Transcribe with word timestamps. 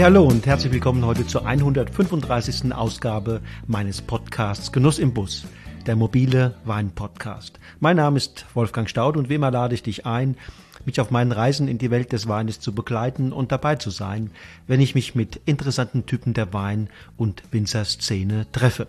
Hey, 0.00 0.06
hallo 0.06 0.24
und 0.24 0.46
herzlich 0.46 0.72
willkommen 0.72 1.04
heute 1.04 1.26
zur 1.26 1.44
135. 1.44 2.72
Ausgabe 2.72 3.42
meines 3.66 4.00
Podcasts 4.00 4.72
Genuss 4.72 4.98
im 4.98 5.12
Bus, 5.12 5.44
der 5.84 5.94
mobile 5.94 6.54
Wein-Podcast. 6.64 7.60
Mein 7.80 7.96
Name 7.96 8.16
ist 8.16 8.46
Wolfgang 8.54 8.88
Staud 8.88 9.18
und 9.18 9.28
wie 9.28 9.34
immer 9.34 9.50
lade 9.50 9.74
ich 9.74 9.82
dich 9.82 10.06
ein, 10.06 10.38
mich 10.86 11.02
auf 11.02 11.10
meinen 11.10 11.32
Reisen 11.32 11.68
in 11.68 11.76
die 11.76 11.90
Welt 11.90 12.12
des 12.12 12.28
Weines 12.28 12.60
zu 12.60 12.74
begleiten 12.74 13.30
und 13.30 13.52
dabei 13.52 13.76
zu 13.76 13.90
sein, 13.90 14.30
wenn 14.66 14.80
ich 14.80 14.94
mich 14.94 15.14
mit 15.14 15.38
interessanten 15.44 16.06
Typen 16.06 16.32
der 16.32 16.54
Wein- 16.54 16.88
und 17.18 17.42
Winzerszene 17.50 18.50
treffe. 18.52 18.86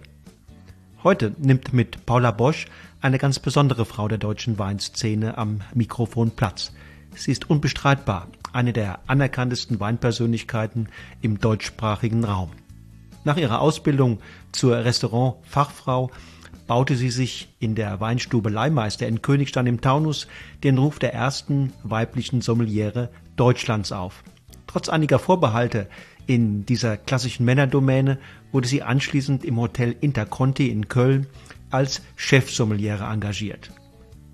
Heute 1.03 1.35
nimmt 1.39 1.73
mit 1.73 2.05
Paula 2.05 2.31
Bosch 2.31 2.67
eine 3.01 3.17
ganz 3.17 3.37
besondere 3.37 3.83
Frau 3.83 4.07
der 4.07 4.17
deutschen 4.17 4.57
Weinszene 4.57 5.37
am 5.37 5.59
Mikrofon 5.73 6.31
Platz. 6.31 6.71
Sie 7.13 7.33
ist 7.33 7.49
unbestreitbar 7.49 8.29
eine 8.53 8.73
der 8.73 8.99
anerkanntesten 9.07 9.79
Weinpersönlichkeiten 9.79 10.89
im 11.21 11.39
deutschsprachigen 11.39 12.23
Raum. 12.23 12.51
Nach 13.23 13.37
ihrer 13.37 13.61
Ausbildung 13.61 14.19
zur 14.51 14.83
Restaurantfachfrau 14.83 16.09
baute 16.67 16.95
sie 16.95 17.09
sich 17.09 17.49
in 17.59 17.75
der 17.75 17.99
Weinstube 17.99 18.49
Leihmeister 18.49 19.07
in 19.07 19.21
Königstein 19.21 19.67
im 19.67 19.81
Taunus 19.81 20.27
den 20.63 20.77
Ruf 20.77 20.99
der 20.99 21.13
ersten 21.13 21.73
weiblichen 21.83 22.41
Sommeliere 22.41 23.09
Deutschlands 23.35 23.91
auf. 23.91 24.23
Trotz 24.67 24.89
einiger 24.89 25.19
Vorbehalte 25.19 25.87
in 26.27 26.65
dieser 26.65 26.97
klassischen 26.97 27.45
Männerdomäne 27.45 28.17
wurde 28.51 28.67
sie 28.67 28.83
anschließend 28.83 29.43
im 29.43 29.59
Hotel 29.59 29.95
Interconti 29.99 30.69
in 30.69 30.87
Köln 30.87 31.27
als 31.71 32.01
Chefsommeliere 32.15 33.03
engagiert. 33.03 33.71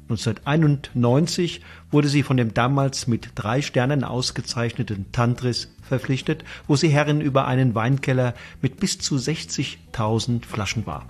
1991 0.10 1.62
wurde 1.92 2.08
sie 2.08 2.24
von 2.24 2.38
dem 2.38 2.54
damals 2.54 3.08
mit 3.08 3.32
drei 3.36 3.62
Sternen 3.62 4.06
ausgezeichneten 4.06 5.12
Tantris 5.12 5.74
verpflichtet, 5.82 6.46
wo 6.66 6.78
sie 6.78 6.88
Herrin 6.88 7.20
über 7.20 7.46
einen 7.46 7.76
Weinkeller 7.76 8.34
mit 8.62 8.80
bis 8.80 9.00
zu 9.00 9.16
60.000 9.16 10.46
Flaschen 10.46 10.86
war. 10.86 11.06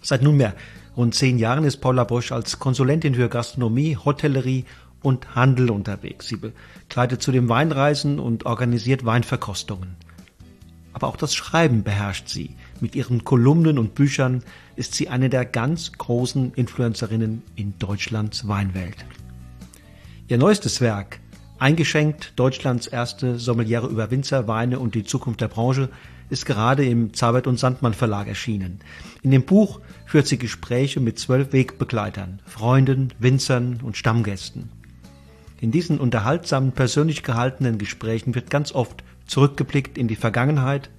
Seit 0.00 0.22
nunmehr 0.22 0.54
rund 0.96 1.14
zehn 1.14 1.38
Jahren 1.38 1.64
ist 1.64 1.78
Paula 1.78 2.04
Bosch 2.04 2.32
als 2.32 2.58
Konsulentin 2.58 3.14
für 3.14 3.28
Gastronomie, 3.28 3.96
Hotellerie 3.96 4.64
und 5.02 5.34
Handel 5.34 5.70
unterwegs. 5.70 6.28
Sie 6.28 6.36
begleitet 6.36 7.20
zudem 7.20 7.48
Weinreisen 7.50 8.18
und 8.18 8.46
organisiert 8.46 9.04
Weinverkostungen. 9.04 9.96
Aber 10.94 11.08
auch 11.08 11.16
das 11.16 11.34
Schreiben 11.34 11.82
beherrscht 11.82 12.28
sie. 12.28 12.56
Mit 12.80 12.94
ihren 12.94 13.24
Kolumnen 13.24 13.78
und 13.78 13.94
Büchern 13.94 14.42
ist 14.76 14.94
sie 14.94 15.08
eine 15.08 15.30
der 15.30 15.44
ganz 15.44 15.92
großen 15.92 16.52
Influencerinnen 16.54 17.42
in 17.54 17.78
Deutschlands 17.78 18.46
Weinwelt. 18.46 19.04
Ihr 20.28 20.38
neuestes 20.38 20.80
Werk, 20.80 21.20
eingeschenkt 21.58 22.34
Deutschlands 22.36 22.86
erste 22.86 23.38
Sommeliere 23.38 23.86
über 23.86 24.10
Winzer, 24.10 24.46
Weine 24.46 24.78
und 24.78 24.94
die 24.94 25.04
Zukunft 25.04 25.40
der 25.40 25.48
Branche, 25.48 25.88
ist 26.28 26.44
gerade 26.44 26.84
im 26.84 27.14
Zabert 27.14 27.46
und 27.46 27.58
Sandmann 27.58 27.94
Verlag 27.94 28.26
erschienen. 28.26 28.80
In 29.22 29.30
dem 29.30 29.44
Buch 29.44 29.80
führt 30.04 30.26
sie 30.26 30.38
Gespräche 30.38 31.00
mit 31.00 31.18
zwölf 31.18 31.52
Wegbegleitern, 31.52 32.40
Freunden, 32.44 33.14
Winzern 33.18 33.80
und 33.82 33.96
Stammgästen. 33.96 34.70
In 35.60 35.70
diesen 35.70 35.98
unterhaltsamen, 35.98 36.72
persönlich 36.72 37.22
gehaltenen 37.22 37.78
Gesprächen 37.78 38.34
wird 38.34 38.50
ganz 38.50 38.72
oft 38.72 39.02
zurückgeblickt 39.26 39.96
in 39.96 40.08
die 40.08 40.16
Vergangenheit. 40.16 40.90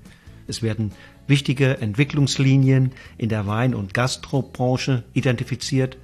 Es 0.47 0.63
werden 0.63 0.91
wichtige 1.27 1.77
Entwicklungslinien 1.79 2.91
in 3.17 3.29
der 3.29 3.47
Wein- 3.47 3.75
und 3.75 3.93
Gastrobranche 3.93 5.03
identifiziert, 5.13 5.97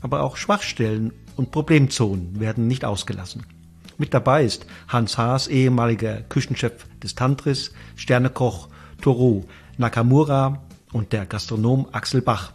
aber 0.00 0.22
auch 0.22 0.36
Schwachstellen 0.36 1.12
und 1.36 1.50
Problemzonen 1.50 2.40
werden 2.40 2.66
nicht 2.66 2.84
ausgelassen. 2.84 3.44
Mit 3.98 4.14
dabei 4.14 4.44
ist 4.44 4.66
Hans 4.86 5.18
Haas, 5.18 5.48
ehemaliger 5.48 6.22
Küchenchef 6.22 6.86
des 7.02 7.14
Tantris, 7.14 7.72
Sternekoch 7.96 8.68
Toru 9.00 9.44
Nakamura 9.76 10.62
und 10.92 11.12
der 11.12 11.26
Gastronom 11.26 11.88
Axel 11.92 12.22
Bach. 12.22 12.52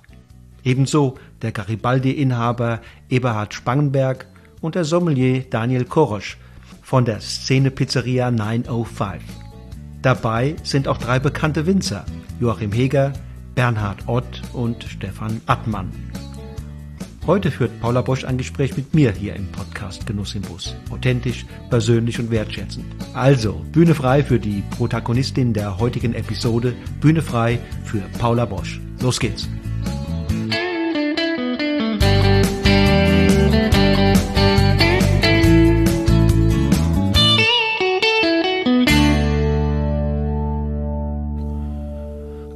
Ebenso 0.64 1.18
der 1.42 1.52
Garibaldi-Inhaber 1.52 2.82
Eberhard 3.10 3.54
Spangenberg 3.54 4.28
und 4.62 4.76
der 4.76 4.86
Sommelier 4.86 5.44
Daniel 5.50 5.86
Korosch 5.86 6.38
von 6.82 7.06
der 7.06 7.20
Szene 7.20 7.72
Pizzeria 7.72 8.32
905. 8.32 9.43
Dabei 10.04 10.58
sind 10.64 10.90
auch 10.90 10.98
drei 10.98 11.18
bekannte 11.18 11.66
Winzer, 11.66 12.06
Joachim 12.42 12.74
Heger, 12.74 13.14
Bernhard 13.56 14.06
Ott 14.08 14.42
und 14.52 14.84
Stefan 14.84 15.40
Attmann. 15.46 15.92
Heute 17.26 17.52
führt 17.52 17.80
Paula 17.80 18.02
Bosch 18.02 18.26
ein 18.26 18.38
Gespräch 18.38 18.76
mit 18.76 18.94
mir 18.94 19.14
hier 19.14 19.34
im 19.34 19.48
Podcast 19.54 20.06
Genuss 20.06 20.36
im 20.36 20.42
Bus. 20.42 20.76
Authentisch, 20.92 21.46
persönlich 21.70 22.20
und 22.20 22.32
wertschätzend. 22.32 22.86
Also, 23.14 23.64
Bühne 23.72 23.96
frei 23.96 24.24
für 24.24 24.40
die 24.40 24.62
Protagonistin 24.72 25.54
der 25.54 25.80
heutigen 25.80 26.14
Episode, 26.14 26.74
Bühne 27.00 27.22
frei 27.22 27.60
für 27.86 28.02
Paula 28.20 28.44
Bosch. 28.44 28.82
Los 29.00 29.22
geht's. 29.22 29.48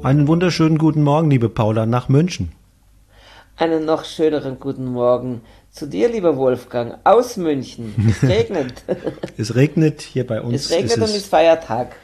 Einen 0.07 0.29
wunderschönen 0.29 0.77
guten 0.77 1.03
Morgen, 1.03 1.29
liebe 1.29 1.49
Paula, 1.49 1.85
nach 1.85 2.07
München. 2.07 2.53
Einen 3.57 3.83
noch 3.83 4.05
schöneren 4.05 4.57
guten 4.57 4.85
Morgen 4.85 5.41
zu 5.69 5.85
dir, 5.85 6.07
lieber 6.07 6.37
Wolfgang, 6.37 6.97
aus 7.03 7.35
München. 7.35 7.93
Es 8.09 8.23
regnet. 8.29 8.85
es 9.37 9.55
regnet 9.55 10.01
hier 10.01 10.25
bei 10.25 10.39
uns. 10.41 10.61
Es 10.61 10.71
regnet 10.71 10.91
ist 10.91 10.97
und 10.97 11.03
es 11.03 11.15
ist 11.17 11.25
Feiertag. 11.25 11.97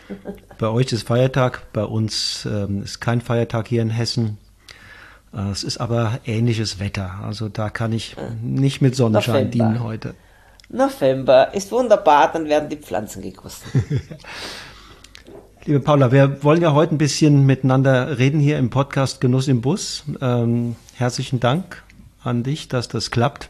Bei 0.60 0.68
euch 0.68 0.92
ist 0.92 1.08
Feiertag, 1.08 1.72
bei 1.72 1.86
uns 1.86 2.46
ähm, 2.46 2.84
ist 2.84 3.00
kein 3.00 3.22
Feiertag 3.22 3.70
hier 3.70 3.82
in 3.82 3.90
Hessen. 3.90 4.38
Äh, 5.34 5.52
es 5.52 5.64
ist 5.64 5.78
aber 5.78 6.20
ähnliches 6.26 6.82
Wetter. 6.82 7.22
Also 7.24 7.48
da 7.48 7.70
kann 7.70 7.94
ich 7.94 8.18
nicht 8.42 8.82
mit 8.82 8.98
Sonnenschein 8.98 9.46
November. 9.46 9.52
dienen 9.52 9.82
heute. 9.82 10.14
November 10.68 11.54
ist 11.54 11.72
wunderbar, 11.72 12.34
dann 12.34 12.50
werden 12.50 12.68
die 12.68 12.76
Pflanzen 12.76 13.22
gegossen. 13.22 13.64
Liebe 15.66 15.80
Paula, 15.80 16.12
wir 16.12 16.44
wollen 16.44 16.62
ja 16.62 16.74
heute 16.74 16.94
ein 16.94 16.98
bisschen 16.98 17.46
miteinander 17.46 18.18
reden 18.18 18.42
hier 18.42 18.58
im 18.58 18.70
Podcast 18.70 19.22
Genuss 19.22 19.48
im 19.48 19.62
Bus. 19.62 20.04
Ähm, 20.20 20.76
herzlichen 20.96 21.40
Dank 21.40 21.84
an 22.22 22.44
dich, 22.44 22.68
dass 22.68 22.90
das 22.90 23.12
klappt. 23.12 23.50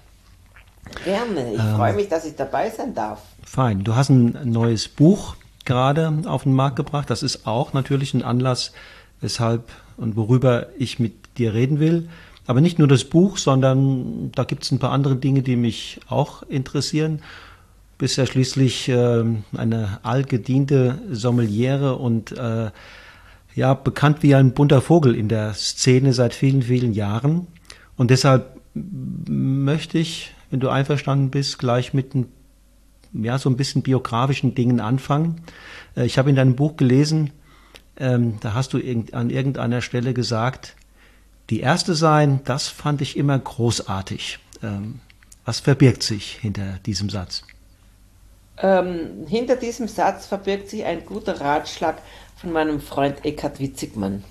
Gerne, 1.06 1.54
ich 1.54 1.60
ähm, 1.60 1.76
freue 1.76 1.94
mich, 1.94 2.10
dass 2.10 2.24
ich 2.26 2.36
dabei 2.36 2.70
sein 2.70 2.94
darf. 2.94 3.24
Fein. 3.44 3.84
Du 3.84 3.96
hast 3.96 4.10
ein 4.10 4.38
neues 4.44 4.88
Buch 4.90 5.38
gerade 5.66 6.14
auf 6.26 6.44
den 6.44 6.54
Markt 6.54 6.76
gebracht. 6.76 7.10
Das 7.10 7.24
ist 7.24 7.48
auch 7.48 7.74
natürlich 7.74 8.14
ein 8.14 8.22
Anlass, 8.22 8.74
weshalb 9.20 9.72
und 9.98 10.16
worüber 10.16 10.68
ich 10.78 11.00
mit 11.00 11.40
dir 11.40 11.56
reden 11.56 11.80
will. 11.80 12.10
Aber 12.46 12.62
nicht 12.62 12.78
nur 12.78 12.88
das 12.88 13.06
Buch, 13.06 13.38
sondern 13.38 14.32
da 14.34 14.44
gibt 14.44 14.66
es 14.66 14.72
ein 14.72 14.78
paar 14.78 14.92
andere 14.92 15.16
Dinge, 15.16 15.42
die 15.42 15.56
mich 15.56 16.00
auch 16.10 16.44
interessieren 16.44 17.24
bist 18.04 18.18
ja 18.18 18.26
schließlich 18.26 18.90
äh, 18.90 19.24
eine 19.56 20.00
allgediente 20.04 21.02
Sommeliere 21.10 21.96
und 21.96 22.34
äh, 22.34 22.70
ja, 23.56 23.74
bekannt 23.76 24.24
wie 24.24 24.36
ein 24.36 24.52
bunter 24.52 24.82
Vogel 24.82 25.16
in 25.16 25.30
der 25.30 25.54
Szene 25.54 26.12
seit 26.12 26.34
vielen, 26.34 26.64
vielen 26.64 26.92
Jahren. 26.92 27.48
Und 27.96 28.12
deshalb 28.12 28.60
möchte 28.74 30.00
ich, 30.00 30.34
wenn 30.50 30.60
du 30.60 30.68
einverstanden 30.68 31.30
bist, 31.30 31.60
gleich 31.60 31.94
mit 31.94 32.14
ein, 32.14 32.26
ja, 33.14 33.38
so 33.38 33.50
ein 33.50 33.56
bisschen 33.56 33.84
biografischen 33.84 34.54
Dingen 34.54 34.82
anfangen. 34.82 35.40
Äh, 35.96 36.06
ich 36.06 36.18
habe 36.18 36.30
in 36.30 36.36
deinem 36.36 36.58
Buch 36.58 36.76
gelesen, 36.76 37.30
ähm, 37.96 38.34
da 38.42 38.54
hast 38.54 38.74
du 38.74 38.80
an 39.14 39.30
irgendeiner 39.30 39.80
Stelle 39.80 40.14
gesagt, 40.14 40.76
die 41.50 41.62
erste 41.62 41.96
sein, 41.96 42.42
das 42.44 42.68
fand 42.68 43.00
ich 43.00 43.16
immer 43.16 43.40
großartig. 43.40 44.40
Ähm, 44.62 45.00
was 45.46 45.62
verbirgt 45.62 46.04
sich 46.04 46.34
hinter 46.42 46.80
diesem 46.86 47.10
Satz? 47.10 47.44
Ähm, 48.64 49.26
hinter 49.28 49.58
diesem 49.58 49.90
Satz 49.90 50.26
verbirgt 50.26 50.70
sich 50.70 50.86
ein 50.86 51.06
guter 51.06 51.42
Ratschlag 51.42 51.98
von 52.38 52.54
meinem 52.54 52.80
Freund 52.80 53.26
Eckhard 53.26 53.60
Witzigmann. 53.60 54.24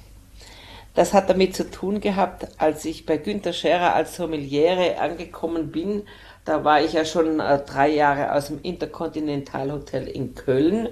Das 0.95 1.13
hat 1.13 1.29
damit 1.29 1.55
zu 1.55 1.71
tun 1.71 2.01
gehabt, 2.01 2.49
als 2.57 2.87
ich 2.87 3.05
bei 3.05 3.19
Günter 3.19 3.53
Scherer 3.53 3.95
als 3.95 4.17
Sommeliere 4.17 4.99
angekommen 4.99 5.71
bin. 5.71 6.05
Da 6.47 6.65
war 6.65 6.83
ich 6.83 6.95
ja 6.95 7.05
schon 7.05 7.41
äh, 7.41 7.61
drei 7.65 7.91
Jahre 7.91 8.33
aus 8.33 8.47
dem 8.47 8.61
Intercontinental 8.63 9.71
Hotel 9.71 10.09
in 10.09 10.35
Köln 10.35 10.89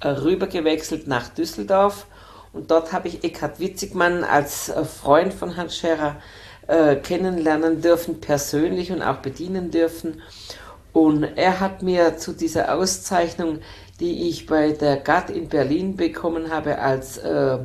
äh, 0.00 0.08
rübergewechselt 0.08 1.06
nach 1.06 1.28
Düsseldorf. 1.28 2.06
Und 2.54 2.70
dort 2.70 2.92
habe 2.94 3.08
ich 3.08 3.22
Eckhard 3.22 3.60
Witzigmann 3.60 4.24
als 4.24 4.70
äh, 4.70 4.84
Freund 4.84 5.34
von 5.34 5.58
Hans 5.58 5.76
Scherer 5.76 6.16
äh, 6.66 6.96
kennenlernen 6.96 7.82
dürfen, 7.82 8.20
persönlich 8.20 8.92
und 8.92 9.02
auch 9.02 9.18
bedienen 9.18 9.70
dürfen. 9.70 10.22
Und 10.98 11.22
er 11.22 11.60
hat 11.60 11.84
mir 11.84 12.16
zu 12.16 12.32
dieser 12.32 12.74
Auszeichnung, 12.74 13.60
die 14.00 14.28
ich 14.28 14.46
bei 14.46 14.72
der 14.72 14.96
GATT 14.96 15.30
in 15.30 15.48
Berlin 15.48 15.96
bekommen 15.96 16.50
habe 16.50 16.80
als 16.80 17.18
äh, 17.18 17.58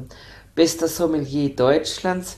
bester 0.54 0.88
Sommelier 0.88 1.56
Deutschlands, 1.56 2.38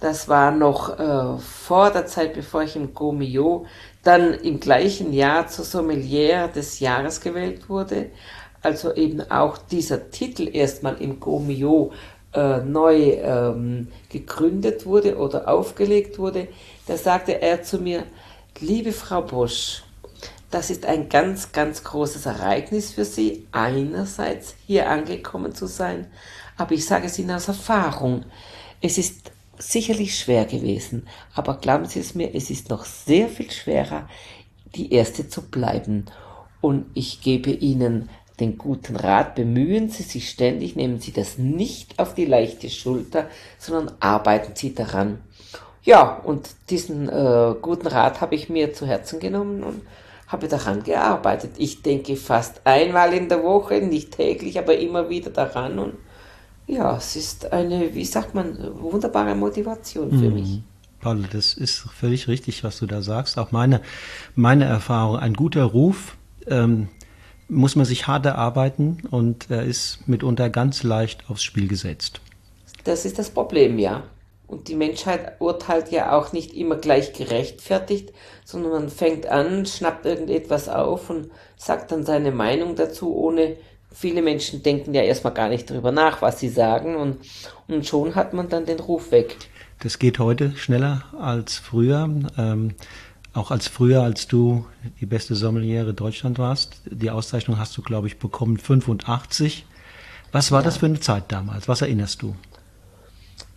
das 0.00 0.30
war 0.30 0.50
noch 0.50 0.98
äh, 0.98 1.38
vor 1.40 1.90
der 1.90 2.06
Zeit, 2.06 2.32
bevor 2.32 2.62
ich 2.62 2.74
im 2.74 2.94
Gomio 2.94 3.66
dann 4.02 4.32
im 4.32 4.60
gleichen 4.60 5.12
Jahr 5.12 5.46
zur 5.46 5.66
Sommelier 5.66 6.48
des 6.48 6.80
Jahres 6.80 7.20
gewählt 7.20 7.68
wurde, 7.68 8.06
also 8.62 8.94
eben 8.94 9.20
auch 9.30 9.58
dieser 9.58 10.10
Titel 10.10 10.48
erstmal 10.50 11.02
im 11.02 11.20
Gomio 11.20 11.92
äh, 12.32 12.60
neu 12.60 13.12
ähm, 13.12 13.88
gegründet 14.08 14.86
wurde 14.86 15.18
oder 15.18 15.48
aufgelegt 15.48 16.18
wurde, 16.18 16.48
da 16.86 16.96
sagte 16.96 17.42
er 17.42 17.62
zu 17.62 17.76
mir, 17.76 18.04
liebe 18.58 18.92
Frau 18.92 19.20
Bosch, 19.20 19.82
das 20.50 20.70
ist 20.70 20.84
ein 20.84 21.08
ganz, 21.08 21.52
ganz 21.52 21.84
großes 21.84 22.26
Ereignis 22.26 22.92
für 22.92 23.04
Sie, 23.04 23.46
einerseits 23.52 24.54
hier 24.66 24.88
angekommen 24.88 25.54
zu 25.54 25.66
sein, 25.66 26.06
aber 26.56 26.72
ich 26.72 26.84
sage 26.84 27.06
es 27.06 27.18
Ihnen 27.18 27.30
aus 27.30 27.48
Erfahrung, 27.48 28.24
es 28.80 28.98
ist 28.98 29.32
sicherlich 29.58 30.18
schwer 30.18 30.44
gewesen, 30.46 31.06
aber 31.34 31.58
glauben 31.58 31.86
Sie 31.86 32.00
es 32.00 32.14
mir, 32.14 32.34
es 32.34 32.50
ist 32.50 32.70
noch 32.70 32.84
sehr 32.84 33.28
viel 33.28 33.50
schwerer, 33.50 34.08
die 34.74 34.92
Erste 34.92 35.28
zu 35.28 35.42
bleiben. 35.42 36.06
Und 36.60 36.86
ich 36.94 37.20
gebe 37.22 37.50
Ihnen 37.50 38.08
den 38.40 38.58
guten 38.58 38.96
Rat, 38.96 39.34
bemühen 39.34 39.90
Sie 39.90 40.02
sich 40.02 40.30
ständig, 40.30 40.76
nehmen 40.76 40.98
Sie 40.98 41.12
das 41.12 41.38
nicht 41.38 41.98
auf 41.98 42.14
die 42.14 42.24
leichte 42.24 42.70
Schulter, 42.70 43.28
sondern 43.58 43.94
arbeiten 44.00 44.52
Sie 44.54 44.74
daran. 44.74 45.20
Ja, 45.82 46.16
und 46.16 46.50
diesen 46.68 47.08
äh, 47.08 47.54
guten 47.60 47.86
Rat 47.86 48.20
habe 48.20 48.34
ich 48.34 48.48
mir 48.48 48.74
zu 48.74 48.86
Herzen 48.86 49.18
genommen 49.20 49.62
und 49.62 49.82
habe 50.30 50.48
daran 50.48 50.82
gearbeitet. 50.82 51.52
Ich 51.58 51.82
denke 51.82 52.16
fast 52.16 52.60
einmal 52.64 53.12
in 53.12 53.28
der 53.28 53.42
Woche, 53.42 53.80
nicht 53.80 54.12
täglich, 54.12 54.58
aber 54.58 54.76
immer 54.78 55.08
wieder 55.10 55.30
daran 55.30 55.78
und 55.78 55.94
ja, 56.66 56.96
es 56.96 57.16
ist 57.16 57.52
eine, 57.52 57.94
wie 57.94 58.04
sagt 58.04 58.34
man, 58.34 58.56
wunderbare 58.80 59.34
Motivation 59.34 60.10
für 60.10 60.30
mhm. 60.30 60.34
mich. 60.34 60.60
Paul, 61.00 61.24
das 61.32 61.54
ist 61.54 61.78
völlig 61.78 62.28
richtig, 62.28 62.62
was 62.62 62.78
du 62.78 62.86
da 62.86 63.02
sagst. 63.02 63.38
Auch 63.38 63.50
meine, 63.50 63.80
meine 64.36 64.66
Erfahrung, 64.66 65.16
ein 65.16 65.34
guter 65.34 65.64
Ruf 65.64 66.16
ähm, 66.46 66.88
muss 67.48 67.74
man 67.74 67.86
sich 67.86 68.06
hart 68.06 68.26
erarbeiten 68.26 68.98
und 69.10 69.50
er 69.50 69.64
ist 69.64 70.06
mitunter 70.06 70.48
ganz 70.48 70.84
leicht 70.84 71.28
aufs 71.28 71.42
Spiel 71.42 71.66
gesetzt. 71.66 72.20
Das 72.84 73.04
ist 73.04 73.18
das 73.18 73.30
Problem, 73.30 73.78
ja. 73.78 74.04
Und 74.50 74.66
die 74.66 74.74
Menschheit 74.74 75.40
urteilt 75.40 75.92
ja 75.92 76.10
auch 76.10 76.32
nicht 76.32 76.54
immer 76.54 76.74
gleich 76.74 77.12
gerechtfertigt, 77.12 78.12
sondern 78.44 78.72
man 78.72 78.88
fängt 78.88 79.26
an, 79.26 79.64
schnappt 79.64 80.04
irgendetwas 80.04 80.68
auf 80.68 81.08
und 81.08 81.30
sagt 81.56 81.92
dann 81.92 82.04
seine 82.04 82.32
Meinung 82.32 82.74
dazu, 82.74 83.14
ohne 83.14 83.54
viele 83.92 84.22
Menschen 84.22 84.64
denken 84.64 84.92
ja 84.92 85.02
erstmal 85.02 85.34
gar 85.34 85.48
nicht 85.48 85.70
darüber 85.70 85.92
nach, 85.92 86.20
was 86.20 86.40
sie 86.40 86.48
sagen 86.48 86.96
und, 86.96 87.18
und 87.68 87.86
schon 87.86 88.16
hat 88.16 88.32
man 88.34 88.48
dann 88.48 88.66
den 88.66 88.80
Ruf 88.80 89.12
weg. 89.12 89.36
Das 89.84 90.00
geht 90.00 90.18
heute 90.18 90.56
schneller 90.56 91.04
als 91.16 91.56
früher. 91.56 92.10
Ähm, 92.36 92.74
auch 93.32 93.52
als 93.52 93.68
früher, 93.68 94.02
als 94.02 94.26
du 94.26 94.66
die 95.00 95.06
beste 95.06 95.36
Sommeliere 95.36 95.94
Deutschland 95.94 96.40
warst. 96.40 96.80
Die 96.86 97.12
Auszeichnung 97.12 97.56
hast 97.60 97.76
du, 97.76 97.82
glaube 97.82 98.08
ich, 98.08 98.18
bekommen 98.18 98.58
85. 98.58 99.64
Was 100.32 100.50
war 100.50 100.62
ja. 100.62 100.64
das 100.64 100.78
für 100.78 100.86
eine 100.86 100.98
Zeit 100.98 101.24
damals? 101.28 101.68
Was 101.68 101.82
erinnerst 101.82 102.22
du? 102.22 102.34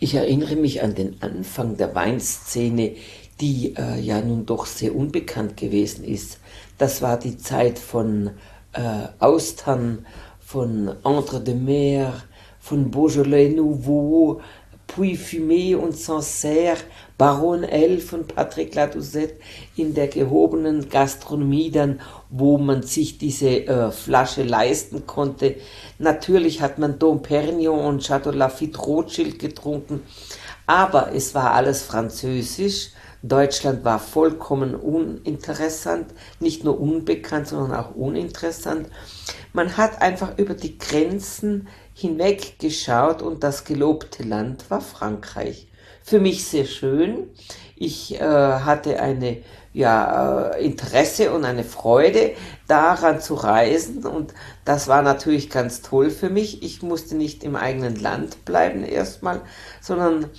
Ich 0.00 0.14
erinnere 0.14 0.56
mich 0.56 0.82
an 0.82 0.94
den 0.94 1.22
Anfang 1.22 1.76
der 1.76 1.94
Weinszene, 1.94 2.96
die 3.40 3.74
äh, 3.76 4.00
ja 4.00 4.20
nun 4.20 4.44
doch 4.44 4.66
sehr 4.66 4.94
unbekannt 4.94 5.56
gewesen 5.56 6.04
ist. 6.04 6.40
Das 6.78 7.00
war 7.00 7.18
die 7.18 7.38
Zeit 7.38 7.78
von 7.78 8.30
äh, 8.72 9.08
Austern, 9.20 10.04
von 10.40 10.94
Entre 11.04 11.40
de 11.40 11.54
Mer, 11.54 12.14
von 12.58 12.90
Beaujolais 12.90 13.54
Nouveau, 13.54 14.40
Puy 14.86 15.16
Fumé 15.16 15.76
und 15.76 15.96
Sancerre, 15.96 16.78
Baron 17.16 17.64
L 17.64 17.98
von 18.00 18.26
Patrick 18.26 18.74
Ladouzet 18.74 19.34
in 19.76 19.94
der 19.94 20.08
gehobenen 20.08 20.88
Gastronomie 20.88 21.70
dann, 21.70 22.00
wo 22.30 22.58
man 22.58 22.82
sich 22.82 23.18
diese 23.18 23.66
äh, 23.66 23.90
Flasche 23.90 24.42
leisten 24.42 25.06
konnte. 25.06 25.56
Natürlich 26.04 26.60
hat 26.60 26.78
man 26.78 26.98
Dom 26.98 27.22
Perignon 27.22 27.86
und 27.86 28.06
Chateau 28.06 28.30
Lafitte 28.30 28.78
Rothschild 28.78 29.38
getrunken, 29.38 30.02
aber 30.66 31.14
es 31.14 31.34
war 31.34 31.54
alles 31.54 31.82
französisch. 31.82 32.90
Deutschland 33.22 33.86
war 33.86 33.98
vollkommen 33.98 34.74
uninteressant, 34.74 36.12
nicht 36.40 36.62
nur 36.62 36.78
unbekannt, 36.78 37.48
sondern 37.48 37.80
auch 37.80 37.94
uninteressant. 37.94 38.90
Man 39.54 39.78
hat 39.78 40.02
einfach 40.02 40.36
über 40.36 40.52
die 40.52 40.76
Grenzen 40.76 41.68
hinweggeschaut 41.94 43.22
und 43.22 43.42
das 43.42 43.64
gelobte 43.64 44.24
Land 44.24 44.70
war 44.70 44.82
Frankreich. 44.82 45.68
Für 46.02 46.20
mich 46.20 46.44
sehr 46.44 46.66
schön. 46.66 47.30
Ich 47.76 48.20
äh, 48.20 48.20
hatte 48.20 49.00
eine 49.00 49.38
ja, 49.74 50.52
äh, 50.52 50.64
Interesse 50.64 51.32
und 51.32 51.44
eine 51.44 51.64
Freude 51.64 52.32
daran 52.68 53.20
zu 53.20 53.34
reisen 53.34 54.06
und 54.06 54.32
das 54.64 54.88
war 54.88 55.02
natürlich 55.02 55.50
ganz 55.50 55.82
toll 55.82 56.10
für 56.10 56.30
mich. 56.30 56.62
Ich 56.62 56.82
musste 56.82 57.16
nicht 57.16 57.44
im 57.44 57.56
eigenen 57.56 57.96
Land 57.96 58.44
bleiben 58.46 58.84
erstmal, 58.84 59.42
sondern 59.82 60.30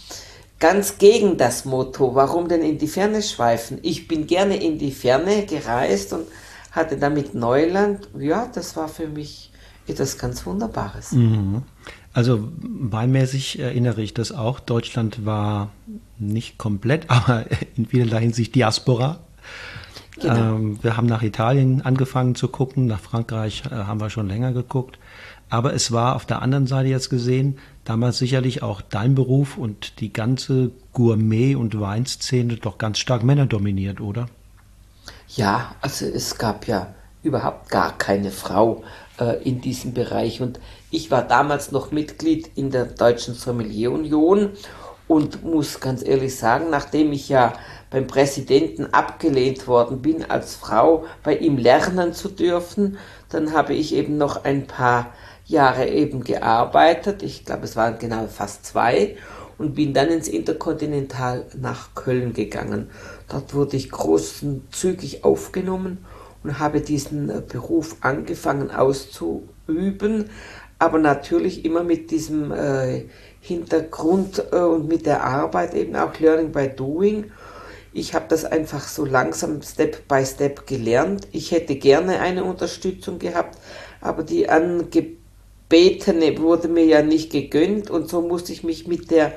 ganz 0.60 0.98
gegen 0.98 1.38
das 1.38 1.66
Motto, 1.66 2.16
warum 2.16 2.48
denn 2.48 2.62
in 2.62 2.78
die 2.78 2.88
Ferne 2.88 3.22
schweifen? 3.22 3.78
Ich 3.84 4.08
bin 4.08 4.26
gerne 4.26 4.56
in 4.56 4.80
die 4.80 4.94
Ferne 4.94 5.46
gereist 5.46 6.14
und 6.14 6.26
hatte 6.72 6.98
damit 6.98 7.36
Neuland. 7.36 8.08
Ja, 8.18 8.50
das 8.52 8.76
war 8.78 8.88
für 8.88 9.08
mich 9.08 9.52
etwas 9.86 10.18
ganz 10.18 10.46
Wunderbares. 10.46 11.12
Mhm. 11.12 11.64
Also 12.16 12.48
weinmäßig 12.62 13.60
erinnere 13.60 14.02
ich 14.02 14.14
das 14.14 14.32
auch. 14.32 14.62
Deutschland 14.62 15.26
war 15.26 15.72
nicht 16.18 16.58
komplett, 16.58 17.10
aber 17.10 17.46
in 17.76 17.88
vielerlei 17.88 18.22
Hinsicht 18.22 18.56
Diaspora. 18.56 19.20
Genau. 20.22 20.56
Ähm, 20.56 20.80
wir 20.82 20.96
haben 20.96 21.08
nach 21.08 21.24
Italien 21.24 21.82
angefangen 21.82 22.36
zu 22.36 22.48
gucken, 22.48 22.86
nach 22.86 23.02
Frankreich 23.02 23.64
äh, 23.66 23.76
haben 23.76 24.00
wir 24.00 24.10
schon 24.10 24.30
länger 24.30 24.54
geguckt. 24.54 24.98
Aber 25.50 25.74
es 25.74 25.92
war 25.92 26.16
auf 26.16 26.26
der 26.26 26.42
anderen 26.42 26.68
Seite 26.68 26.88
jetzt 26.88 27.10
gesehen, 27.10 27.58
damals 27.84 28.18
sicherlich 28.18 28.64
auch 28.64 28.80
dein 28.80 29.14
Beruf 29.14 29.58
und 29.58 30.00
die 30.00 30.14
ganze 30.14 30.72
Gourmet- 30.94 31.56
und 31.56 31.78
Weinszene 31.82 32.56
doch 32.56 32.78
ganz 32.78 33.00
stark 33.00 33.24
männerdominiert, 33.24 34.00
oder? 34.00 34.28
Ja, 35.28 35.76
also 35.82 36.06
es 36.06 36.38
gab 36.38 36.66
ja 36.66 36.96
überhaupt 37.24 37.70
gar 37.70 37.98
keine 37.98 38.32
Frau 38.32 38.84
äh, 39.20 39.44
in 39.44 39.62
diesem 39.62 39.94
Bereich. 39.94 40.42
Und 40.42 40.60
ich 40.92 41.12
war 41.12 41.24
damals 41.24 41.72
noch 41.72 41.92
Mitglied 41.92 42.52
in 42.56 42.72
der 42.72 42.86
Deutschen 42.86 43.34
Sommelier 43.34 43.92
Union 43.92 44.52
und 45.08 45.44
muss 45.44 45.80
ganz 45.80 46.04
ehrlich 46.06 46.36
sagen, 46.36 46.70
nachdem 46.70 47.12
ich 47.12 47.30
ja 47.30 47.54
beim 47.90 48.08
Präsidenten 48.08 48.88
abgelehnt 48.94 49.68
worden 49.68 50.02
bin, 50.02 50.30
als 50.30 50.56
Frau 50.56 51.06
bei 51.24 51.38
ihm 51.38 51.58
lernen 51.58 52.14
zu 52.14 52.30
dürfen, 52.30 52.98
dann 53.30 53.54
habe 53.54 53.74
ich 53.74 53.94
eben 53.94 54.18
noch 54.18 54.44
ein 54.44 54.68
paar 54.68 55.14
Jahre 55.46 55.88
eben 55.88 56.24
gearbeitet. 56.24 57.22
Ich 57.22 57.46
glaube, 57.46 57.66
es 57.66 57.76
waren 57.76 58.00
genau 58.00 58.28
fast 58.28 58.66
zwei 58.66 59.16
und 59.58 59.76
bin 59.76 59.94
dann 59.94 60.10
ins 60.10 60.28
Interkontinental 60.28 61.46
nach 61.60 61.94
Köln 61.94 62.34
gegangen. 62.34 62.90
Dort 63.30 63.54
wurde 63.54 63.78
ich 63.78 63.92
großzügig 63.92 65.24
aufgenommen 65.24 66.06
und 66.44 66.60
habe 66.60 66.82
diesen 66.82 67.30
äh, 67.30 67.42
Beruf 67.42 67.98
angefangen 68.02 68.72
auszuüben, 68.72 70.30
aber 70.80 71.00
natürlich 71.00 71.66
immer 71.66 71.84
mit 71.84 72.12
diesem 72.12 72.52
äh, 72.52 73.06
Hintergrund 73.42 74.44
äh, 74.52 74.58
und 74.58 74.88
mit 74.88 75.06
der 75.06 75.24
Arbeit 75.24 75.74
eben 75.74 75.96
auch 75.96 76.20
Learning 76.20 76.52
by 76.52 76.70
Doing. 76.70 77.32
Ich 77.94 78.14
habe 78.14 78.26
das 78.28 78.44
einfach 78.44 78.86
so 78.88 79.06
langsam 79.06 79.62
Step 79.62 80.08
by 80.08 80.26
Step 80.26 80.68
gelernt. 80.68 81.28
Ich 81.32 81.52
hätte 81.52 81.76
gerne 81.76 82.20
eine 82.20 82.44
Unterstützung 82.44 83.20
gehabt, 83.20 83.58
aber 84.02 84.24
die 84.24 84.50
angebetene 84.50 86.38
wurde 86.40 86.68
mir 86.68 86.86
ja 86.86 87.02
nicht 87.02 87.32
gegönnt 87.32 87.90
und 87.90 88.10
so 88.10 88.22
musste 88.22 88.52
ich 88.52 88.64
mich 88.64 88.88
mit 88.88 89.12
der 89.12 89.34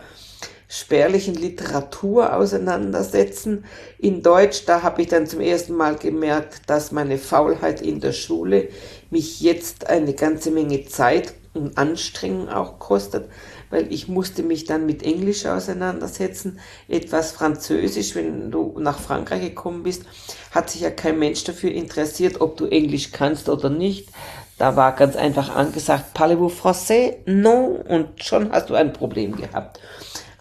spärlichen 0.68 1.34
Literatur 1.34 2.34
auseinandersetzen. 2.36 3.64
In 3.98 4.22
Deutsch, 4.22 4.64
da 4.66 4.82
habe 4.82 5.02
ich 5.02 5.08
dann 5.08 5.26
zum 5.26 5.40
ersten 5.40 5.74
Mal 5.74 5.96
gemerkt, 5.96 6.62
dass 6.66 6.92
meine 6.92 7.16
Faulheit 7.16 7.80
in 7.80 8.00
der 8.00 8.12
Schule 8.12 8.68
mich 9.10 9.40
jetzt 9.40 9.88
eine 9.88 10.14
ganze 10.14 10.50
Menge 10.50 10.86
Zeit 10.86 11.34
und 11.54 11.76
Anstrengung 11.76 12.48
auch 12.48 12.78
kostet, 12.78 13.28
weil 13.70 13.92
ich 13.92 14.08
musste 14.08 14.42
mich 14.42 14.64
dann 14.64 14.86
mit 14.86 15.02
Englisch 15.02 15.46
auseinandersetzen, 15.46 16.60
etwas 16.88 17.32
Französisch, 17.32 18.14
wenn 18.14 18.50
du 18.50 18.76
nach 18.78 18.98
Frankreich 18.98 19.42
gekommen 19.42 19.82
bist, 19.82 20.04
hat 20.50 20.70
sich 20.70 20.82
ja 20.82 20.90
kein 20.90 21.18
Mensch 21.18 21.44
dafür 21.44 21.72
interessiert, 21.72 22.40
ob 22.40 22.56
du 22.56 22.66
Englisch 22.66 23.12
kannst 23.12 23.48
oder 23.48 23.70
nicht. 23.70 24.10
Da 24.58 24.74
war 24.74 24.94
ganz 24.96 25.14
einfach 25.14 25.54
angesagt, 25.54 26.14
parlez-vous 26.14 26.52
français? 26.52 27.18
Non. 27.26 27.76
Und 27.76 28.24
schon 28.24 28.50
hast 28.50 28.70
du 28.70 28.74
ein 28.74 28.92
Problem 28.92 29.36
gehabt. 29.36 29.80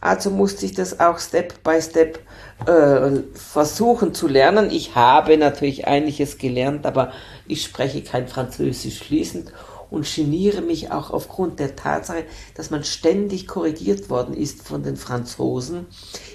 Also 0.02 0.32
musste 0.32 0.66
ich 0.66 0.74
das 0.74 1.00
auch 1.00 1.20
Step 1.20 1.64
by 1.64 1.82
Step 1.82 2.20
äh, 2.66 3.22
versuchen 3.34 4.14
zu 4.14 4.28
lernen. 4.28 4.72
Ich 4.72 4.96
habe 4.96 5.38
natürlich 5.38 5.88
einiges 5.88 6.38
gelernt, 6.38 6.86
aber 6.86 7.12
ich 7.48 7.64
spreche 7.64 8.02
kein 8.02 8.28
Französisch 8.28 9.00
fließend. 9.00 9.52
und 9.90 10.06
geniere 10.14 10.62
mich 10.62 10.92
auch 10.92 11.12
aufgrund 11.12 11.60
der 11.60 11.78
Tatsache, 11.78 12.26
dass 12.56 12.72
man 12.72 12.84
ständig 12.84 13.48
korrigiert 13.48 14.10
worden 14.10 14.36
ist 14.36 14.62
von 14.68 14.84
den 14.84 14.98
Franzosen. 14.98 15.86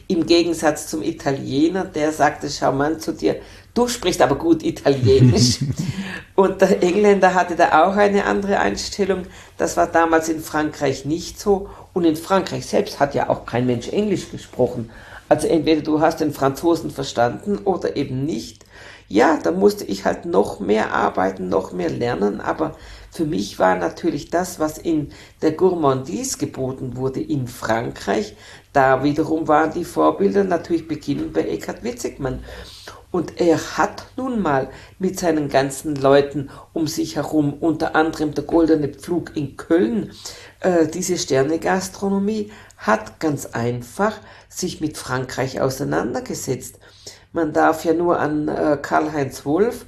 Im 0.08 0.24
Gegensatz 0.24 0.88
zum 0.88 1.02
Italiener, 1.02 1.84
der 1.84 2.12
sagte, 2.12 2.48
schau 2.48 2.72
mal 2.72 2.96
zu 2.96 3.12
dir, 3.12 3.36
du 3.74 3.88
sprichst 3.88 4.22
aber 4.22 4.36
gut 4.36 4.62
Italienisch. 4.62 5.58
und 6.34 6.62
der 6.62 6.82
Engländer 6.82 7.34
hatte 7.34 7.54
da 7.54 7.84
auch 7.84 7.96
eine 7.96 8.24
andere 8.24 8.58
Einstellung. 8.58 9.26
Das 9.58 9.76
war 9.76 9.86
damals 9.86 10.30
in 10.30 10.40
Frankreich 10.40 11.04
nicht 11.04 11.38
so. 11.38 11.68
Und 11.92 12.04
in 12.04 12.16
Frankreich 12.16 12.64
selbst 12.64 13.00
hat 13.00 13.14
ja 13.14 13.28
auch 13.28 13.44
kein 13.44 13.66
Mensch 13.66 13.88
Englisch 13.88 14.30
gesprochen. 14.30 14.90
Also 15.28 15.46
entweder 15.46 15.82
du 15.82 16.00
hast 16.00 16.20
den 16.20 16.32
Franzosen 16.32 16.90
verstanden 16.90 17.58
oder 17.64 17.96
eben 17.96 18.24
nicht. 18.24 18.64
Ja, 19.12 19.36
da 19.36 19.50
musste 19.50 19.84
ich 19.84 20.06
halt 20.06 20.24
noch 20.24 20.58
mehr 20.58 20.94
arbeiten, 20.94 21.50
noch 21.50 21.72
mehr 21.72 21.90
lernen, 21.90 22.40
aber 22.40 22.78
für 23.10 23.26
mich 23.26 23.58
war 23.58 23.76
natürlich 23.76 24.30
das, 24.30 24.58
was 24.58 24.78
in 24.78 25.10
der 25.42 25.52
Gourmandise 25.52 26.38
geboten 26.38 26.96
wurde 26.96 27.20
in 27.20 27.46
Frankreich, 27.46 28.34
da 28.72 29.04
wiederum 29.04 29.48
waren 29.48 29.70
die 29.70 29.84
Vorbilder 29.84 30.44
natürlich 30.44 30.88
beginnend 30.88 31.34
bei 31.34 31.42
Eckhard 31.42 31.84
Witzigmann. 31.84 32.42
Und 33.10 33.38
er 33.38 33.58
hat 33.76 34.06
nun 34.16 34.40
mal 34.40 34.70
mit 34.98 35.20
seinen 35.20 35.50
ganzen 35.50 35.94
Leuten 35.94 36.48
um 36.72 36.86
sich 36.86 37.16
herum, 37.16 37.52
unter 37.52 37.94
anderem 37.94 38.32
der 38.32 38.44
Goldene 38.44 38.88
Pflug 38.88 39.36
in 39.36 39.58
Köln, 39.58 40.12
äh, 40.60 40.86
diese 40.86 41.18
Sternegastronomie 41.18 42.50
hat 42.78 43.20
ganz 43.20 43.44
einfach 43.44 44.16
sich 44.48 44.80
mit 44.80 44.96
Frankreich 44.96 45.60
auseinandergesetzt. 45.60 46.78
Man 47.32 47.52
darf 47.52 47.84
ja 47.84 47.94
nur 47.94 48.18
an 48.18 48.48
äh, 48.48 48.78
Karl-Heinz 48.80 49.46
Wolf 49.46 49.86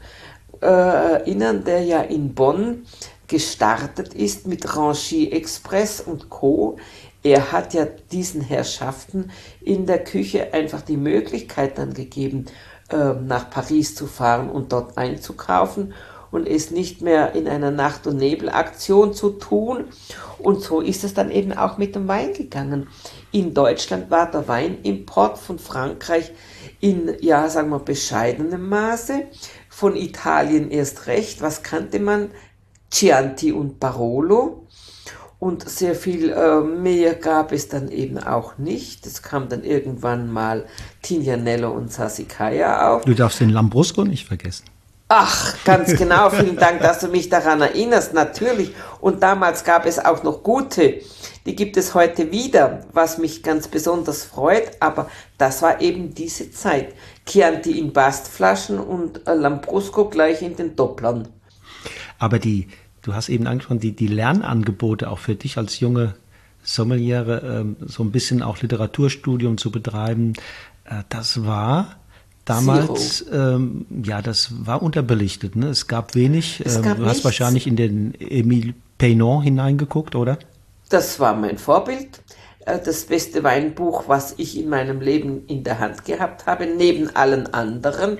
äh, 0.62 0.66
erinnern, 0.66 1.64
der 1.64 1.82
ja 1.82 2.00
in 2.00 2.34
Bonn 2.34 2.86
gestartet 3.26 4.14
ist 4.14 4.46
mit 4.46 4.76
Ranchi 4.76 5.30
Express 5.30 6.00
und 6.00 6.30
Co. 6.30 6.78
Er 7.22 7.52
hat 7.52 7.74
ja 7.74 7.84
diesen 7.84 8.40
Herrschaften 8.40 9.30
in 9.60 9.86
der 9.86 10.02
Küche 10.04 10.54
einfach 10.54 10.80
die 10.80 10.96
Möglichkeit 10.96 11.76
dann 11.76 11.92
gegeben, 11.92 12.46
äh, 12.90 13.12
nach 13.12 13.50
Paris 13.50 13.94
zu 13.94 14.06
fahren 14.06 14.48
und 14.48 14.72
dort 14.72 14.96
einzukaufen 14.96 15.92
und 16.30 16.48
es 16.48 16.70
nicht 16.70 17.02
mehr 17.02 17.34
in 17.34 17.46
einer 17.46 17.70
Nacht- 17.70 18.06
und 18.06 18.16
Nebelaktion 18.16 19.14
zu 19.14 19.30
tun. 19.30 19.84
Und 20.38 20.62
so 20.62 20.80
ist 20.80 21.04
es 21.04 21.14
dann 21.14 21.30
eben 21.30 21.52
auch 21.52 21.78
mit 21.78 21.94
dem 21.94 22.08
Wein 22.08 22.32
gegangen. 22.32 22.88
In 23.32 23.54
Deutschland 23.54 24.10
war 24.10 24.30
der 24.30 24.48
Weinimport 24.48 25.38
von 25.38 25.58
Frankreich 25.58 26.32
in, 26.84 27.14
ja, 27.20 27.48
sagen 27.48 27.70
wir, 27.70 27.78
bescheidenem 27.78 28.68
Maße. 28.68 29.24
Von 29.70 29.96
Italien 29.96 30.70
erst 30.70 31.06
recht. 31.06 31.40
Was 31.40 31.62
kannte 31.62 31.98
man? 31.98 32.30
Chianti 32.90 33.52
und 33.52 33.80
Barolo. 33.80 34.66
Und 35.38 35.66
sehr 35.68 35.94
viel 35.94 36.30
äh, 36.30 36.60
mehr 36.60 37.14
gab 37.14 37.52
es 37.52 37.68
dann 37.68 37.90
eben 37.90 38.18
auch 38.18 38.58
nicht. 38.58 39.06
Es 39.06 39.22
kam 39.22 39.48
dann 39.48 39.64
irgendwann 39.64 40.30
mal 40.30 40.66
Tignanello 41.00 41.70
und 41.70 41.90
Sassicaia 41.90 42.90
auf. 42.90 43.04
Du 43.04 43.14
darfst 43.14 43.40
den 43.40 43.50
Lambrusco 43.50 44.04
nicht 44.04 44.26
vergessen. 44.26 44.64
Ach, 45.16 45.54
ganz 45.64 45.94
genau. 45.96 46.28
Vielen 46.28 46.56
Dank, 46.56 46.80
dass 46.80 46.98
du 46.98 47.06
mich 47.06 47.28
daran 47.28 47.60
erinnerst. 47.60 48.14
Natürlich. 48.14 48.72
Und 49.00 49.22
damals 49.22 49.62
gab 49.62 49.86
es 49.86 50.04
auch 50.04 50.24
noch 50.24 50.42
gute. 50.42 51.02
Die 51.46 51.54
gibt 51.54 51.76
es 51.76 51.94
heute 51.94 52.32
wieder, 52.32 52.80
was 52.92 53.18
mich 53.18 53.44
ganz 53.44 53.68
besonders 53.68 54.24
freut. 54.24 54.72
Aber 54.80 55.08
das 55.38 55.62
war 55.62 55.80
eben 55.80 56.14
diese 56.14 56.50
Zeit. 56.50 56.94
Chianti 57.26 57.78
in 57.78 57.92
Bastflaschen 57.92 58.80
und 58.80 59.28
äh, 59.28 59.34
Lambrusco 59.34 60.08
gleich 60.08 60.42
in 60.42 60.56
den 60.56 60.74
Dopplern. 60.74 61.28
Aber 62.18 62.40
die, 62.40 62.66
du 63.02 63.14
hast 63.14 63.28
eben 63.28 63.46
angesprochen, 63.46 63.78
die, 63.78 63.94
die 63.94 64.08
Lernangebote 64.08 65.08
auch 65.08 65.20
für 65.20 65.36
dich 65.36 65.58
als 65.58 65.78
junge 65.78 66.16
Sommeliere, 66.64 67.60
ähm, 67.60 67.76
so 67.86 68.02
ein 68.02 68.10
bisschen 68.10 68.42
auch 68.42 68.60
Literaturstudium 68.60 69.58
zu 69.58 69.70
betreiben, 69.70 70.32
äh, 70.86 71.04
das 71.08 71.46
war 71.46 71.98
damals, 72.44 73.24
ähm, 73.32 73.86
ja, 74.04 74.22
das 74.22 74.66
war 74.66 74.82
unterbelichtet. 74.82 75.56
Ne? 75.56 75.68
Es 75.68 75.86
gab 75.86 76.14
wenig. 76.14 76.62
Es 76.64 76.82
gab 76.82 76.96
ähm, 76.96 77.02
du 77.02 77.06
hast 77.06 77.12
nichts. 77.12 77.24
wahrscheinlich 77.24 77.66
in 77.66 77.76
den 77.76 78.14
Emile 78.20 78.74
Peynon 78.98 79.42
hineingeguckt, 79.42 80.14
oder? 80.14 80.38
Das 80.88 81.18
war 81.20 81.34
mein 81.34 81.58
Vorbild. 81.58 82.20
Äh, 82.66 82.78
das 82.84 83.04
beste 83.04 83.42
Weinbuch, 83.42 84.04
was 84.06 84.34
ich 84.36 84.58
in 84.58 84.68
meinem 84.68 85.00
Leben 85.00 85.46
in 85.46 85.64
der 85.64 85.78
Hand 85.78 86.04
gehabt 86.04 86.46
habe, 86.46 86.66
neben 86.66 87.14
allen 87.14 87.52
anderen, 87.52 88.18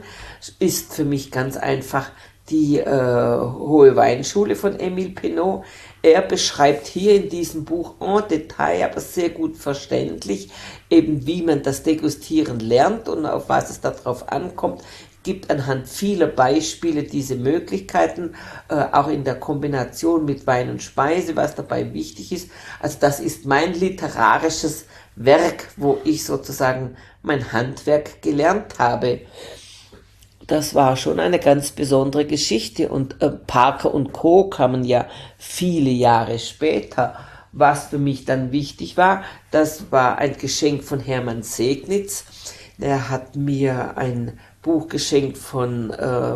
ist 0.59 0.95
für 0.95 1.05
mich 1.05 1.31
ganz 1.31 1.57
einfach 1.57 2.11
die 2.51 2.79
äh, 2.79 2.85
Hohe 2.87 3.97
Weinschule 3.97 4.55
von 4.57 4.79
Emile 4.79 5.11
Pinot. 5.11 5.65
Er 6.05 6.21
beschreibt 6.21 6.87
hier 6.87 7.15
in 7.15 7.31
diesem 7.31 7.65
Buch 7.65 7.95
en 7.99 8.29
Detail, 8.29 8.85
aber 8.85 9.01
sehr 9.01 9.31
gut 9.31 9.57
verständlich, 9.57 10.51
eben 10.91 11.27
wie 11.27 11.41
man 11.41 11.63
das 11.63 11.83
Degustieren 11.83 12.61
lernt 12.61 13.09
und 13.09 13.25
auf 13.25 13.49
was 13.49 13.71
es 13.71 13.81
darauf 13.81 14.31
ankommt, 14.31 14.83
gibt 15.23 15.51
anhand 15.51 15.89
vieler 15.89 16.27
Beispiele 16.27 17.05
diese 17.05 17.37
Möglichkeiten, 17.37 18.35
äh, 18.69 18.85
auch 18.93 19.09
in 19.09 19.25
der 19.25 19.37
Kombination 19.37 20.27
mit 20.27 20.47
Wein 20.47 20.69
und 20.69 20.83
Speise, 20.83 21.37
was 21.37 21.55
dabei 21.55 21.95
wichtig 21.95 22.33
ist. 22.33 22.51
Also 22.81 22.99
das 23.01 23.19
ist 23.19 23.47
mein 23.47 23.73
literarisches 23.73 24.85
Werk, 25.17 25.69
wo 25.79 25.97
ich 26.05 26.27
sozusagen 26.27 26.99
mein 27.23 27.51
Handwerk 27.51 28.21
gelernt 28.21 28.79
habe 28.79 29.23
das 30.47 30.75
war 30.75 30.97
schon 30.97 31.21
eine 31.21 31.39
ganz 31.39 31.71
besondere 31.71 32.27
Geschichte. 32.27 32.89
Und 32.89 33.21
äh, 33.23 33.31
Parker 33.31 33.95
und 33.95 34.13
Co. 34.13 34.49
kamen 34.51 34.85
ja 34.85 35.07
viele 35.39 35.91
Jahre 35.91 36.39
später. 36.39 37.17
Was 37.53 37.87
für 37.87 37.99
mich 37.99 38.25
dann 38.25 38.51
wichtig 38.51 38.97
war, 38.97 39.23
das 39.53 39.93
war 39.93 40.19
ein 40.19 40.37
Geschenk 40.37 40.83
von 40.83 40.99
Hermann 40.99 41.45
Segnitz. 41.45 42.25
Er 42.81 43.11
hat 43.11 43.37
mir 43.37 43.97
ein 43.97 44.41
Buch 44.61 44.89
geschenkt 44.89 45.39
von 45.39 45.91
äh, 45.91 46.35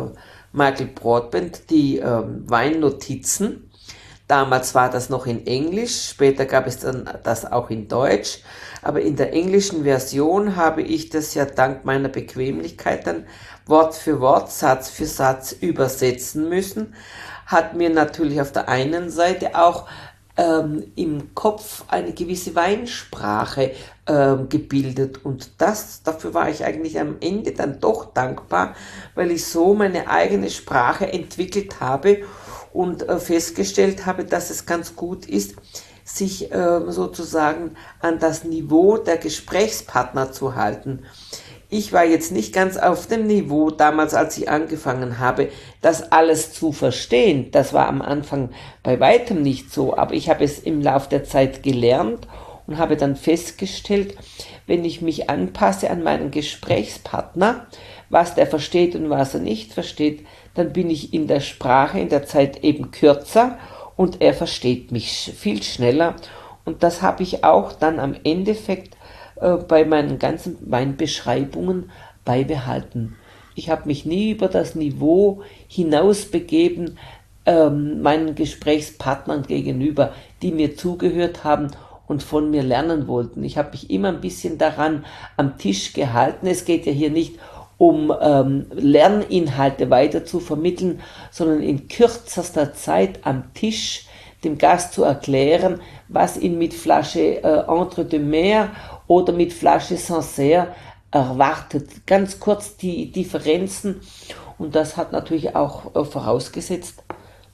Michael 0.53 0.87
Broadbent, 0.87 1.69
die 1.69 1.99
äh, 1.99 2.23
Weinnotizen. 2.45 3.69
Damals 4.29 4.75
war 4.75 4.89
das 4.89 5.09
noch 5.09 5.25
in 5.25 5.45
Englisch, 5.47 6.09
später 6.09 6.45
gab 6.45 6.67
es 6.67 6.79
dann 6.79 7.09
das 7.23 7.51
auch 7.51 7.69
in 7.69 7.87
Deutsch. 7.87 8.41
Aber 8.81 9.01
in 9.01 9.15
der 9.15 9.33
englischen 9.33 9.83
Version 9.83 10.55
habe 10.55 10.83
ich 10.83 11.09
das 11.09 11.33
ja 11.33 11.45
dank 11.45 11.83
meiner 11.83 12.09
Bequemlichkeit 12.09 13.07
dann 13.07 13.25
Wort 13.69 13.95
für 13.95 14.19
Wort, 14.19 14.51
Satz 14.51 14.89
für 14.89 15.05
Satz 15.05 15.51
übersetzen 15.51 16.49
müssen, 16.49 16.95
hat 17.45 17.75
mir 17.75 17.89
natürlich 17.89 18.41
auf 18.41 18.51
der 18.51 18.69
einen 18.69 19.09
Seite 19.09 19.55
auch 19.55 19.87
ähm, 20.37 20.91
im 20.95 21.35
Kopf 21.35 21.83
eine 21.87 22.13
gewisse 22.13 22.55
Weinsprache 22.55 23.71
ähm, 24.07 24.49
gebildet. 24.49 25.25
Und 25.25 25.51
das, 25.57 26.01
dafür 26.03 26.33
war 26.33 26.49
ich 26.49 26.63
eigentlich 26.63 26.99
am 26.99 27.17
Ende 27.19 27.51
dann 27.51 27.79
doch 27.79 28.13
dankbar, 28.13 28.75
weil 29.15 29.31
ich 29.31 29.45
so 29.45 29.73
meine 29.73 30.09
eigene 30.09 30.49
Sprache 30.49 31.11
entwickelt 31.11 31.79
habe 31.81 32.23
und 32.71 33.07
äh, 33.07 33.19
festgestellt 33.19 34.05
habe, 34.05 34.23
dass 34.23 34.49
es 34.49 34.65
ganz 34.65 34.95
gut 34.95 35.25
ist, 35.25 35.55
sich 36.05 36.51
äh, 36.51 36.81
sozusagen 36.87 37.75
an 37.99 38.19
das 38.19 38.43
Niveau 38.43 38.97
der 38.97 39.17
Gesprächspartner 39.17 40.31
zu 40.31 40.55
halten 40.55 41.03
ich 41.69 41.93
war 41.93 42.03
jetzt 42.03 42.31
nicht 42.31 42.51
ganz 42.51 42.77
auf 42.77 43.05
dem 43.05 43.27
Niveau 43.27 43.69
damals, 43.69 44.15
als 44.15 44.37
ich 44.39 44.49
angefangen 44.49 45.19
habe, 45.19 45.49
das 45.81 46.11
alles 46.11 46.51
zu 46.51 46.71
verstehen. 46.71 47.51
Das 47.51 47.73
war 47.73 47.87
am 47.87 48.01
Anfang 48.01 48.49
bei 48.81 48.99
weitem 48.99 49.43
nicht 49.43 49.71
so, 49.71 49.95
aber 49.95 50.15
ich 50.15 50.29
habe 50.29 50.43
es 50.43 50.57
im 50.57 50.81
Laufe 50.81 51.09
der 51.09 51.23
Zeit 51.23 51.61
gelernt 51.61 52.27
und 52.65 52.79
habe 52.79 52.97
dann 52.97 53.15
festgestellt, 53.15 54.15
wenn 54.65 54.83
ich 54.83 55.01
mich 55.01 55.29
anpasse 55.29 55.91
an 55.91 56.01
meinen 56.01 56.31
Gesprächspartner, 56.31 57.67
was 58.09 58.33
der 58.33 58.47
versteht 58.47 58.95
und 58.95 59.11
was 59.11 59.35
er 59.35 59.39
nicht 59.39 59.71
versteht, 59.73 60.25
dann 60.55 60.73
bin 60.73 60.89
ich 60.89 61.13
in 61.13 61.27
der 61.27 61.39
Sprache 61.39 61.99
in 61.99 62.09
der 62.09 62.25
Zeit 62.25 62.63
eben 62.63 62.89
kürzer 62.89 63.59
und 63.95 64.21
er 64.21 64.33
versteht 64.33 64.91
mich 64.91 65.33
viel 65.37 65.61
schneller. 65.61 66.15
Und 66.65 66.81
das 66.81 67.03
habe 67.03 67.21
ich 67.21 67.43
auch 67.43 67.73
dann 67.73 67.99
am 67.99 68.15
Endeffekt 68.23 68.95
äh, 69.41 69.55
bei 69.55 69.85
meinen 69.85 70.19
ganzen 70.19 70.57
Weinbeschreibungen 70.69 71.91
beibehalten. 72.25 73.15
Ich 73.55 73.69
habe 73.69 73.87
mich 73.87 74.05
nie 74.05 74.31
über 74.31 74.47
das 74.47 74.75
Niveau 74.75 75.41
hinaus 75.67 76.25
begeben, 76.25 76.97
ähm, 77.45 78.01
meinen 78.01 78.35
Gesprächspartnern 78.35 79.43
gegenüber, 79.43 80.13
die 80.41 80.51
mir 80.51 80.75
zugehört 80.75 81.43
haben 81.43 81.71
und 82.07 82.23
von 82.23 82.51
mir 82.51 82.63
lernen 82.63 83.07
wollten. 83.07 83.43
Ich 83.43 83.57
habe 83.57 83.71
mich 83.71 83.89
immer 83.89 84.09
ein 84.09 84.21
bisschen 84.21 84.57
daran 84.57 85.05
am 85.37 85.57
Tisch 85.57 85.93
gehalten. 85.93 86.47
Es 86.47 86.65
geht 86.65 86.85
ja 86.85 86.91
hier 86.91 87.09
nicht 87.09 87.35
um 87.77 88.13
ähm, 88.21 88.65
Lerninhalte 88.71 89.89
weiter 89.89 90.25
zu 90.25 90.39
vermitteln, 90.39 90.99
sondern 91.31 91.61
in 91.61 91.87
kürzester 91.87 92.73
Zeit 92.73 93.19
am 93.23 93.53
Tisch 93.53 94.05
dem 94.43 94.57
Gast 94.57 94.93
zu 94.93 95.03
erklären, 95.03 95.81
was 96.07 96.37
ihn 96.37 96.57
mit 96.57 96.73
Flasche 96.73 97.43
äh, 97.43 97.63
Entre 97.67 98.05
de 98.05 98.19
Mer 98.19 98.69
oder 99.09 99.33
mit 99.33 99.51
Flasche 99.51 99.97
Sancerre 99.97 100.73
erwartet. 101.11 102.05
Ganz 102.05 102.39
kurz 102.39 102.77
die 102.77 103.11
Differenzen 103.11 103.95
und 104.59 104.75
das 104.75 104.97
hat 104.97 105.11
natürlich 105.11 105.55
auch 105.55 105.95
äh, 105.95 106.05
vorausgesetzt, 106.05 107.03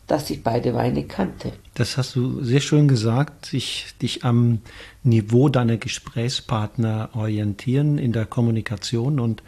dass 0.06 0.30
ich 0.30 0.44
beide 0.44 0.74
Weine 0.74 1.06
kannte. 1.06 1.54
Das 1.76 1.98
hast 1.98 2.16
du 2.16 2.44
sehr 2.44 2.60
schön 2.60 2.88
gesagt, 2.88 3.46
sich 3.46 3.96
dich 4.02 4.24
am 4.26 4.60
Niveau 5.04 5.50
deiner 5.50 5.78
Gesprächspartner 5.78 7.10
orientieren 7.14 7.98
in 7.98 8.12
der 8.12 8.26
Kommunikation. 8.26 9.20
Und 9.20 9.42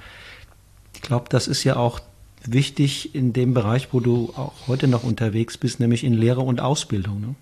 ich 0.96 1.02
glaube, 1.02 1.26
das 1.30 1.48
ist 1.48 1.64
ja 1.64 1.76
auch 1.76 2.00
wichtig 2.44 3.14
in 3.14 3.34
dem 3.34 3.54
Bereich, 3.54 3.90
wo 3.92 4.00
du 4.00 4.34
auch 4.36 4.54
heute 4.68 4.88
noch 4.88 5.04
unterwegs 5.04 5.58
bist, 5.58 5.80
nämlich 5.80 6.04
in 6.04 6.14
Lehre 6.14 6.42
und 6.42 6.62
Ausbildung. 6.62 7.22
Ne? 7.22 7.36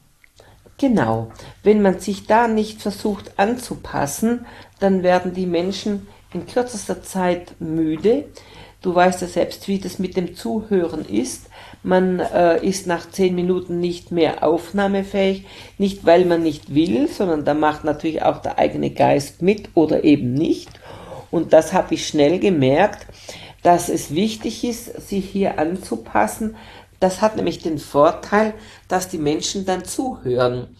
Genau. 0.77 1.31
Wenn 1.63 1.81
man 1.81 1.99
sich 1.99 2.27
da 2.27 2.47
nicht 2.47 2.81
versucht 2.81 3.39
anzupassen, 3.39 4.45
dann 4.79 5.03
werden 5.03 5.33
die 5.33 5.45
Menschen 5.45 6.07
in 6.33 6.45
kürzester 6.45 7.01
Zeit 7.01 7.55
müde. 7.59 8.25
Du 8.81 8.93
weißt 8.93 9.21
ja 9.21 9.27
selbst, 9.27 9.67
wie 9.67 9.79
das 9.79 9.99
mit 9.99 10.15
dem 10.15 10.35
Zuhören 10.35 11.05
ist. 11.05 11.47
Man 11.81 12.19
äh, 12.19 12.63
ist 12.63 12.87
nach 12.87 13.09
zehn 13.09 13.33
Minuten 13.33 13.79
nicht 13.79 14.11
mehr 14.11 14.43
aufnahmefähig, 14.43 15.45
nicht 15.77 16.05
weil 16.05 16.25
man 16.25 16.43
nicht 16.43 16.75
will, 16.75 17.07
sondern 17.07 17.45
da 17.45 17.53
macht 17.53 17.83
natürlich 17.83 18.21
auch 18.21 18.39
der 18.39 18.59
eigene 18.59 18.91
Geist 18.91 19.41
mit 19.41 19.69
oder 19.75 20.03
eben 20.03 20.33
nicht. 20.33 20.69
Und 21.31 21.53
das 21.53 21.73
habe 21.73 21.95
ich 21.95 22.07
schnell 22.07 22.39
gemerkt, 22.39 23.07
dass 23.63 23.89
es 23.89 24.13
wichtig 24.13 24.63
ist, 24.63 25.07
sich 25.07 25.25
hier 25.25 25.57
anzupassen. 25.57 26.55
Das 27.05 27.21
hat 27.21 27.35
nämlich 27.35 27.61
den 27.61 27.77
Vorteil, 27.77 28.55
dass 28.87 29.07
die 29.09 29.19
Menschen 29.19 29.63
dann 29.63 29.85
zuhören. 29.85 30.75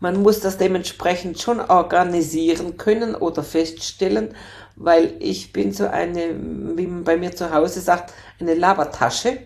Man 0.00 0.22
muss 0.22 0.40
das 0.40 0.56
dementsprechend 0.56 1.38
schon 1.38 1.60
organisieren 1.60 2.78
können 2.78 3.14
oder 3.14 3.42
feststellen, 3.42 4.34
weil 4.76 5.12
ich 5.18 5.52
bin 5.52 5.74
so 5.74 5.86
eine, 5.86 6.34
wie 6.76 6.86
man 6.86 7.04
bei 7.04 7.18
mir 7.18 7.36
zu 7.36 7.52
Hause 7.52 7.82
sagt, 7.82 8.14
eine 8.40 8.54
Labertasche 8.54 9.36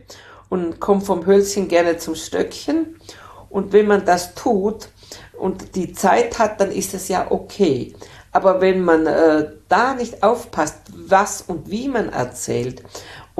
und 0.48 0.78
komme 0.78 1.00
vom 1.00 1.26
Hölzchen 1.26 1.66
gerne 1.66 1.96
zum 1.96 2.14
Stöckchen. 2.14 3.00
Und 3.48 3.72
wenn 3.72 3.88
man 3.88 4.04
das 4.04 4.36
tut 4.36 4.90
und 5.36 5.74
die 5.74 5.94
Zeit 5.94 6.38
hat, 6.38 6.60
dann 6.60 6.70
ist 6.70 6.94
es 6.94 7.08
ja 7.08 7.26
okay. 7.28 7.96
Aber 8.30 8.60
wenn 8.60 8.84
man 8.84 9.06
äh, 9.06 9.50
da 9.68 9.94
nicht 9.94 10.22
aufpasst, 10.22 10.78
was 10.94 11.42
und 11.42 11.72
wie 11.72 11.88
man 11.88 12.10
erzählt 12.10 12.84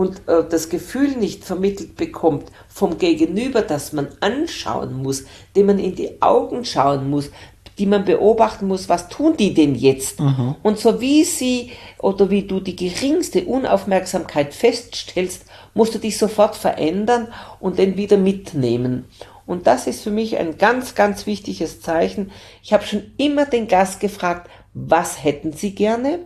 und 0.00 0.26
äh, 0.28 0.44
das 0.48 0.70
Gefühl 0.70 1.10
nicht 1.10 1.44
vermittelt 1.44 1.94
bekommt 1.94 2.50
vom 2.68 2.96
Gegenüber, 2.96 3.60
das 3.60 3.92
man 3.92 4.08
anschauen 4.20 4.94
muss, 4.94 5.24
dem 5.54 5.66
man 5.66 5.78
in 5.78 5.94
die 5.94 6.22
Augen 6.22 6.64
schauen 6.64 7.10
muss, 7.10 7.30
die 7.76 7.84
man 7.84 8.06
beobachten 8.06 8.66
muss, 8.66 8.88
was 8.88 9.10
tun 9.10 9.36
die 9.36 9.52
denn 9.52 9.74
jetzt? 9.74 10.18
Mhm. 10.18 10.54
Und 10.62 10.78
so 10.78 11.02
wie 11.02 11.24
sie 11.24 11.72
oder 11.98 12.30
wie 12.30 12.44
du 12.44 12.60
die 12.60 12.76
geringste 12.76 13.44
Unaufmerksamkeit 13.44 14.54
feststellst, 14.54 15.44
musst 15.74 15.94
du 15.94 15.98
dich 15.98 16.16
sofort 16.16 16.56
verändern 16.56 17.28
und 17.60 17.78
den 17.78 17.98
wieder 17.98 18.16
mitnehmen. 18.16 19.04
Und 19.44 19.66
das 19.66 19.86
ist 19.86 20.00
für 20.00 20.10
mich 20.10 20.38
ein 20.38 20.56
ganz, 20.56 20.94
ganz 20.94 21.26
wichtiges 21.26 21.82
Zeichen. 21.82 22.30
Ich 22.62 22.72
habe 22.72 22.86
schon 22.86 23.02
immer 23.18 23.44
den 23.44 23.68
Gast 23.68 24.00
gefragt, 24.00 24.48
was 24.72 25.22
hätten 25.22 25.52
Sie 25.52 25.74
gerne? 25.74 26.20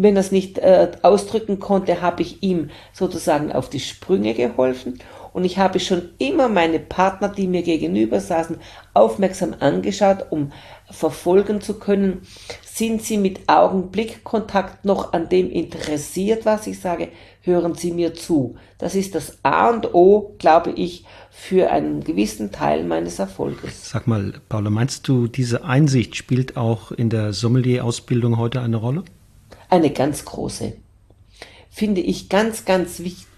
Wenn 0.00 0.14
er 0.14 0.20
es 0.20 0.30
nicht 0.30 0.58
äh, 0.58 0.92
ausdrücken 1.02 1.58
konnte, 1.58 2.00
habe 2.00 2.22
ich 2.22 2.40
ihm 2.44 2.70
sozusagen 2.92 3.50
auf 3.50 3.68
die 3.68 3.80
Sprünge 3.80 4.32
geholfen. 4.32 5.00
Und 5.32 5.42
ich 5.44 5.58
habe 5.58 5.80
schon 5.80 6.10
immer 6.18 6.48
meine 6.48 6.78
Partner, 6.78 7.28
die 7.28 7.48
mir 7.48 7.62
gegenüber 7.62 8.20
saßen, 8.20 8.58
aufmerksam 8.94 9.56
angeschaut, 9.58 10.26
um 10.30 10.52
verfolgen 10.88 11.60
zu 11.60 11.80
können. 11.80 12.22
Sind 12.62 13.02
Sie 13.02 13.18
mit 13.18 13.48
Augenblickkontakt 13.48 14.84
noch 14.84 15.12
an 15.14 15.28
dem 15.28 15.50
interessiert, 15.50 16.46
was 16.46 16.68
ich 16.68 16.78
sage? 16.78 17.08
Hören 17.40 17.74
Sie 17.74 17.90
mir 17.90 18.14
zu. 18.14 18.54
Das 18.78 18.94
ist 18.94 19.16
das 19.16 19.38
A 19.42 19.68
und 19.68 19.94
O, 19.94 20.36
glaube 20.38 20.70
ich, 20.70 21.06
für 21.28 21.70
einen 21.70 22.04
gewissen 22.04 22.52
Teil 22.52 22.84
meines 22.84 23.18
Erfolges. 23.18 23.90
Sag 23.90 24.06
mal, 24.06 24.34
Paula, 24.48 24.70
meinst 24.70 25.08
du, 25.08 25.26
diese 25.26 25.64
Einsicht 25.64 26.14
spielt 26.14 26.56
auch 26.56 26.92
in 26.92 27.10
der 27.10 27.32
Sommelier-Ausbildung 27.32 28.38
heute 28.38 28.60
eine 28.60 28.76
Rolle? 28.76 29.02
Eine 29.68 29.90
ganz 29.90 30.24
große. 30.24 30.74
Finde 31.70 32.00
ich 32.00 32.28
ganz, 32.28 32.64
ganz 32.64 33.00
wichtig 33.00 33.28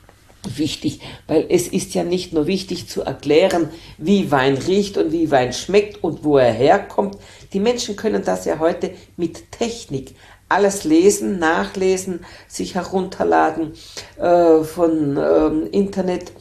wichtig, 0.57 1.01
weil 1.27 1.47
es 1.49 1.69
ist 1.69 1.95
ja 1.95 2.03
nicht 2.03 2.33
nur 2.33 2.47
wichtig 2.47 2.89
zu 2.89 3.03
erklären, 3.03 3.69
wie 3.99 4.31
Wein 4.31 4.57
riecht 4.57 4.97
und 4.97 5.13
wie 5.13 5.31
Wein 5.31 5.53
schmeckt 5.53 6.03
und 6.03 6.25
wo 6.25 6.39
er 6.39 6.53
herkommt. 6.53 7.17
Die 7.53 7.61
Menschen 7.61 7.97
können 7.97 8.25
das 8.25 8.45
ja 8.45 8.59
heute 8.59 8.93
mit 9.17 9.53
Technik 9.53 10.15
alles 10.49 10.85
lesen, 10.85 11.39
nachlesen, 11.39 12.25
sich 12.49 12.75
herunterladen 12.75 13.73
äh, 14.19 14.63
von 14.65 15.17
äh, 15.17 15.69
Internet. 15.69 16.33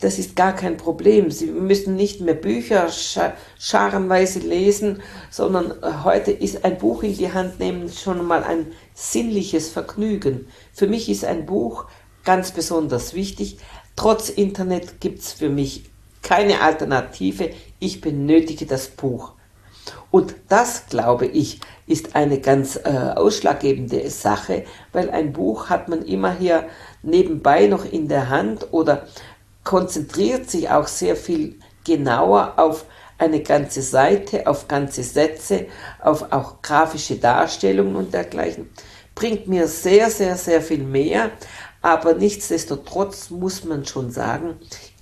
Das 0.00 0.18
ist 0.18 0.36
gar 0.36 0.54
kein 0.54 0.76
Problem. 0.76 1.30
Sie 1.30 1.46
müssen 1.46 1.96
nicht 1.96 2.20
mehr 2.20 2.34
Bücher 2.34 2.88
scha 2.88 3.32
scharenweise 3.58 4.40
lesen, 4.40 5.02
sondern 5.30 5.70
äh, 5.82 6.04
heute 6.04 6.32
ist 6.32 6.64
ein 6.64 6.78
Buch 6.78 7.02
in 7.02 7.16
die 7.16 7.32
Hand 7.32 7.58
nehmen 7.58 7.88
schon 7.90 8.24
mal 8.26 8.44
ein 8.44 8.66
sinnliches 8.94 9.70
Vergnügen. 9.70 10.48
Für 10.72 10.86
mich 10.86 11.08
ist 11.08 11.24
ein 11.24 11.46
Buch 11.46 11.86
ganz 12.24 12.50
besonders 12.50 13.14
wichtig. 13.14 13.58
Trotz 13.94 14.28
Internet 14.28 15.00
gibt 15.00 15.20
es 15.20 15.32
für 15.32 15.48
mich 15.48 15.84
keine 16.20 16.60
Alternative. 16.60 17.50
Ich 17.78 18.02
benötige 18.02 18.66
das 18.66 18.88
Buch. 18.88 19.32
Und 20.10 20.34
das, 20.48 20.86
glaube 20.86 21.26
ich, 21.26 21.60
ist 21.86 22.16
eine 22.16 22.40
ganz 22.40 22.76
äh, 22.76 23.12
ausschlaggebende 23.14 24.10
Sache, 24.10 24.64
weil 24.92 25.10
ein 25.10 25.32
Buch 25.32 25.68
hat 25.68 25.88
man 25.88 26.02
immer 26.02 26.34
hier 26.34 26.68
nebenbei 27.02 27.66
noch 27.66 27.84
in 27.84 28.08
der 28.08 28.28
Hand 28.28 28.72
oder 28.72 29.06
konzentriert 29.66 30.48
sich 30.48 30.70
auch 30.70 30.86
sehr 30.86 31.16
viel 31.16 31.58
genauer 31.84 32.54
auf 32.56 32.86
eine 33.18 33.42
ganze 33.42 33.82
Seite, 33.82 34.46
auf 34.46 34.68
ganze 34.68 35.02
Sätze, 35.02 35.66
auf 36.00 36.32
auch 36.32 36.62
grafische 36.62 37.16
Darstellungen 37.16 37.96
und 37.96 38.14
dergleichen. 38.14 38.70
Bringt 39.16 39.48
mir 39.48 39.66
sehr, 39.66 40.08
sehr, 40.10 40.36
sehr 40.36 40.62
viel 40.62 40.84
mehr, 40.84 41.32
aber 41.82 42.14
nichtsdestotrotz 42.14 43.30
muss 43.30 43.64
man 43.64 43.84
schon 43.84 44.10
sagen, 44.12 44.56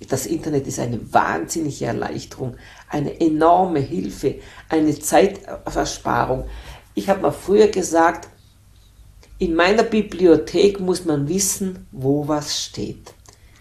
das 0.09 0.25
Internet 0.25 0.65
ist 0.65 0.79
eine 0.79 0.99
wahnsinnige 1.13 1.85
Erleichterung, 1.85 2.57
eine 2.89 3.19
enorme 3.21 3.79
Hilfe, 3.79 4.39
eine 4.69 4.97
Zeitversparung. 4.97 6.49
Ich 6.95 7.07
habe 7.07 7.21
mal 7.21 7.31
früher 7.31 7.67
gesagt, 7.67 8.29
in 9.37 9.53
meiner 9.53 9.83
Bibliothek 9.83 10.79
muss 10.79 11.05
man 11.05 11.27
wissen, 11.27 11.85
wo 11.91 12.27
was 12.27 12.59
steht. 12.63 13.13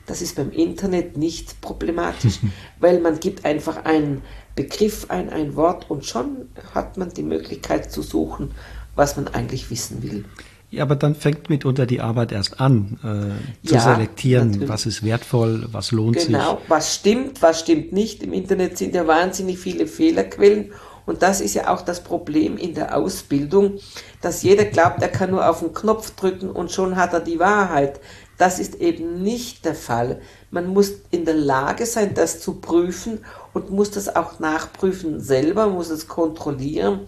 Das 0.07 0.21
ist 0.21 0.37
beim 0.37 0.51
Internet 0.51 1.17
nicht 1.17 1.61
problematisch, 1.61 2.41
weil 2.81 3.01
man 3.01 3.21
gibt 3.21 3.45
einfach 3.45 3.85
einen 3.85 4.23
Begriff 4.55 5.07
ein, 5.09 5.31
ein 5.31 5.57
Wort 5.57 5.91
und 5.91 6.05
schon 6.05 6.49
hat 6.75 6.97
man 6.97 7.13
die 7.13 7.23
Möglichkeit 7.23 7.91
zu 7.91 8.03
suchen, 8.03 8.53
was 8.95 9.17
man 9.17 9.29
eigentlich 9.29 9.71
wissen 9.71 10.03
will. 10.03 10.25
Ja, 10.71 10.83
aber 10.83 10.97
dann 10.97 11.15
fängt 11.15 11.51
mitunter 11.51 11.87
die 11.87 12.01
Arbeit 12.01 12.33
erst 12.33 12.61
an, 12.61 12.99
äh, 13.03 13.67
zu 13.67 13.75
ja, 13.75 13.81
selektieren, 13.81 14.49
natürlich. 14.49 14.69
was 14.69 14.87
ist 14.87 15.05
wertvoll, 15.05 15.69
was 15.71 15.93
lohnt 15.93 16.17
genau, 16.17 16.25
sich. 16.27 16.33
Genau, 16.33 16.63
was 16.67 16.95
stimmt, 16.95 17.43
was 17.43 17.61
stimmt 17.61 17.93
nicht. 17.93 18.23
Im 18.25 18.33
Internet 18.33 18.77
sind 18.77 18.95
ja 18.95 19.07
wahnsinnig 19.07 19.59
viele 19.59 19.87
Fehlerquellen 19.87 20.73
und 21.07 21.23
das 21.23 21.41
ist 21.41 21.55
ja 21.55 21.69
auch 21.73 21.83
das 21.83 22.03
Problem 22.03 22.57
in 22.57 22.75
der 22.75 22.97
Ausbildung, 22.97 23.79
dass 24.21 24.43
jeder 24.43 24.65
glaubt, 24.65 25.03
er 25.03 25.09
kann 25.09 25.31
nur 25.31 25.49
auf 25.49 25.61
den 25.61 25.75
Knopf 25.75 26.13
drücken 26.13 26.51
und 26.51 26.73
schon 26.73 26.97
hat 26.97 27.13
er 27.13 27.21
die 27.21 27.39
Wahrheit. 27.39 28.01
Das 28.39 28.59
ist 28.59 28.77
eben 28.77 29.23
nicht 29.23 29.65
der 29.65 29.75
Fall. 29.75 30.21
Man 30.51 30.67
muss 30.69 30.93
in 31.11 31.25
der 31.25 31.35
Lage 31.35 31.87
sein, 31.87 32.15
das 32.15 32.41
zu 32.41 32.55
prüfen 32.55 33.25
und 33.53 33.71
muss 33.71 33.91
das 33.91 34.15
auch 34.15 34.41
nachprüfen 34.41 35.21
selber, 35.21 35.69
muss 35.69 35.91
es 35.91 36.09
kontrollieren 36.09 37.07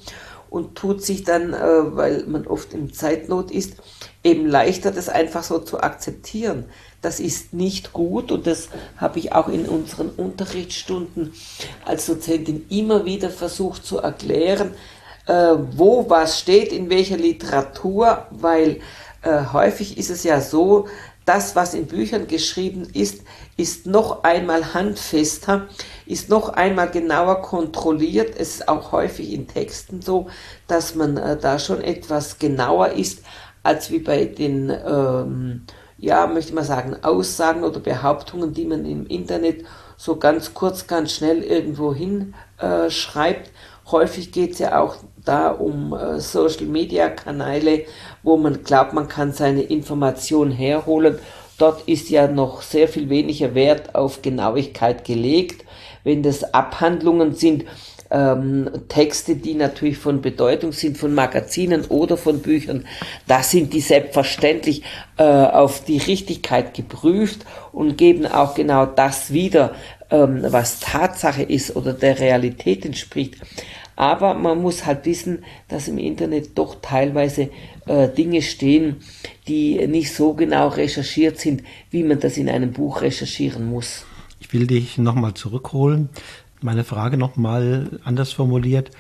und 0.51 0.77
tut 0.77 1.03
sich 1.03 1.25
dann, 1.25 1.53
äh, 1.53 1.97
weil 1.97 2.25
man 2.27 2.47
oft 2.47 2.73
in 2.73 2.93
Zeitnot 2.93 3.51
ist, 3.51 3.75
eben 4.23 4.47
leichter, 4.47 4.91
das 4.91 5.09
einfach 5.09 5.43
so 5.43 5.59
zu 5.59 5.81
akzeptieren. 5.81 6.65
Das 7.03 7.21
ist 7.21 7.53
nicht 7.53 7.93
gut 7.93 8.33
und 8.33 8.47
das 8.47 8.69
habe 8.97 9.19
ich 9.19 9.33
auch 9.33 9.49
in 9.49 9.67
unseren 9.67 10.11
Unterrichtsstunden 10.11 11.33
als 11.85 12.07
Dozentin 12.07 12.67
immer 12.69 13.05
wieder 13.05 13.31
versucht 13.31 13.85
zu 13.85 13.99
erklären, 13.99 14.73
äh, 15.27 15.55
wo 15.73 16.09
was 16.09 16.39
steht, 16.39 16.73
in 16.73 16.91
welcher 16.91 17.17
Literatur, 17.17 18.27
weil 18.31 18.81
äh, 19.23 19.45
häufig 19.53 19.99
ist 19.99 20.11
es 20.11 20.23
ja 20.25 20.41
so, 20.41 20.87
das, 21.27 21.57
was 21.57 21.75
in 21.75 21.87
Büchern 21.87 22.29
geschrieben 22.29 22.89
ist, 22.95 23.23
ist 23.57 23.87
noch 23.87 24.23
einmal 24.23 24.75
handfester, 24.75 25.67
ist 26.07 26.31
noch 26.31 26.51
einmal 26.51 26.89
genauer 26.89 27.43
kontrolliert. 27.43 28.35
Es 28.39 28.55
ist 28.55 28.69
auch 28.69 28.93
häufig 28.93 29.33
in 29.33 29.49
Texten 29.49 30.01
so, 30.01 30.29
dass 30.69 30.95
man 30.95 31.17
äh, 31.17 31.37
da 31.37 31.59
schon 31.59 31.83
etwas 31.83 32.39
genauer 32.39 32.91
ist, 32.91 33.25
als 33.65 33.91
wie 33.91 33.99
bei 33.99 34.25
den, 34.25 34.71
ähm, 34.71 35.63
ja, 35.99 36.29
möchte 36.29 36.55
man 36.55 36.65
sagen, 36.65 36.97
Aussagen 37.03 37.65
oder 37.65 37.81
Behauptungen, 37.81 38.55
die 38.55 38.65
man 38.65 38.87
im 38.87 39.05
Internet 39.07 39.65
so 39.97 40.17
ganz 40.17 40.55
kurz, 40.55 40.87
ganz 40.87 41.13
schnell 41.13 41.43
irgendwo 41.43 41.93
hin 41.93 42.35
äh. 42.59 42.89
Häufig 43.91 44.33
geht 44.33 44.53
es 44.53 44.59
ja 44.59 44.81
auch 44.81 44.97
da 45.27 45.51
um 45.51 45.93
äh, 45.93 46.21
Social 46.21 46.67
Media 46.67 47.09
Kanäle, 47.11 47.85
wo 48.23 48.37
man 48.37 48.65
glaubt, 48.65 48.93
man 48.93 49.09
kann 49.09 49.33
seine 49.33 49.63
Information 49.63 50.51
herholen, 50.51 51.19
Dort 51.59 51.89
ist 51.89 52.11
ja 52.11 52.29
noch 52.29 52.61
sehr 52.61 52.87
viel 52.87 53.09
weniger 53.09 53.55
Wert 53.55 53.95
auf 53.95 54.21
Genauigkeit 54.21 55.05
gelegt. 55.05 55.65
Wenn 56.05 56.23
das 56.23 56.53
Abhandlungen 56.53 57.35
sind, 57.35 57.65
ähm, 58.11 58.71
Texte, 58.89 59.37
die 59.37 59.55
natürlich 59.55 59.99
von 59.99 60.21
Bedeutung 60.21 60.73
sind, 60.73 60.99
von 60.99 61.15
Magazinen 61.15 61.87
oder 61.87 62.17
von 62.17 62.41
Büchern, 62.41 62.87
da 63.27 63.43
sind 63.43 63.73
die 63.73 63.81
selbstverständlich 63.81 64.83
äh, 65.17 65.25
auf 65.25 65.83
die 65.83 65.99
Richtigkeit 65.99 66.75
geprüft 66.75 67.47
und 67.73 67.97
geben 67.97 68.27
auch 68.27 68.55
genau 68.55 68.87
das 68.87 69.33
wieder, 69.33 69.75
ähm, 70.11 70.45
was 70.49 70.81
Tatsache 70.81 71.43
ist 71.43 71.77
oder 71.77 71.93
der 71.93 72.19
Realität 72.19 72.85
entspricht. 72.85 73.37
Aber 73.97 74.35
man 74.35 74.61
muss 74.61 74.85
halt 74.85 75.07
wissen, 75.07 75.45
dass 75.69 75.89
im 75.89 75.97
Internet 75.97 76.59
doch 76.59 76.77
teilweise 76.83 77.49
äh, 77.87 78.09
Dinge 78.09 78.43
stehen, 78.43 78.97
die 79.49 79.87
nicht 79.87 80.15
so 80.15 80.35
genau 80.35 80.69
recherchiert 80.69 81.39
sind, 81.39 81.63
wie 81.91 82.03
man 82.03 82.21
das 82.21 82.37
in 82.37 82.51
einem 82.51 82.73
Buch 82.73 83.01
recherchieren 83.01 83.71
muss. 83.71 84.05
Ich 84.39 84.53
will 84.53 84.67
dich 84.67 84.99
nochmal 84.99 85.33
zurückholen. 85.33 86.11
Meine 86.61 86.85
Frage 86.85 87.17
nochmal 87.17 88.01
anders 88.05 88.33
formuliert. 88.33 88.91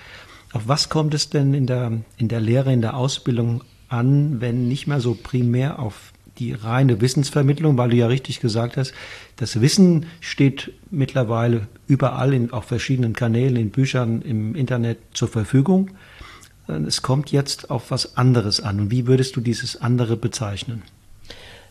Auf 0.53 0.63
was 0.67 0.89
kommt 0.89 1.13
es 1.13 1.29
denn 1.29 1.53
in 1.53 1.67
der, 1.67 1.93
in 2.17 2.29
der 2.29 2.41
Lehre, 2.41 2.73
in 2.73 2.81
der 2.81 2.97
Ausbildung 2.97 3.63
an, 3.89 4.41
wenn 4.41 4.69
nicht 4.69 4.87
mehr 4.87 5.01
so 5.01 5.15
primär 5.15 5.79
auf 5.79 6.13
die 6.39 6.53
reine 6.53 7.01
Wissensvermittlung, 7.01 7.77
weil 7.79 7.91
du 7.91 7.97
ja 7.97 8.07
richtig 8.07 8.41
gesagt 8.41 8.77
hast, 8.77 8.93
das 9.37 9.61
Wissen 9.61 10.07
steht 10.21 10.73
mittlerweile 10.91 11.69
überall 11.87 12.35
in 12.35 12.53
auf 12.53 12.65
verschiedenen 12.65 13.13
Kanälen, 13.13 13.57
in 13.57 13.71
Büchern, 13.71 14.23
im 14.23 14.55
Internet 14.55 14.99
zur 15.13 15.29
Verfügung. 15.29 15.91
Es 16.69 17.03
kommt 17.03 17.31
jetzt 17.31 17.71
auf 17.71 17.91
was 17.91 18.17
anderes 18.17 18.61
an. 18.61 18.81
Und 18.81 18.91
wie 18.91 19.07
würdest 19.07 19.37
du 19.37 19.41
dieses 19.41 19.81
andere 19.81 20.17
bezeichnen? 20.17 20.83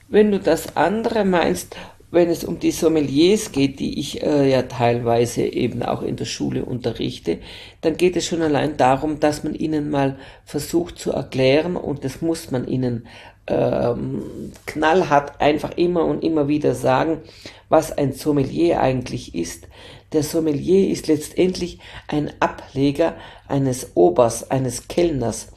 Wenn 0.07 0.31
du 0.31 0.39
das 0.39 0.77
andere 0.77 1.25
meinst, 1.25 1.75
wenn 2.15 2.29
es 2.29 2.45
um 2.45 2.59
die 2.59 2.71
Sommeliers 2.71 3.51
geht, 3.51 3.79
die 3.79 3.99
ich 3.99 4.23
äh, 4.23 4.49
ja 4.49 4.61
teilweise 4.63 5.41
eben 5.43 5.83
auch 5.83 6.01
in 6.01 6.15
der 6.15 6.23
Schule 6.23 6.63
unterrichte, 6.63 7.39
dann 7.81 7.97
geht 7.97 8.15
es 8.15 8.25
schon 8.25 8.41
allein 8.41 8.77
darum, 8.77 9.19
dass 9.19 9.43
man 9.43 9.53
ihnen 9.53 9.89
mal 9.89 10.17
versucht 10.45 10.97
zu 10.97 11.11
erklären 11.11 11.75
und 11.75 12.05
das 12.05 12.21
muss 12.21 12.51
man 12.51 12.69
ihnen 12.69 13.05
ähm, 13.47 14.53
knallhart 14.65 15.41
einfach 15.41 15.71
immer 15.75 16.05
und 16.05 16.23
immer 16.23 16.47
wieder 16.47 16.73
sagen, 16.73 17.19
was 17.67 17.95
ein 17.95 18.13
Sommelier 18.13 18.79
eigentlich 18.79 19.35
ist. 19.35 19.67
Der 20.13 20.23
Sommelier 20.23 20.89
ist 20.89 21.07
letztendlich 21.07 21.79
ein 22.07 22.31
Ableger 22.39 23.15
eines 23.49 23.91
Obers, 23.95 24.49
eines 24.49 24.87
Kellners, 24.87 25.51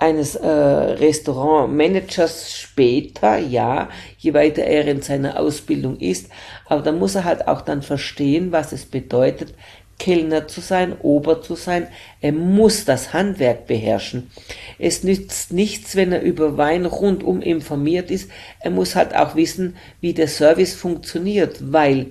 eines 0.00 0.34
äh, 0.34 0.48
Restaurantmanagers 0.48 2.58
später, 2.58 3.38
ja, 3.38 3.90
je 4.18 4.32
weiter 4.32 4.62
er 4.62 4.86
in 4.86 5.02
seiner 5.02 5.38
Ausbildung 5.38 5.98
ist, 5.98 6.30
aber 6.66 6.82
da 6.82 6.90
muss 6.90 7.14
er 7.14 7.24
halt 7.24 7.46
auch 7.46 7.60
dann 7.60 7.82
verstehen, 7.82 8.50
was 8.50 8.72
es 8.72 8.86
bedeutet, 8.86 9.54
Kellner 9.98 10.48
zu 10.48 10.62
sein, 10.62 10.96
Ober 11.02 11.42
zu 11.42 11.54
sein. 11.54 11.86
Er 12.22 12.32
muss 12.32 12.86
das 12.86 13.12
Handwerk 13.12 13.66
beherrschen. 13.66 14.30
Es 14.78 15.04
nützt 15.04 15.52
nichts, 15.52 15.94
wenn 15.94 16.10
er 16.10 16.22
über 16.22 16.56
Wein 16.56 16.86
rundum 16.86 17.42
informiert 17.42 18.10
ist. 18.10 18.30
Er 18.60 18.70
muss 18.70 18.96
halt 18.96 19.14
auch 19.14 19.36
wissen, 19.36 19.76
wie 20.00 20.14
der 20.14 20.28
Service 20.28 20.74
funktioniert, 20.74 21.72
weil 21.72 22.06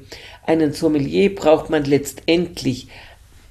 einen 0.46 0.72
Sommelier 0.72 1.34
braucht 1.34 1.72
man 1.72 1.84
letztendlich 1.84 2.90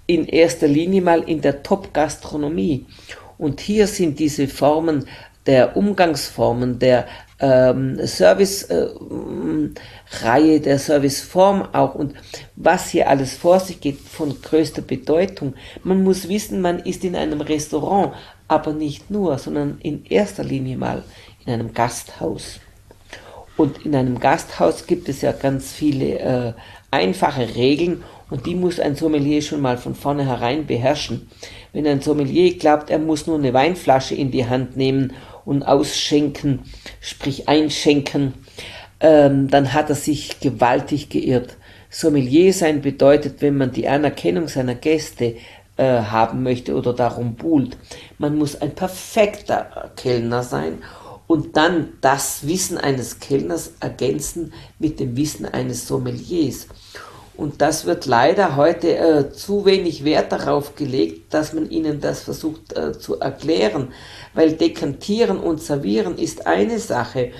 in 0.06 0.26
erster 0.26 0.68
Linie 0.68 1.02
mal 1.02 1.28
in 1.28 1.40
der 1.40 1.64
Top-Gastronomie. 1.64 2.86
Und 3.38 3.60
hier 3.60 3.86
sind 3.86 4.18
diese 4.18 4.48
Formen 4.48 5.06
der 5.46 5.76
Umgangsformen, 5.76 6.78
der 6.78 7.06
ähm, 7.40 8.06
Service-Reihe, 8.06 10.56
äh, 10.56 10.60
der 10.60 10.78
Serviceform 10.78 11.68
auch 11.72 11.94
und 11.94 12.14
was 12.56 12.90
hier 12.90 13.08
alles 13.08 13.34
vor 13.34 13.60
sich 13.60 13.80
geht 13.80 14.00
von 14.00 14.42
größter 14.42 14.82
Bedeutung. 14.82 15.54
Man 15.84 16.02
muss 16.02 16.28
wissen, 16.28 16.60
man 16.60 16.80
ist 16.80 17.04
in 17.04 17.16
einem 17.16 17.40
Restaurant, 17.40 18.12
aber 18.48 18.72
nicht 18.72 19.10
nur, 19.10 19.38
sondern 19.38 19.78
in 19.82 20.04
erster 20.04 20.44
Linie 20.44 20.76
mal 20.76 21.04
in 21.46 21.52
einem 21.52 21.72
Gasthaus. 21.72 22.60
Und 23.56 23.84
in 23.84 23.94
einem 23.94 24.20
Gasthaus 24.20 24.86
gibt 24.86 25.08
es 25.08 25.22
ja 25.22 25.32
ganz 25.32 25.72
viele 25.72 26.18
äh, 26.18 26.52
einfache 26.90 27.54
Regeln 27.56 28.04
und 28.30 28.46
die 28.46 28.54
muss 28.54 28.78
ein 28.78 28.94
Sommelier 28.94 29.42
schon 29.42 29.60
mal 29.60 29.78
von 29.78 29.94
vornherein 29.94 30.66
beherrschen. 30.66 31.28
Wenn 31.72 31.86
ein 31.86 32.00
Sommelier 32.00 32.56
glaubt, 32.56 32.90
er 32.90 32.98
muss 32.98 33.26
nur 33.26 33.38
eine 33.38 33.52
Weinflasche 33.52 34.14
in 34.14 34.30
die 34.30 34.46
Hand 34.46 34.76
nehmen 34.76 35.12
und 35.44 35.62
ausschenken, 35.62 36.60
sprich 37.00 37.48
einschenken, 37.48 38.34
ähm, 39.00 39.48
dann 39.48 39.72
hat 39.72 39.90
er 39.90 39.94
sich 39.94 40.40
gewaltig 40.40 41.08
geirrt. 41.08 41.56
Sommelier 41.90 42.52
sein 42.52 42.82
bedeutet, 42.82 43.40
wenn 43.40 43.56
man 43.56 43.72
die 43.72 43.88
Anerkennung 43.88 44.48
seiner 44.48 44.74
Gäste 44.74 45.36
äh, 45.76 45.84
haben 45.84 46.42
möchte 46.42 46.74
oder 46.74 46.92
darum 46.92 47.34
buhlt, 47.34 47.76
man 48.18 48.36
muss 48.36 48.60
ein 48.60 48.74
perfekter 48.74 49.90
Kellner 49.96 50.42
sein 50.42 50.78
und 51.26 51.56
dann 51.56 51.92
das 52.00 52.46
Wissen 52.48 52.78
eines 52.78 53.20
Kellners 53.20 53.72
ergänzen 53.80 54.52
mit 54.78 54.98
dem 54.98 55.16
Wissen 55.16 55.46
eines 55.46 55.86
Sommeliers. 55.86 56.66
Und 57.38 57.62
das 57.62 57.84
wird 57.84 58.06
leider 58.06 58.56
heute 58.56 58.96
äh, 58.96 59.30
zu 59.30 59.64
wenig 59.64 60.02
Wert 60.02 60.32
darauf 60.32 60.74
gelegt, 60.74 61.32
dass 61.32 61.52
man 61.52 61.70
ihnen 61.70 62.00
das 62.00 62.22
versucht 62.22 62.76
äh, 62.76 62.98
zu 62.98 63.20
erklären. 63.20 63.92
Weil 64.34 64.54
dekantieren 64.54 65.38
und 65.38 65.62
servieren 65.62 66.18
ist 66.18 66.48
eine 66.48 66.80
Sache, 66.80 67.30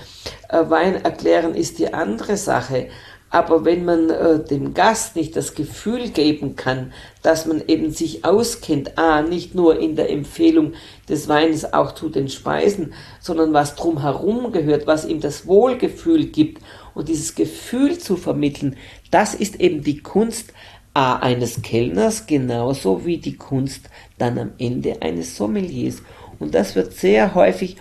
äh, 0.47 0.69
Wein 0.69 1.03
erklären 1.03 1.53
ist 1.53 1.79
die 1.79 1.93
andere 1.93 2.37
Sache. 2.37 2.87
Aber 3.31 3.63
wenn 3.63 3.85
man 3.85 4.09
äh, 4.09 4.43
dem 4.43 4.73
Gast 4.73 5.15
nicht 5.15 5.35
das 5.35 5.53
Gefühl 5.53 6.09
geben 6.09 6.55
kann, 6.55 6.93
dass 7.21 7.45
man 7.45 7.61
eben 7.67 7.91
sich 7.91 8.25
auskennt, 8.25 8.97
a, 8.97 9.21
nicht 9.21 9.53
nur 9.53 9.79
in 9.79 9.95
der 9.95 10.09
Empfehlung 10.09 10.73
des 11.07 11.27
Weines 11.27 11.73
auch 11.73 11.93
zu 11.93 12.09
den 12.09 12.29
Speisen, 12.29 12.93
sondern 13.19 13.53
was 13.53 13.75
drumherum 13.75 14.51
gehört, 14.51 14.87
was 14.87 15.05
ihm 15.05 15.21
das 15.21 15.45
Wohlgefühl 15.45 16.25
gibt 16.25 16.63
und 16.95 17.07
dieses 17.07 17.35
Gefühl 17.35 17.99
zu 17.99 18.17
vermitteln, 18.17 18.75
das 19.11 19.35
ist 19.35 19.59
eben 19.59 19.83
die 19.83 19.99
Kunst 19.99 20.53
a, 20.95 21.17
eines 21.17 21.61
Kellners, 21.61 22.25
genauso 22.25 23.05
wie 23.05 23.17
die 23.17 23.37
Kunst 23.37 23.89
dann 24.17 24.39
am 24.39 24.51
Ende 24.57 25.01
eines 25.01 25.37
Sommeliers. 25.37 26.01
Und 26.39 26.55
das 26.55 26.75
wird 26.75 26.93
sehr 26.93 27.35
häufig 27.35 27.77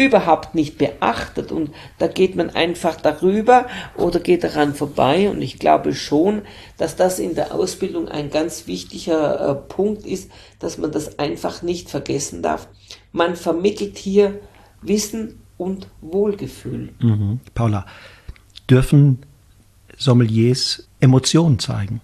überhaupt 0.00 0.54
nicht 0.54 0.78
beachtet 0.78 1.52
und 1.52 1.70
da 1.98 2.06
geht 2.06 2.34
man 2.34 2.50
einfach 2.50 2.96
darüber 2.96 3.66
oder 3.96 4.18
geht 4.18 4.44
daran 4.44 4.74
vorbei 4.74 5.28
und 5.28 5.42
ich 5.42 5.58
glaube 5.58 5.94
schon, 5.94 6.42
dass 6.78 6.96
das 6.96 7.18
in 7.18 7.34
der 7.34 7.54
Ausbildung 7.54 8.08
ein 8.08 8.30
ganz 8.30 8.66
wichtiger 8.66 9.50
äh, 9.50 9.54
Punkt 9.54 10.06
ist, 10.06 10.30
dass 10.58 10.78
man 10.78 10.90
das 10.90 11.18
einfach 11.18 11.62
nicht 11.62 11.90
vergessen 11.90 12.42
darf. 12.42 12.68
Man 13.12 13.36
vermittelt 13.36 13.98
hier 13.98 14.40
Wissen 14.80 15.40
und 15.58 15.88
Wohlgefühl. 16.00 16.94
Mhm. 17.00 17.40
Paula, 17.54 17.84
dürfen 18.68 19.18
Sommeliers 19.98 20.88
Emotionen 21.00 21.58
zeigen? 21.58 22.00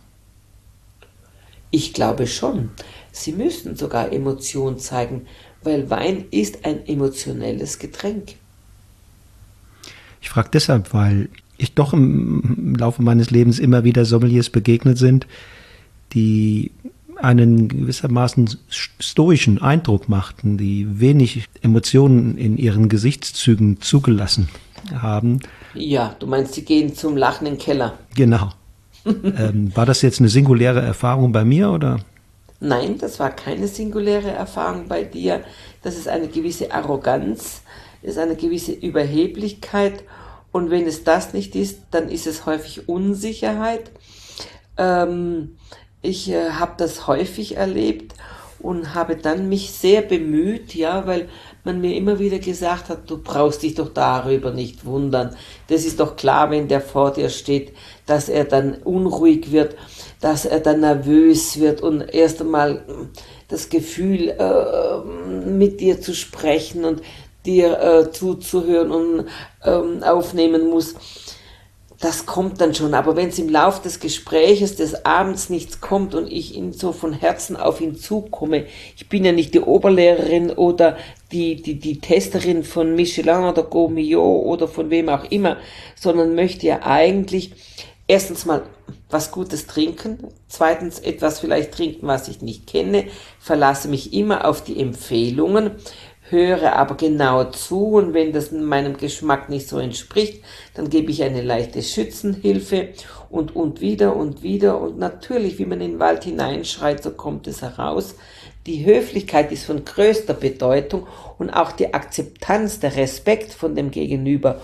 Ich 1.70 1.94
glaube 1.94 2.26
schon. 2.26 2.70
Sie 3.10 3.32
müssen 3.32 3.76
sogar 3.76 4.12
Emotionen 4.12 4.78
zeigen 4.78 5.26
weil 5.66 5.90
Wein 5.90 6.24
ist 6.30 6.64
ein 6.64 6.86
emotionelles 6.86 7.78
Getränk. 7.78 8.34
Ich 10.20 10.30
frage 10.30 10.48
deshalb, 10.52 10.94
weil 10.94 11.28
ich 11.58 11.74
doch 11.74 11.92
im 11.92 12.74
Laufe 12.78 13.02
meines 13.02 13.30
Lebens 13.30 13.58
immer 13.58 13.84
wieder 13.84 14.04
Sommeliers 14.04 14.50
begegnet 14.50 14.98
sind, 14.98 15.26
die 16.12 16.70
einen 17.20 17.68
gewissermaßen 17.68 18.58
stoischen 18.68 19.60
Eindruck 19.60 20.08
machten, 20.08 20.58
die 20.58 21.00
wenig 21.00 21.46
Emotionen 21.62 22.36
in 22.36 22.58
ihren 22.58 22.88
Gesichtszügen 22.88 23.80
zugelassen 23.80 24.48
haben. 24.94 25.40
Ja, 25.74 26.14
du 26.18 26.26
meinst, 26.26 26.54
sie 26.54 26.64
gehen 26.64 26.94
zum 26.94 27.16
Lachen 27.16 27.46
im 27.46 27.58
Keller. 27.58 27.98
Genau. 28.14 28.52
ähm, 29.04 29.74
war 29.74 29.86
das 29.86 30.02
jetzt 30.02 30.20
eine 30.20 30.28
singuläre 30.28 30.82
Erfahrung 30.82 31.32
bei 31.32 31.44
mir 31.44 31.70
oder? 31.70 32.00
Nein, 32.60 32.98
das 32.98 33.20
war 33.20 33.30
keine 33.30 33.68
singuläre 33.68 34.30
Erfahrung 34.30 34.88
bei 34.88 35.04
dir. 35.04 35.44
Das 35.82 35.96
ist 35.96 36.08
eine 36.08 36.28
gewisse 36.28 36.72
Arroganz, 36.72 37.62
ist 38.02 38.18
eine 38.18 38.36
gewisse 38.36 38.72
Überheblichkeit. 38.72 40.04
Und 40.52 40.70
wenn 40.70 40.86
es 40.86 41.04
das 41.04 41.34
nicht 41.34 41.54
ist, 41.54 41.80
dann 41.90 42.08
ist 42.08 42.26
es 42.26 42.46
häufig 42.46 42.88
Unsicherheit. 42.88 43.90
Ähm, 44.78 45.58
ich 46.00 46.30
äh, 46.30 46.50
habe 46.50 46.74
das 46.78 47.06
häufig 47.06 47.56
erlebt 47.56 48.14
und 48.58 48.94
habe 48.94 49.16
dann 49.16 49.48
mich 49.48 49.72
sehr 49.72 50.00
bemüht, 50.00 50.74
ja, 50.74 51.06
weil 51.06 51.28
man 51.64 51.80
mir 51.80 51.94
immer 51.94 52.18
wieder 52.18 52.38
gesagt 52.38 52.88
hat, 52.88 53.10
du 53.10 53.18
brauchst 53.18 53.62
dich 53.62 53.74
doch 53.74 53.92
darüber 53.92 54.50
nicht 54.50 54.84
wundern. 54.86 55.36
Das 55.68 55.84
ist 55.84 56.00
doch 56.00 56.16
klar, 56.16 56.50
wenn 56.50 56.68
der 56.68 56.80
vor 56.80 57.12
dir 57.12 57.28
steht, 57.28 57.74
dass 58.06 58.28
er 58.28 58.44
dann 58.44 58.74
unruhig 58.76 59.52
wird 59.52 59.76
dass 60.20 60.44
er 60.44 60.60
dann 60.60 60.80
nervös 60.80 61.60
wird 61.60 61.82
und 61.82 62.00
erst 62.00 62.40
einmal 62.40 62.82
das 63.48 63.68
Gefühl, 63.68 64.30
äh, 64.30 65.48
mit 65.48 65.80
dir 65.80 66.00
zu 66.00 66.14
sprechen 66.14 66.84
und 66.84 67.02
dir 67.44 67.80
äh, 67.80 68.10
zuzuhören 68.10 68.90
und 68.90 69.26
ähm, 69.64 70.02
aufnehmen 70.02 70.68
muss 70.68 70.94
das 72.00 72.26
kommt 72.26 72.60
dann 72.60 72.74
schon. 72.74 72.94
Aber 72.94 73.16
wenn 73.16 73.28
es 73.28 73.38
im 73.38 73.48
Lauf 73.48 73.80
des 73.80 74.00
Gespräches 74.00 74.76
des 74.76 75.04
Abends 75.04 75.48
nichts 75.48 75.80
kommt 75.80 76.14
und 76.14 76.30
ich 76.30 76.54
ihn 76.54 76.72
so 76.72 76.92
von 76.92 77.12
Herzen 77.12 77.56
auf 77.56 77.80
ihn 77.80 77.96
zukomme, 77.96 78.66
ich 78.96 79.08
bin 79.08 79.24
ja 79.24 79.32
nicht 79.32 79.54
die 79.54 79.60
Oberlehrerin 79.60 80.50
oder 80.50 80.96
die, 81.32 81.56
die, 81.56 81.78
die 81.78 82.00
Testerin 82.00 82.64
von 82.64 82.94
Michelin 82.94 83.44
oder 83.44 83.62
Gaumillot 83.62 84.44
oder 84.44 84.68
von 84.68 84.90
wem 84.90 85.08
auch 85.08 85.24
immer, 85.30 85.56
sondern 85.94 86.34
möchte 86.34 86.66
ja 86.66 86.82
eigentlich 86.82 87.52
erstens 88.06 88.44
mal 88.44 88.62
was 89.10 89.30
Gutes 89.30 89.66
trinken, 89.66 90.18
zweitens 90.48 90.98
etwas 90.98 91.40
vielleicht 91.40 91.72
trinken, 91.72 92.06
was 92.06 92.28
ich 92.28 92.42
nicht 92.42 92.66
kenne, 92.66 93.04
verlasse 93.38 93.88
mich 93.88 94.12
immer 94.12 94.46
auf 94.46 94.62
die 94.64 94.80
Empfehlungen, 94.80 95.72
höre 96.28 96.74
aber 96.74 96.96
genau 96.96 97.44
zu 97.44 97.86
und 97.94 98.14
wenn 98.14 98.32
das 98.32 98.50
meinem 98.50 98.96
Geschmack 98.96 99.48
nicht 99.48 99.68
so 99.68 99.78
entspricht, 99.78 100.42
dann 100.74 100.90
gebe 100.90 101.10
ich 101.10 101.22
eine 101.22 101.42
leichte 101.42 101.82
Schützenhilfe 101.82 102.88
und, 103.30 103.54
und 103.54 103.80
wieder 103.80 104.16
und 104.16 104.42
wieder 104.42 104.80
und 104.80 104.98
natürlich, 104.98 105.58
wie 105.58 105.66
man 105.66 105.80
in 105.80 105.92
den 105.92 106.00
Wald 106.00 106.24
hineinschreit, 106.24 107.02
so 107.02 107.10
kommt 107.10 107.46
es 107.46 107.62
heraus. 107.62 108.16
Die 108.66 108.84
Höflichkeit 108.84 109.52
ist 109.52 109.64
von 109.64 109.84
größter 109.84 110.34
Bedeutung 110.34 111.06
und 111.38 111.50
auch 111.50 111.70
die 111.70 111.94
Akzeptanz, 111.94 112.80
der 112.80 112.96
Respekt 112.96 113.52
von 113.52 113.76
dem 113.76 113.92
Gegenüber. 113.92 114.60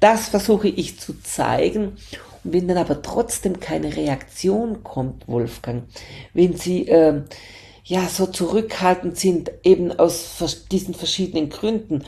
Das 0.00 0.28
versuche 0.28 0.68
ich 0.68 1.00
zu 1.00 1.20
zeigen. 1.22 1.96
Wenn 2.52 2.68
dann 2.68 2.78
aber 2.78 3.02
trotzdem 3.02 3.60
keine 3.60 3.96
Reaktion 3.96 4.82
kommt, 4.82 5.28
Wolfgang, 5.28 5.84
wenn 6.34 6.56
Sie 6.56 6.88
äh, 6.88 7.22
ja 7.88 8.06
so 8.06 8.26
zurückhaltend 8.26 9.16
sind, 9.16 9.50
eben 9.64 9.92
aus 9.92 10.64
diesen 10.70 10.94
verschiedenen 10.94 11.48
Gründen, 11.48 12.04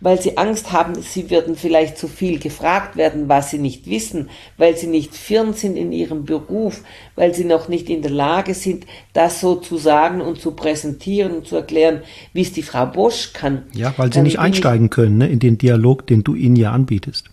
weil 0.00 0.20
sie 0.20 0.36
Angst 0.36 0.72
haben, 0.72 1.00
sie 1.00 1.30
würden 1.30 1.56
vielleicht 1.56 1.96
zu 1.96 2.08
viel 2.08 2.38
gefragt 2.38 2.96
werden, 2.96 3.28
was 3.28 3.50
sie 3.50 3.58
nicht 3.58 3.88
wissen, 3.88 4.30
weil 4.56 4.76
sie 4.76 4.86
nicht 4.86 5.14
firm 5.14 5.52
sind 5.52 5.76
in 5.76 5.92
ihrem 5.92 6.24
Beruf, 6.24 6.82
weil 7.14 7.34
sie 7.34 7.44
noch 7.44 7.68
nicht 7.68 7.88
in 7.88 8.02
der 8.02 8.10
Lage 8.10 8.54
sind, 8.54 8.86
das 9.12 9.40
so 9.40 9.56
zu 9.56 9.76
sagen 9.78 10.20
und 10.20 10.40
zu 10.40 10.52
präsentieren 10.52 11.32
und 11.32 11.46
zu 11.46 11.56
erklären, 11.56 12.02
wie 12.32 12.42
es 12.42 12.52
die 12.52 12.62
Frau 12.62 12.86
Bosch 12.86 13.32
kann. 13.32 13.64
Ja, 13.74 13.94
weil 13.96 14.12
sie 14.12 14.22
nicht 14.22 14.38
einsteigen 14.38 14.90
können 14.90 15.18
ne, 15.18 15.28
in 15.28 15.38
den 15.38 15.58
Dialog, 15.58 16.06
den 16.06 16.24
du 16.24 16.34
ihnen 16.34 16.56
ja 16.56 16.72
anbietest. 16.72 17.31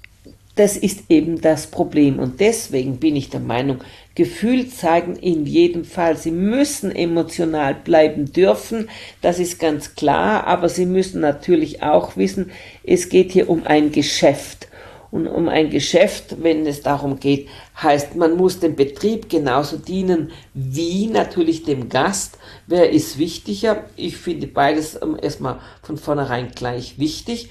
Das 0.60 0.76
ist 0.76 1.06
eben 1.08 1.40
das 1.40 1.68
Problem. 1.68 2.20
Und 2.20 2.42
deswegen 2.42 2.98
bin 2.98 3.16
ich 3.16 3.30
der 3.30 3.40
Meinung, 3.40 3.78
Gefühl 4.14 4.68
zeigen 4.68 5.16
in 5.16 5.46
jedem 5.46 5.86
Fall. 5.86 6.18
Sie 6.18 6.32
müssen 6.32 6.94
emotional 6.94 7.74
bleiben 7.74 8.34
dürfen, 8.34 8.90
das 9.22 9.40
ist 9.40 9.58
ganz 9.58 9.96
klar, 9.96 10.46
aber 10.48 10.68
Sie 10.68 10.86
müssen 10.86 11.22
natürlich 11.22 11.82
auch 11.82 12.18
wissen, 12.18 12.52
es 12.84 13.08
geht 13.08 13.32
hier 13.32 13.50
um 13.50 13.66
ein 13.68 13.94
Geschäft. 13.94 14.68
Und 15.12 15.28
um 15.28 15.48
ein 15.48 15.70
Geschäft, 15.70 16.44
wenn 16.44 16.68
es 16.68 16.82
darum 16.82 17.22
geht, 17.22 17.48
heißt, 17.82 18.18
man 18.18 18.36
muss 18.36 18.60
dem 18.60 18.76
Betrieb 18.76 19.30
genauso 19.30 19.78
dienen 19.78 20.32
wie 20.54 21.08
natürlich 21.08 21.64
dem 21.64 21.88
Gast. 21.88 22.38
Wer 22.68 22.90
ist 22.90 23.18
wichtiger? 23.18 23.86
Ich 23.96 24.18
finde 24.18 24.48
beides 24.48 25.02
ähm, 25.02 25.18
erstmal 25.20 25.62
von 25.82 25.96
vornherein 25.96 26.52
gleich 26.54 27.00
wichtig. 27.00 27.50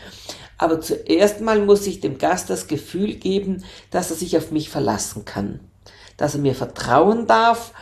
Aber 0.58 0.80
zuerst 0.80 1.40
mal 1.40 1.64
muss 1.64 1.86
ich 1.86 2.00
dem 2.00 2.18
Gast 2.18 2.50
das 2.50 2.66
Gefühl 2.66 3.14
geben, 3.14 3.64
dass 3.90 4.10
er 4.10 4.16
sich 4.16 4.36
auf 4.36 4.50
mich 4.50 4.68
verlassen 4.70 5.24
kann, 5.24 5.60
dass 6.16 6.34
er 6.34 6.40
mir 6.40 6.54
vertrauen 6.54 7.26
darf 7.26 7.72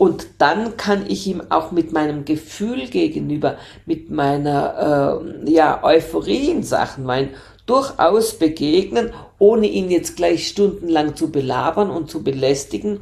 und 0.00 0.28
dann 0.38 0.78
kann 0.78 1.04
ich 1.08 1.26
ihm 1.26 1.42
auch 1.50 1.72
mit 1.72 1.92
meinem 1.92 2.24
Gefühl 2.24 2.88
gegenüber, 2.88 3.58
mit 3.84 4.10
meiner 4.10 5.20
äh, 5.44 5.50
ja, 5.50 5.84
Euphorie 5.84 6.48
in 6.48 6.62
Sachen 6.62 7.06
Wein 7.06 7.34
durchaus 7.66 8.38
begegnen, 8.38 9.12
ohne 9.38 9.66
ihn 9.66 9.90
jetzt 9.90 10.16
gleich 10.16 10.48
stundenlang 10.48 11.16
zu 11.16 11.30
belabern 11.30 11.90
und 11.90 12.10
zu 12.10 12.24
belästigen, 12.24 13.00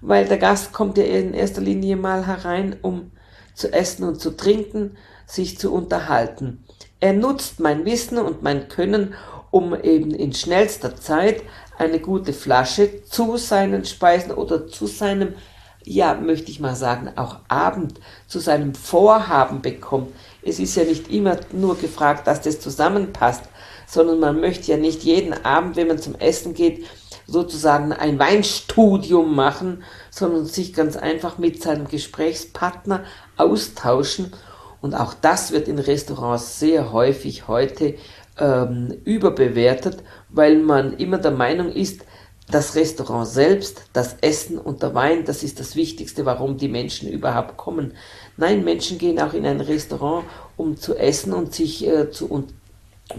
weil 0.00 0.24
der 0.28 0.38
Gast 0.38 0.72
kommt 0.72 0.96
ja 0.96 1.04
in 1.04 1.34
erster 1.34 1.60
Linie 1.60 1.96
mal 1.96 2.26
herein, 2.26 2.74
um 2.80 3.10
zu 3.52 3.70
essen 3.70 4.04
und 4.04 4.18
zu 4.18 4.34
trinken, 4.34 4.96
sich 5.26 5.58
zu 5.58 5.70
unterhalten. 5.74 6.64
Er 7.00 7.14
nutzt 7.14 7.60
mein 7.60 7.86
Wissen 7.86 8.18
und 8.18 8.42
mein 8.42 8.68
Können, 8.68 9.14
um 9.50 9.74
eben 9.74 10.10
in 10.12 10.34
schnellster 10.34 10.96
Zeit 10.96 11.42
eine 11.78 11.98
gute 11.98 12.34
Flasche 12.34 13.02
zu 13.04 13.38
seinen 13.38 13.86
Speisen 13.86 14.32
oder 14.32 14.68
zu 14.68 14.86
seinem, 14.86 15.34
ja, 15.82 16.12
möchte 16.14 16.50
ich 16.50 16.60
mal 16.60 16.76
sagen, 16.76 17.10
auch 17.16 17.38
Abend, 17.48 18.00
zu 18.26 18.38
seinem 18.38 18.74
Vorhaben 18.74 19.62
bekommt. 19.62 20.12
Es 20.42 20.58
ist 20.58 20.76
ja 20.76 20.84
nicht 20.84 21.10
immer 21.10 21.38
nur 21.52 21.78
gefragt, 21.78 22.26
dass 22.26 22.42
das 22.42 22.60
zusammenpasst, 22.60 23.44
sondern 23.86 24.20
man 24.20 24.38
möchte 24.38 24.70
ja 24.70 24.76
nicht 24.76 25.02
jeden 25.02 25.32
Abend, 25.44 25.76
wenn 25.76 25.88
man 25.88 25.98
zum 25.98 26.16
Essen 26.16 26.52
geht, 26.52 26.86
sozusagen 27.26 27.94
ein 27.94 28.18
Weinstudium 28.18 29.34
machen, 29.34 29.84
sondern 30.10 30.44
sich 30.44 30.74
ganz 30.74 30.96
einfach 30.98 31.38
mit 31.38 31.62
seinem 31.62 31.88
Gesprächspartner 31.88 33.04
austauschen 33.38 34.32
und 34.80 34.94
auch 34.94 35.14
das 35.14 35.52
wird 35.52 35.68
in 35.68 35.78
Restaurants 35.78 36.58
sehr 36.58 36.92
häufig 36.92 37.48
heute 37.48 37.94
ähm, 38.38 38.94
überbewertet, 39.04 40.02
weil 40.30 40.58
man 40.58 40.96
immer 40.96 41.18
der 41.18 41.32
Meinung 41.32 41.70
ist, 41.70 42.02
das 42.50 42.74
Restaurant 42.74 43.28
selbst, 43.28 43.84
das 43.92 44.16
Essen 44.22 44.58
und 44.58 44.82
der 44.82 44.94
Wein, 44.94 45.24
das 45.24 45.42
ist 45.42 45.60
das 45.60 45.76
Wichtigste, 45.76 46.26
warum 46.26 46.56
die 46.56 46.68
Menschen 46.68 47.08
überhaupt 47.08 47.56
kommen. 47.56 47.92
Nein, 48.36 48.64
Menschen 48.64 48.98
gehen 48.98 49.20
auch 49.20 49.34
in 49.34 49.46
ein 49.46 49.60
Restaurant, 49.60 50.24
um 50.56 50.76
zu 50.76 50.96
essen 50.96 51.32
und 51.32 51.54
sich 51.54 51.86
äh, 51.86 52.10
zu 52.10 52.26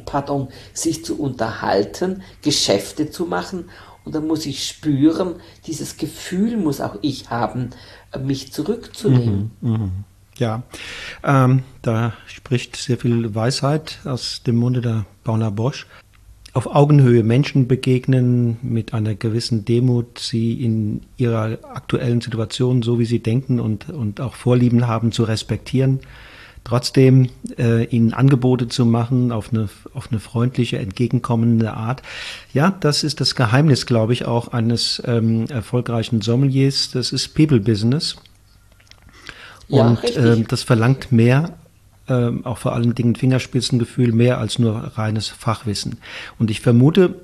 pardon, 0.05 0.49
sich 0.73 1.03
zu 1.05 1.19
unterhalten, 1.19 2.23
Geschäfte 2.41 3.09
zu 3.09 3.25
machen. 3.25 3.69
Und 4.03 4.15
dann 4.15 4.27
muss 4.27 4.45
ich 4.45 4.65
spüren, 4.65 5.35
dieses 5.67 5.97
Gefühl 5.97 6.57
muss 6.57 6.81
auch 6.81 6.97
ich 7.01 7.29
haben, 7.29 7.69
mich 8.19 8.51
zurückzunehmen. 8.51 9.51
Mhm, 9.61 9.71
mh. 9.71 9.89
Ja, 10.41 10.63
ähm, 11.23 11.61
da 11.83 12.13
spricht 12.25 12.75
sehr 12.75 12.97
viel 12.97 13.35
Weisheit 13.35 13.99
aus 14.05 14.41
dem 14.41 14.55
Munde 14.55 14.81
der 14.81 15.05
Paula 15.23 15.51
Bosch. 15.51 15.85
Auf 16.53 16.65
Augenhöhe 16.65 17.21
Menschen 17.21 17.67
begegnen 17.67 18.57
mit 18.63 18.95
einer 18.95 19.13
gewissen 19.13 19.65
Demut, 19.65 20.17
sie 20.17 20.53
in 20.53 21.01
ihrer 21.15 21.59
aktuellen 21.75 22.21
Situation, 22.21 22.81
so 22.81 22.97
wie 22.97 23.05
sie 23.05 23.19
denken 23.19 23.59
und, 23.59 23.91
und 23.91 24.19
auch 24.19 24.33
Vorlieben 24.33 24.87
haben, 24.87 25.11
zu 25.11 25.25
respektieren. 25.25 25.99
Trotzdem 26.63 27.29
äh, 27.59 27.85
ihnen 27.85 28.13
Angebote 28.13 28.67
zu 28.67 28.87
machen 28.87 29.31
auf 29.31 29.53
eine, 29.53 29.69
auf 29.93 30.09
eine 30.09 30.19
freundliche, 30.19 30.79
entgegenkommende 30.79 31.73
Art. 31.75 32.01
Ja, 32.51 32.75
das 32.79 33.03
ist 33.03 33.21
das 33.21 33.35
Geheimnis, 33.35 33.85
glaube 33.85 34.13
ich, 34.13 34.25
auch 34.25 34.47
eines 34.47 35.03
ähm, 35.05 35.45
erfolgreichen 35.49 36.21
Sommeliers. 36.21 36.89
Das 36.89 37.11
ist 37.11 37.35
People 37.35 37.59
Business. 37.59 38.15
Und 39.71 40.03
ja, 40.03 40.33
äh, 40.33 40.43
das 40.43 40.63
verlangt 40.63 41.11
mehr, 41.11 41.57
äh, 42.07 42.29
auch 42.43 42.57
vor 42.57 42.73
allen 42.73 42.93
Dingen 42.93 43.15
Fingerspitzengefühl, 43.15 44.11
mehr 44.11 44.37
als 44.37 44.59
nur 44.59 44.75
reines 44.75 45.27
Fachwissen. 45.27 45.97
Und 46.37 46.51
ich 46.51 46.61
vermute, 46.61 47.15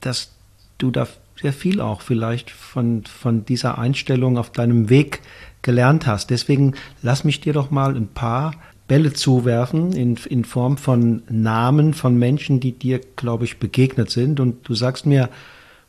dass 0.00 0.32
du 0.78 0.90
da 0.90 1.06
sehr 1.40 1.52
viel 1.52 1.80
auch 1.80 2.00
vielleicht 2.00 2.50
von, 2.50 3.04
von 3.04 3.44
dieser 3.44 3.78
Einstellung 3.78 4.38
auf 4.38 4.50
deinem 4.50 4.88
Weg 4.88 5.20
gelernt 5.62 6.06
hast. 6.06 6.30
Deswegen 6.30 6.74
lass 7.02 7.24
mich 7.24 7.40
dir 7.40 7.52
doch 7.52 7.70
mal 7.70 7.94
ein 7.94 8.08
paar 8.08 8.52
Bälle 8.88 9.12
zuwerfen 9.12 9.92
in, 9.92 10.16
in 10.28 10.44
Form 10.44 10.76
von 10.76 11.22
Namen 11.28 11.92
von 11.92 12.16
Menschen, 12.16 12.60
die 12.60 12.72
dir, 12.72 13.00
glaube 13.16 13.44
ich, 13.44 13.58
begegnet 13.58 14.10
sind. 14.10 14.38
Und 14.38 14.68
du 14.68 14.74
sagst 14.74 15.06
mir 15.06 15.28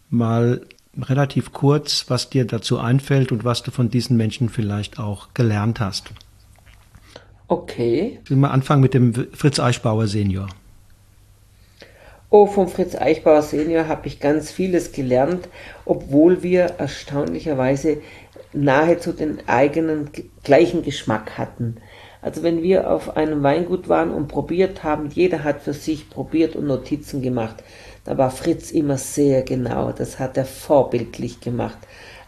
mal 0.09 0.61
relativ 1.01 1.53
kurz, 1.53 2.05
was 2.09 2.29
dir 2.29 2.45
dazu 2.45 2.79
einfällt 2.79 3.31
und 3.31 3.43
was 3.43 3.63
du 3.63 3.71
von 3.71 3.89
diesen 3.89 4.17
Menschen 4.17 4.49
vielleicht 4.49 4.99
auch 4.99 5.29
gelernt 5.33 5.79
hast. 5.79 6.11
Okay. 7.47 8.19
Ich 8.23 8.29
will 8.29 8.37
mal 8.37 8.51
anfangen 8.51 8.81
mit 8.81 8.93
dem 8.93 9.13
Fritz 9.33 9.59
Eichbauer 9.59 10.07
Senior. 10.07 10.49
Oh, 12.29 12.45
vom 12.45 12.67
Fritz 12.67 12.93
Eichbauer 12.95 13.41
Senior 13.41 13.87
habe 13.87 14.07
ich 14.07 14.19
ganz 14.19 14.51
vieles 14.51 14.91
gelernt, 14.91 15.47
obwohl 15.85 16.43
wir 16.43 16.63
erstaunlicherweise 16.77 18.01
nahezu 18.51 19.13
den 19.13 19.47
eigenen 19.47 20.09
gleichen 20.43 20.83
Geschmack 20.83 21.37
hatten. 21.37 21.77
Also 22.21 22.43
wenn 22.43 22.61
wir 22.61 22.91
auf 22.91 23.15
einem 23.15 23.43
Weingut 23.43 23.87
waren 23.87 24.11
und 24.11 24.27
probiert 24.27 24.83
haben, 24.83 25.09
jeder 25.09 25.45
hat 25.45 25.61
für 25.61 25.73
sich 25.73 26.09
probiert 26.09 26.57
und 26.57 26.67
Notizen 26.67 27.21
gemacht, 27.21 27.63
da 28.07 28.17
war 28.17 28.31
Fritz 28.31 28.71
immer 28.71 28.97
sehr 28.97 29.41
genau, 29.41 29.91
das 29.91 30.17
hat 30.17 30.37
er 30.37 30.45
vorbildlich 30.45 31.41
gemacht. 31.41 31.77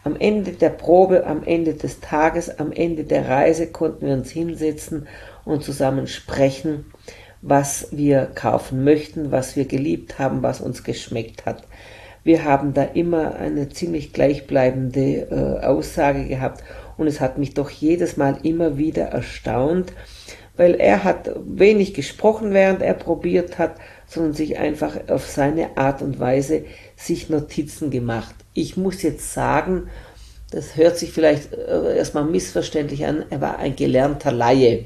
Am 0.04 0.18
Ende 0.18 0.52
der 0.52 0.72
Probe, 0.72 1.26
am 1.26 1.42
Ende 1.46 1.74
des 1.74 2.02
Tages, 2.02 2.60
am 2.60 2.74
Ende 2.74 3.06
der 3.06 3.30
Reise 3.30 3.68
konnten 3.68 4.06
wir 4.06 4.14
uns 4.14 4.30
hinsetzen 4.30 5.08
und 5.46 5.64
zusammen 5.64 6.08
sprechen, 6.08 6.92
was 7.42 7.88
wir 7.92 8.26
kaufen 8.26 8.84
möchten, 8.84 9.32
was 9.32 9.56
wir 9.56 9.64
geliebt 9.64 10.20
haben, 10.20 10.44
was 10.44 10.60
uns 10.60 10.84
geschmeckt 10.84 11.46
hat. 11.46 11.64
Wir 12.26 12.44
haben 12.44 12.74
da 12.74 12.84
immer 12.84 13.36
eine 13.36 13.70
ziemlich 13.70 14.12
gleichbleibende 14.12 15.30
äh, 15.32 15.66
Aussage 15.66 16.26
gehabt 16.26 16.62
und 16.98 17.08
es 17.08 17.22
hat 17.22 17.38
mich 17.38 17.54
doch 17.54 17.70
jedes 17.70 18.18
Mal 18.18 18.40
immer 18.44 18.78
wieder 18.78 19.06
erstaunt, 19.06 19.94
weil 20.58 20.76
er 20.76 21.06
hat 21.06 21.32
wenig 21.38 21.94
gesprochen, 21.94 22.52
während 22.52 22.82
er 22.82 22.96
probiert 22.96 23.58
hat, 23.58 23.76
sondern 24.10 24.34
sich 24.34 24.58
einfach 24.58 25.08
auf 25.08 25.28
seine 25.28 25.78
Art 25.78 26.02
und 26.02 26.20
Weise 26.20 26.66
sich 26.98 27.30
Notizen 27.30 27.92
gemacht. 27.92 28.36
Ich 28.54 28.76
muss 28.76 29.04
jetzt 29.04 29.34
sagen, 29.34 29.90
das 30.52 30.76
hört 30.76 30.98
sich 30.98 31.12
vielleicht 31.12 31.54
äh, 31.54 31.96
erstmal 31.96 32.26
missverständlich 32.26 33.06
an, 33.06 33.24
er 33.30 33.40
war 33.40 33.60
ein 33.60 33.76
gelernter 33.76 34.32
Laie. 34.32 34.86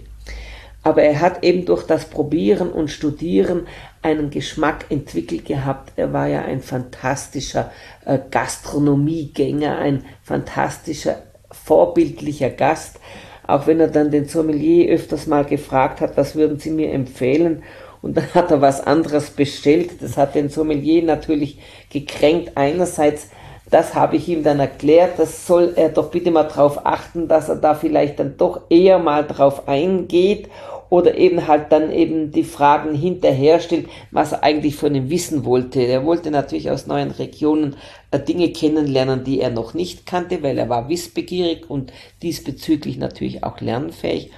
Aber 0.83 1.01
er 1.01 1.21
hat 1.21 1.45
eben 1.45 1.65
durch 1.65 1.83
das 1.83 2.05
Probieren 2.05 2.69
und 2.69 2.91
Studieren 2.91 3.67
einen 4.01 4.29
Geschmack 4.29 4.87
entwickelt 4.89 5.45
gehabt. 5.45 5.93
Er 5.95 6.11
war 6.11 6.27
ja 6.27 6.41
ein 6.41 6.61
fantastischer 6.61 7.71
äh, 8.03 8.19
Gastronomiegänger, 8.29 9.77
ein 9.77 10.03
fantastischer, 10.23 11.23
vorbildlicher 11.49 12.49
Gast. 12.49 12.99
Auch 13.47 13.67
wenn 13.67 13.79
er 13.79 13.87
dann 13.87 14.11
den 14.11 14.27
Sommelier 14.27 14.93
öfters 14.93 15.27
mal 15.27 15.45
gefragt 15.45 16.01
hat, 16.01 16.17
was 16.17 16.35
würden 16.35 16.59
Sie 16.59 16.71
mir 16.71 16.91
empfehlen? 16.91 17.63
Und 18.03 18.17
dann 18.17 18.31
hat 18.33 18.51
er 18.51 18.61
was 18.61 18.85
anderes 18.85 19.31
bestellt. 19.31 20.01
Das 20.01 20.17
hat 20.17 20.35
den 20.35 20.49
Sommelier 20.49 21.03
natürlich 21.03 21.57
gekränkt. 21.89 22.51
Einerseits, 22.55 23.29
das 23.71 23.95
habe 23.95 24.17
ich 24.17 24.27
ihm 24.27 24.43
dann 24.43 24.59
erklärt, 24.59 25.17
das 25.17 25.47
soll 25.47 25.71
er 25.77 25.87
doch 25.87 26.11
bitte 26.11 26.29
mal 26.29 26.43
darauf 26.43 26.85
achten, 26.85 27.29
dass 27.29 27.47
er 27.47 27.55
da 27.55 27.73
vielleicht 27.73 28.19
dann 28.19 28.35
doch 28.37 28.63
eher 28.69 28.99
mal 28.99 29.25
drauf 29.25 29.69
eingeht 29.69 30.49
oder 30.89 31.17
eben 31.17 31.47
halt 31.47 31.71
dann 31.71 31.91
eben 31.91 32.31
die 32.31 32.43
Fragen 32.43 32.93
hinterher 32.93 33.61
stellt, 33.61 33.87
was 34.11 34.33
er 34.33 34.43
eigentlich 34.43 34.75
von 34.75 34.93
ihm 34.93 35.09
wissen 35.09 35.45
wollte. 35.45 35.79
Er 35.79 36.05
wollte 36.05 36.29
natürlich 36.29 36.69
aus 36.69 36.87
neuen 36.87 37.09
Regionen 37.09 37.77
äh, 38.11 38.19
Dinge 38.19 38.51
kennenlernen, 38.51 39.23
die 39.23 39.39
er 39.39 39.49
noch 39.49 39.73
nicht 39.73 40.05
kannte, 40.05 40.43
weil 40.43 40.57
er 40.57 40.67
war 40.67 40.89
wissbegierig 40.89 41.69
und 41.69 41.93
diesbezüglich 42.21 42.97
natürlich 42.97 43.45
auch 43.45 43.61
lernfähig. 43.61 44.29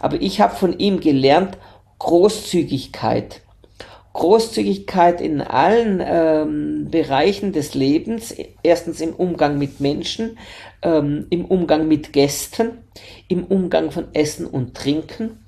Aber 0.00 0.20
ich 0.20 0.40
habe 0.40 0.54
von 0.54 0.78
ihm 0.78 1.00
gelernt 1.00 1.56
Großzügigkeit. 1.98 3.42
Großzügigkeit 4.12 5.20
in 5.20 5.42
allen 5.42 6.02
ähm, 6.04 6.88
Bereichen 6.90 7.52
des 7.52 7.74
Lebens. 7.74 8.34
Erstens 8.62 9.00
im 9.00 9.14
Umgang 9.14 9.58
mit 9.58 9.80
Menschen, 9.80 10.38
ähm, 10.82 11.26
im 11.30 11.44
Umgang 11.44 11.86
mit 11.86 12.12
Gästen, 12.12 12.78
im 13.28 13.44
Umgang 13.44 13.90
von 13.90 14.06
Essen 14.14 14.46
und 14.46 14.74
Trinken 14.74 15.40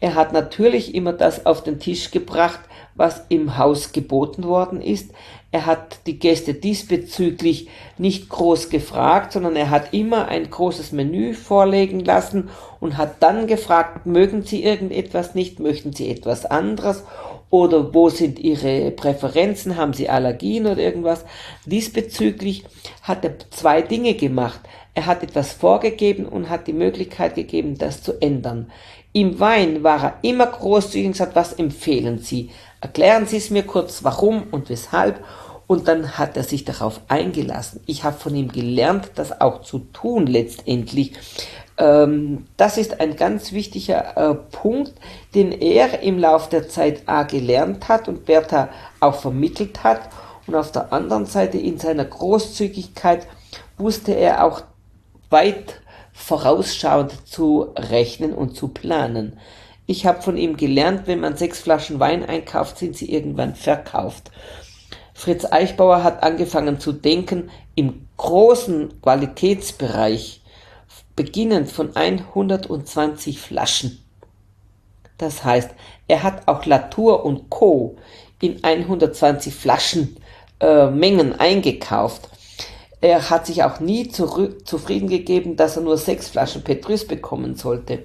er 0.00 0.14
hat 0.14 0.32
natürlich 0.32 0.94
immer 0.94 1.12
das 1.12 1.44
auf 1.44 1.64
den 1.64 1.80
Tisch 1.80 2.10
gebracht, 2.12 2.60
was 2.94 3.24
im 3.28 3.58
Haus 3.58 3.92
geboten 3.92 4.44
worden 4.44 4.80
ist. 4.80 5.12
Er 5.50 5.64
hat 5.64 6.00
die 6.06 6.18
Gäste 6.18 6.52
diesbezüglich 6.52 7.68
nicht 7.96 8.28
groß 8.28 8.68
gefragt, 8.68 9.32
sondern 9.32 9.56
er 9.56 9.70
hat 9.70 9.94
immer 9.94 10.28
ein 10.28 10.50
großes 10.50 10.92
Menü 10.92 11.32
vorlegen 11.32 12.00
lassen 12.00 12.50
und 12.80 12.98
hat 12.98 13.22
dann 13.22 13.46
gefragt, 13.46 14.04
mögen 14.04 14.42
Sie 14.42 14.62
irgendetwas 14.62 15.34
nicht, 15.34 15.58
möchten 15.58 15.94
Sie 15.94 16.10
etwas 16.10 16.44
anderes 16.44 17.04
oder 17.50 17.94
wo 17.94 18.10
sind 18.10 18.38
Ihre 18.38 18.90
Präferenzen, 18.90 19.76
haben 19.76 19.94
Sie 19.94 20.10
Allergien 20.10 20.66
oder 20.66 20.82
irgendwas. 20.82 21.24
Diesbezüglich 21.64 22.64
hat 23.02 23.24
er 23.24 23.38
zwei 23.50 23.80
Dinge 23.80 24.14
gemacht. 24.14 24.60
Er 24.94 25.06
hat 25.06 25.22
etwas 25.22 25.52
vorgegeben 25.52 26.26
und 26.26 26.50
hat 26.50 26.66
die 26.66 26.72
Möglichkeit 26.72 27.36
gegeben, 27.36 27.78
das 27.78 28.02
zu 28.02 28.20
ändern. 28.20 28.70
Im 29.14 29.40
Wein 29.40 29.82
war 29.82 30.04
er 30.04 30.18
immer 30.22 30.46
großzügig 30.46 31.06
und 31.06 31.12
gesagt, 31.12 31.36
was 31.36 31.54
empfehlen 31.54 32.18
Sie? 32.18 32.50
Erklären 32.80 33.26
Sie 33.26 33.36
es 33.36 33.50
mir 33.50 33.64
kurz, 33.64 34.04
warum 34.04 34.44
und 34.50 34.68
weshalb. 34.68 35.24
Und 35.66 35.86
dann 35.86 36.16
hat 36.16 36.36
er 36.36 36.44
sich 36.44 36.64
darauf 36.64 37.00
eingelassen. 37.08 37.80
Ich 37.86 38.04
habe 38.04 38.18
von 38.18 38.34
ihm 38.34 38.50
gelernt, 38.50 39.10
das 39.16 39.40
auch 39.40 39.60
zu 39.62 39.80
tun 39.80 40.26
letztendlich. 40.26 41.12
Ähm, 41.76 42.46
das 42.56 42.78
ist 42.78 43.00
ein 43.00 43.16
ganz 43.16 43.52
wichtiger 43.52 44.16
äh, 44.16 44.34
Punkt, 44.34 44.94
den 45.34 45.52
er 45.52 46.00
im 46.00 46.18
Laufe 46.18 46.50
der 46.50 46.68
Zeit 46.68 47.02
A 47.06 47.24
gelernt 47.24 47.88
hat 47.88 48.08
und 48.08 48.24
Bertha 48.24 48.70
auch 49.00 49.16
vermittelt 49.16 49.84
hat. 49.84 50.00
Und 50.46 50.54
auf 50.54 50.72
der 50.72 50.92
anderen 50.92 51.26
Seite 51.26 51.58
in 51.58 51.78
seiner 51.78 52.06
Großzügigkeit 52.06 53.26
wusste 53.76 54.12
er 54.12 54.44
auch 54.44 54.62
weit 55.28 55.82
vorausschauend 56.12 57.28
zu 57.28 57.68
rechnen 57.76 58.32
und 58.32 58.56
zu 58.56 58.68
planen. 58.68 59.38
Ich 59.90 60.04
habe 60.04 60.20
von 60.20 60.36
ihm 60.36 60.58
gelernt, 60.58 61.06
wenn 61.06 61.20
man 61.20 61.38
sechs 61.38 61.60
Flaschen 61.60 61.98
Wein 61.98 62.22
einkauft, 62.22 62.76
sind 62.76 62.94
sie 62.94 63.10
irgendwann 63.10 63.54
verkauft. 63.54 64.30
Fritz 65.14 65.46
Eichbauer 65.50 66.04
hat 66.04 66.22
angefangen 66.22 66.78
zu 66.78 66.92
denken 66.92 67.48
im 67.74 68.06
großen 68.18 69.00
Qualitätsbereich, 69.00 70.42
beginnend 71.16 71.70
von 71.70 71.96
120 71.96 73.40
Flaschen. 73.40 74.04
Das 75.16 75.42
heißt, 75.42 75.70
er 76.06 76.22
hat 76.22 76.46
auch 76.48 76.66
Latour 76.66 77.24
und 77.24 77.48
Co. 77.48 77.96
in 78.42 78.62
120 78.62 79.54
Flaschen 79.54 80.18
äh, 80.60 80.90
Mengen 80.90 81.40
eingekauft. 81.40 82.28
Er 83.00 83.30
hat 83.30 83.46
sich 83.46 83.62
auch 83.62 83.80
nie 83.80 84.08
zufrieden 84.10 85.08
gegeben, 85.08 85.56
dass 85.56 85.76
er 85.76 85.82
nur 85.82 85.96
sechs 85.96 86.28
Flaschen 86.28 86.62
Petrus 86.62 87.06
bekommen 87.06 87.54
sollte. 87.54 88.04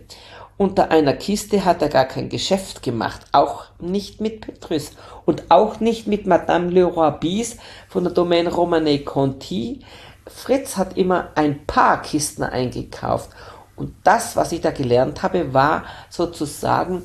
Unter 0.63 0.91
einer 0.91 1.11
Kiste 1.11 1.65
hat 1.65 1.81
er 1.81 1.89
gar 1.89 2.05
kein 2.05 2.29
Geschäft 2.29 2.83
gemacht, 2.83 3.19
auch 3.33 3.65
nicht 3.81 4.21
mit 4.21 4.39
Petrus 4.39 4.91
und 5.25 5.51
auch 5.51 5.81
nicht 5.81 6.07
mit 6.07 6.25
Madame 6.25 6.69
Leroy 6.69 7.11
Bis 7.19 7.57
von 7.89 8.05
der 8.05 8.13
Domaine 8.13 8.49
Romane 8.49 8.99
Conti. 8.99 9.81
Fritz 10.25 10.77
hat 10.77 10.95
immer 10.95 11.31
ein 11.35 11.65
paar 11.67 12.01
Kisten 12.01 12.43
eingekauft 12.43 13.29
und 13.75 13.93
das, 14.05 14.37
was 14.37 14.53
ich 14.53 14.61
da 14.61 14.71
gelernt 14.71 15.21
habe, 15.21 15.53
war 15.53 15.83
sozusagen 16.09 17.01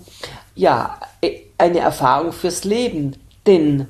ja 0.54 0.96
eine 1.58 1.80
Erfahrung 1.80 2.30
fürs 2.30 2.62
Leben, 2.62 3.16
denn 3.44 3.88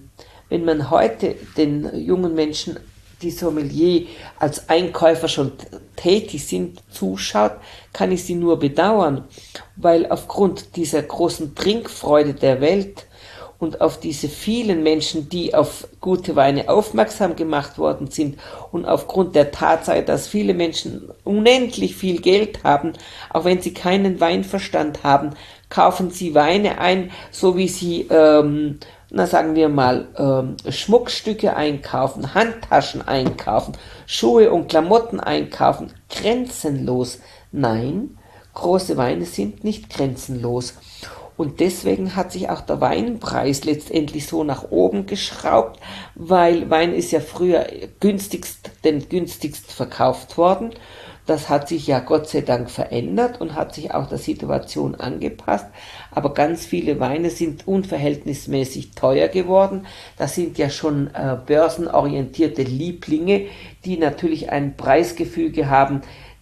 wenn 0.49 0.65
man 0.65 0.89
heute 0.89 1.35
den 1.59 1.95
jungen 1.95 2.35
Menschen 2.35 2.81
die 3.21 3.33
Sommelier 3.33 4.07
als 4.39 4.71
Einkäufer 4.71 5.29
schon 5.29 5.53
tätig 5.99 6.47
sind, 6.47 6.83
zuschaut, 6.91 7.53
kann 7.93 8.13
ich 8.13 8.25
sie 8.25 8.35
nur 8.35 8.59
bedauern, 8.59 9.25
weil 9.77 10.11
aufgrund 10.11 10.77
dieser 10.77 11.03
großen 11.03 11.55
Trinkfreude 11.55 12.35
der 12.35 12.61
Welt 12.61 13.07
und 13.59 13.81
auf 13.81 13.99
diese 13.99 14.29
vielen 14.29 14.85
Menschen, 14.85 15.29
die 15.29 15.55
auf 15.55 15.89
gute 16.01 16.37
Weine 16.37 16.69
aufmerksam 16.69 17.35
gemacht 17.35 17.77
worden 17.77 18.09
sind 18.09 18.39
und 18.71 18.85
aufgrund 18.85 19.35
der 19.35 19.51
Tatsache, 19.51 20.05
dass 20.05 20.29
viele 20.29 20.55
Menschen 20.55 21.11
unendlich 21.25 21.97
viel 21.97 22.21
Geld 22.21 22.63
haben, 22.63 22.93
auch 23.31 23.45
wenn 23.45 23.61
sie 23.61 23.75
keinen 23.75 24.21
Weinverstand 24.21 25.03
haben, 25.03 25.31
kaufen 25.69 26.11
sie 26.11 26.35
Weine 26.35 26.79
ein, 26.79 27.11
so 27.33 27.57
wie 27.57 27.69
sie 27.69 28.07
ähm, 28.11 28.79
na 29.11 29.27
sagen 29.27 29.55
wir 29.55 29.69
mal, 29.69 30.09
ähm, 30.17 30.57
Schmuckstücke 30.71 31.57
einkaufen, 31.57 32.35
Handtaschen 32.35 33.07
einkaufen, 33.07 33.77
Schuhe 34.07 34.51
und 34.53 34.69
Klamotten 34.69 35.21
einkaufen, 35.21 35.93
grenzenlos. 36.11 37.21
Nein, 37.51 38.19
große 38.55 38.97
Weine 38.97 39.25
sind 39.25 39.65
nicht 39.65 39.89
grenzenlos. 39.89 40.75
Und 41.39 41.61
deswegen 41.61 42.17
hat 42.17 42.33
sich 42.33 42.51
auch 42.51 42.63
der 42.63 42.81
Weinpreis 42.81 43.65
letztendlich 43.65 44.27
so 44.27 44.43
nach 44.43 44.71
oben 44.71 45.07
geschraubt, 45.07 45.79
weil 46.17 46.69
Wein 46.69 46.93
ist 46.93 47.13
ja 47.13 47.21
früher 47.21 47.65
günstigst, 48.01 48.71
denn 48.83 49.09
günstigst 49.09 49.71
verkauft 49.71 50.37
worden. 50.37 50.73
Das 51.27 51.49
hat 51.49 51.69
sich 51.69 51.87
ja 51.87 52.01
Gott 52.01 52.29
sei 52.29 52.41
Dank 52.41 52.71
verändert 52.71 53.41
und 53.41 53.55
hat 53.55 53.75
sich 53.75 53.95
auch 53.95 54.09
der 54.09 54.19
Situation 54.19 54.97
angepasst. 54.97 55.67
Aber 56.19 56.35
ganz 56.35 56.67
viele 56.67 56.99
Weine 56.99 57.31
sind 57.31 57.69
unverhältnismäßig 57.69 58.91
teuer 58.97 59.29
geworden. 59.29 59.87
Das 60.17 60.35
sind 60.35 60.59
ja 60.59 60.69
schon 60.69 61.15
äh, 61.15 61.37
börsenorientierte 61.47 62.63
Lieblinge, 62.63 63.47
die 63.85 63.99
natürlich 63.99 64.51
ein 64.51 64.77
Preisgefüge 64.77 65.71
haben, 65.71 66.01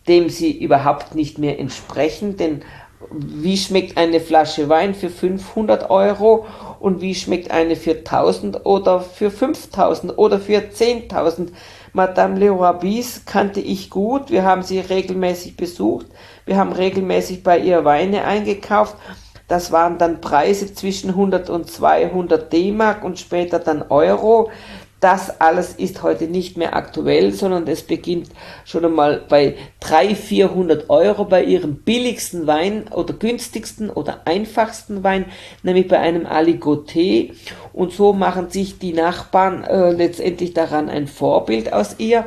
dem 0.09 0.31
sie 0.31 0.59
überhaupt 0.59 1.15
nicht 1.15 1.37
mehr 1.37 1.59
entsprechen. 1.59 2.39
Denn 2.39 2.63
wie 3.11 3.59
schmeckt 3.59 3.99
eine 3.99 4.19
Flasche 4.21 4.71
Wein 4.71 4.95
für 4.95 5.11
500 5.11 5.91
Euro 5.91 6.47
und 6.81 7.03
wie 7.03 7.15
schmeckt 7.15 7.51
eine 7.51 7.77
für 7.77 7.97
1000 7.97 8.65
oder 8.65 9.03
für 9.03 9.31
5000 9.31 10.17
oder 10.17 10.41
für 10.41 10.57
10.000? 10.57 11.49
Madame 11.93 12.39
Leroy 12.39 12.79
Bis 12.81 13.27
kannte 13.27 13.61
ich 13.61 13.91
gut. 13.91 14.31
Wir 14.31 14.45
haben 14.45 14.63
sie 14.63 14.81
regelmäßig 14.81 15.59
besucht. 15.59 16.07
Wir 16.47 16.57
haben 16.57 16.73
regelmäßig 16.73 17.43
bei 17.43 17.59
ihr 17.59 17.85
Weine 17.85 18.25
eingekauft. 18.25 18.97
Das 19.49 19.71
waren 19.71 19.99
dann 19.99 20.21
Preise 20.21 20.75
zwischen 20.75 21.11
100 21.11 21.51
und 21.51 21.71
200 21.71 22.53
D-Mark 22.53 23.05
und 23.05 23.19
später 23.19 23.59
dann 23.59 23.83
Euro. 23.91 24.51
Das 24.99 25.41
alles 25.43 25.75
ist 25.75 26.03
heute 26.03 26.25
nicht 26.25 26.57
mehr 26.57 26.75
aktuell, 26.75 27.31
sondern 27.31 27.69
es 27.69 27.83
beginnt 27.83 28.31
schon 28.65 28.87
einmal 28.87 29.23
bei 29.29 29.55
300, 29.81 30.17
400 30.17 30.91
Euro 30.91 31.27
bei 31.27 31.45
ihrem 31.45 31.77
billigsten 31.77 32.47
Wein 32.47 32.89
oder 32.89 33.13
günstigsten 33.13 33.91
oder 33.91 34.23
einfachsten 34.25 35.05
Wein, 35.05 35.27
nämlich 35.63 35.87
bei 35.87 35.99
einem 35.99 36.27
Aligoté. 36.27 37.35
Und 37.75 37.93
so 37.93 38.15
machen 38.15 38.49
sich 38.49 38.79
die 38.79 38.95
Nachbarn 38.95 39.65
äh, 39.65 39.93
letztendlich 39.93 40.55
daran 40.55 40.89
ein 40.89 41.07
Vorbild 41.07 41.75
aus 41.75 41.97
ihr. 41.99 42.25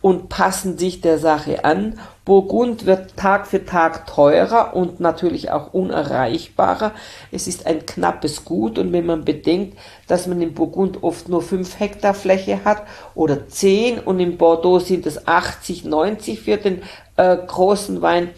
Und 0.00 0.28
passen 0.28 0.78
sich 0.78 1.00
der 1.00 1.18
Sache 1.18 1.64
an. 1.64 1.98
Burgund 2.24 2.86
wird 2.86 3.16
Tag 3.16 3.46
für 3.46 3.64
Tag 3.64 4.06
teurer 4.06 4.76
und 4.76 5.00
natürlich 5.00 5.50
auch 5.50 5.72
unerreichbarer. 5.72 6.92
Es 7.32 7.48
ist 7.48 7.66
ein 7.66 7.84
knappes 7.84 8.44
Gut 8.44 8.78
und 8.78 8.92
wenn 8.92 9.06
man 9.06 9.24
bedenkt, 9.24 9.78
dass 10.06 10.26
man 10.26 10.40
in 10.40 10.54
Burgund 10.54 11.02
oft 11.02 11.28
nur 11.28 11.42
5 11.42 11.80
Hektar 11.80 12.14
Fläche 12.14 12.64
hat 12.64 12.82
oder 13.14 13.48
10 13.48 13.98
und 13.98 14.20
in 14.20 14.36
Bordeaux 14.36 14.78
sind 14.78 15.06
es 15.06 15.26
80, 15.26 15.84
90 15.84 16.40
für 16.40 16.58
den 16.58 16.82
äh, 17.16 17.36
großen 17.36 18.00
Wein, 18.00 18.30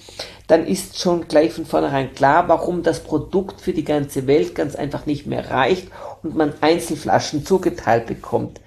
dann 0.46 0.66
ist 0.66 0.98
schon 0.98 1.28
gleich 1.28 1.52
von 1.52 1.66
vornherein 1.66 2.14
klar, 2.14 2.48
warum 2.48 2.82
das 2.82 3.00
Produkt 3.00 3.60
für 3.60 3.72
die 3.72 3.84
ganze 3.84 4.26
Welt 4.26 4.54
ganz 4.54 4.74
einfach 4.74 5.06
nicht 5.06 5.26
mehr 5.26 5.50
reicht 5.50 5.88
und 6.22 6.36
man 6.36 6.54
Einzelflaschen 6.60 7.44
zugeteilt 7.44 8.06
bekommt. 8.06 8.60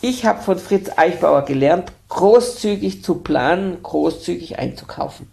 Ich 0.00 0.26
habe 0.26 0.42
von 0.42 0.58
Fritz 0.58 0.90
Eichbauer 0.96 1.44
gelernt, 1.44 1.90
großzügig 2.08 3.02
zu 3.02 3.16
planen, 3.16 3.82
großzügig 3.82 4.58
einzukaufen. 4.58 5.30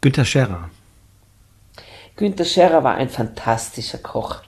Günter 0.00 0.24
Scherrer. 0.24 0.70
Günter 2.16 2.44
Scherrer 2.44 2.82
war 2.82 2.94
ein 2.94 3.08
fantastischer 3.08 3.98
Koch. 3.98 4.42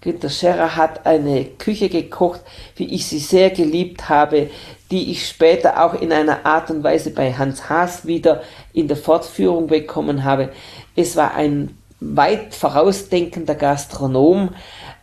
Günter 0.00 0.30
Scherrer 0.30 0.76
hat 0.76 1.06
eine 1.06 1.44
Küche 1.44 1.88
gekocht, 1.88 2.40
wie 2.76 2.86
ich 2.94 3.06
sie 3.06 3.18
sehr 3.18 3.50
geliebt 3.50 4.08
habe, 4.08 4.50
die 4.90 5.10
ich 5.12 5.28
später 5.28 5.84
auch 5.84 5.94
in 5.94 6.12
einer 6.12 6.46
Art 6.46 6.70
und 6.70 6.82
Weise 6.82 7.10
bei 7.10 7.32
Hans 7.34 7.68
Haas 7.68 8.06
wieder 8.06 8.42
in 8.72 8.88
der 8.88 8.96
Fortführung 8.96 9.66
bekommen 9.66 10.24
habe. 10.24 10.52
Es 10.96 11.16
war 11.16 11.34
ein 11.34 11.76
weit 12.00 12.54
vorausdenkender 12.54 13.54
Gastronom, 13.54 14.54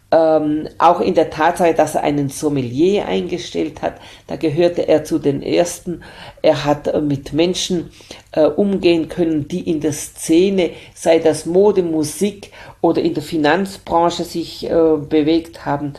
ähm, 0.10 0.70
auch 0.78 1.02
in 1.02 1.16
der 1.16 1.30
Tatsache, 1.30 1.74
dass 1.74 1.96
er 1.96 2.04
einen 2.04 2.30
Sommelier 2.30 3.08
eingestellt 3.08 3.82
hat, 3.82 3.96
da 4.28 4.38
gehörte 4.38 4.88
er 4.88 5.04
zu 5.04 5.20
den 5.20 5.42
ersten. 5.42 6.02
Er 6.42 6.64
hat 6.64 6.88
äh, 6.88 7.02
mit 7.02 7.34
Menschen 7.34 7.92
äh, 8.32 8.46
umgehen 8.46 9.10
können, 9.10 9.50
die 9.50 9.70
in 9.70 9.82
der 9.82 9.92
Szene, 9.92 10.72
sei 10.94 11.20
das 11.20 11.46
Mode, 11.46 11.84
Musik 11.84 12.52
oder 12.80 13.02
in 13.02 13.16
der 13.16 13.24
Finanzbranche 13.24 14.24
sich 14.24 14.66
äh, 14.66 14.70
bewegt 14.70 15.66
haben, 15.66 15.94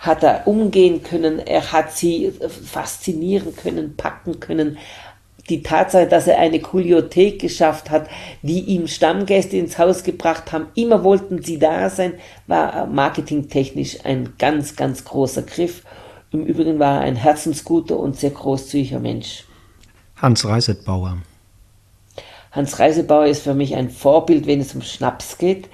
hat 0.00 0.24
er 0.24 0.48
umgehen 0.48 1.04
können. 1.04 1.38
Er 1.38 1.72
hat 1.72 1.92
sie 1.92 2.26
äh, 2.26 2.48
faszinieren 2.48 3.54
können, 3.54 3.96
packen 3.96 4.40
können, 4.40 4.78
die 5.52 5.62
Tatsache, 5.62 6.06
dass 6.06 6.26
er 6.26 6.38
eine 6.38 6.60
Kuriothek 6.60 7.38
geschafft 7.38 7.90
hat, 7.90 8.08
die 8.40 8.60
ihm 8.60 8.88
Stammgäste 8.88 9.58
ins 9.58 9.78
Haus 9.78 10.02
gebracht 10.02 10.50
haben, 10.50 10.68
immer 10.74 11.04
wollten 11.04 11.42
sie 11.42 11.58
da 11.58 11.90
sein, 11.90 12.14
war 12.46 12.86
marketingtechnisch 12.86 13.98
ein 14.04 14.32
ganz, 14.38 14.76
ganz 14.76 15.04
großer 15.04 15.42
Griff. 15.42 15.82
Im 16.30 16.46
Übrigen 16.46 16.78
war 16.78 16.96
er 16.96 17.00
ein 17.02 17.16
herzensguter 17.16 17.98
und 17.98 18.16
sehr 18.16 18.30
großzügiger 18.30 18.98
Mensch. 18.98 19.44
Hans 20.16 20.46
Reisetbauer. 20.46 21.18
Hans 22.52 22.78
Reisebauer 22.78 23.26
ist 23.26 23.42
für 23.42 23.54
mich 23.54 23.74
ein 23.74 23.90
Vorbild, 23.90 24.46
wenn 24.46 24.60
es 24.60 24.74
um 24.74 24.82
Schnaps 24.82 25.36
geht. 25.38 25.68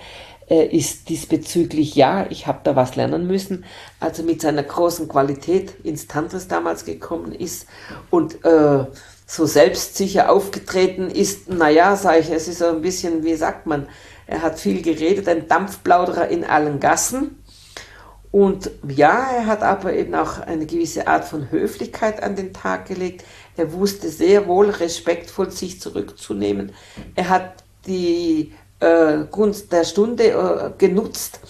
Er 0.49 0.73
ist 0.73 1.09
diesbezüglich, 1.09 1.95
ja, 1.95 2.27
ich 2.31 2.47
habe 2.47 2.61
da 2.65 2.75
was 2.75 2.97
lernen 2.97 3.27
müssen, 3.27 3.65
als 4.01 4.19
er 4.19 4.25
mit 4.25 4.41
seiner 4.41 4.63
großen 4.63 5.07
Qualität 5.07 5.75
ins 5.85 6.07
Tantris 6.07 6.49
damals 6.49 6.85
gekommen 6.85 7.33
ist 7.33 7.67
und 8.11 8.45
äh, 8.45 8.87
so 9.31 9.45
selbstsicher 9.45 10.33
aufgetreten 10.33 11.11
ist, 11.11 11.51
naja, 11.51 11.97
sage 11.97 12.21
ich, 12.21 12.31
es 12.31 12.49
ist 12.49 12.61
so 12.61 12.67
ein 12.69 12.81
bisschen, 12.81 13.25
wie 13.25 13.37
sagt 13.37 13.67
man, 13.67 13.87
er 14.27 14.41
hat 14.41 14.59
viel 14.59 14.81
geredet, 14.81 15.29
ein 15.29 15.47
Dampfplauderer 15.47 16.29
in 16.29 16.45
allen 16.45 16.81
Gassen. 16.81 17.43
Und 18.31 18.71
ja, 18.87 19.29
er 19.37 19.47
hat 19.47 19.63
aber 19.63 19.93
eben 19.93 20.15
auch 20.15 20.39
eine 20.41 20.65
gewisse 20.65 21.07
Art 21.07 21.27
von 21.27 21.51
Höflichkeit 21.51 22.23
an 22.23 22.37
den 22.37 22.55
Tag 22.55 22.87
gelegt. 22.87 23.25
Er 23.57 23.73
wusste 23.73 24.09
sehr 24.09 24.47
wohl 24.47 24.71
respektvoll 24.71 25.51
sich 25.51 25.79
zurückzunehmen. 25.79 26.73
Er 27.15 27.29
hat 27.29 27.65
die 27.87 28.55
äh, 28.81 29.25
Gunst 29.31 29.73
der 29.73 29.85
Stunde 29.85 30.31
äh, 30.31 30.71
genutzt, 30.79 31.41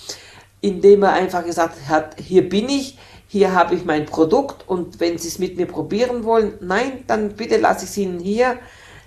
indem 0.60 1.04
er 1.04 1.12
einfach 1.12 1.44
gesagt 1.44 1.76
hat, 1.88 2.16
hier 2.20 2.48
bin 2.48 2.68
ich, 2.68 2.98
hier 3.30 3.52
habe 3.54 3.74
ich 3.74 3.84
mein 3.84 4.06
Produkt 4.06 4.66
und 4.66 5.00
wenn 5.00 5.18
Sie 5.18 5.28
es 5.28 5.38
mit 5.38 5.58
mir 5.58 5.66
probieren 5.66 6.24
wollen, 6.24 6.54
nein, 6.60 7.04
dann 7.06 7.36
bitte 7.36 7.58
lasse 7.58 7.84
ich 7.84 7.90
es 7.90 7.96
Ihnen 7.98 8.18
hier. 8.18 8.58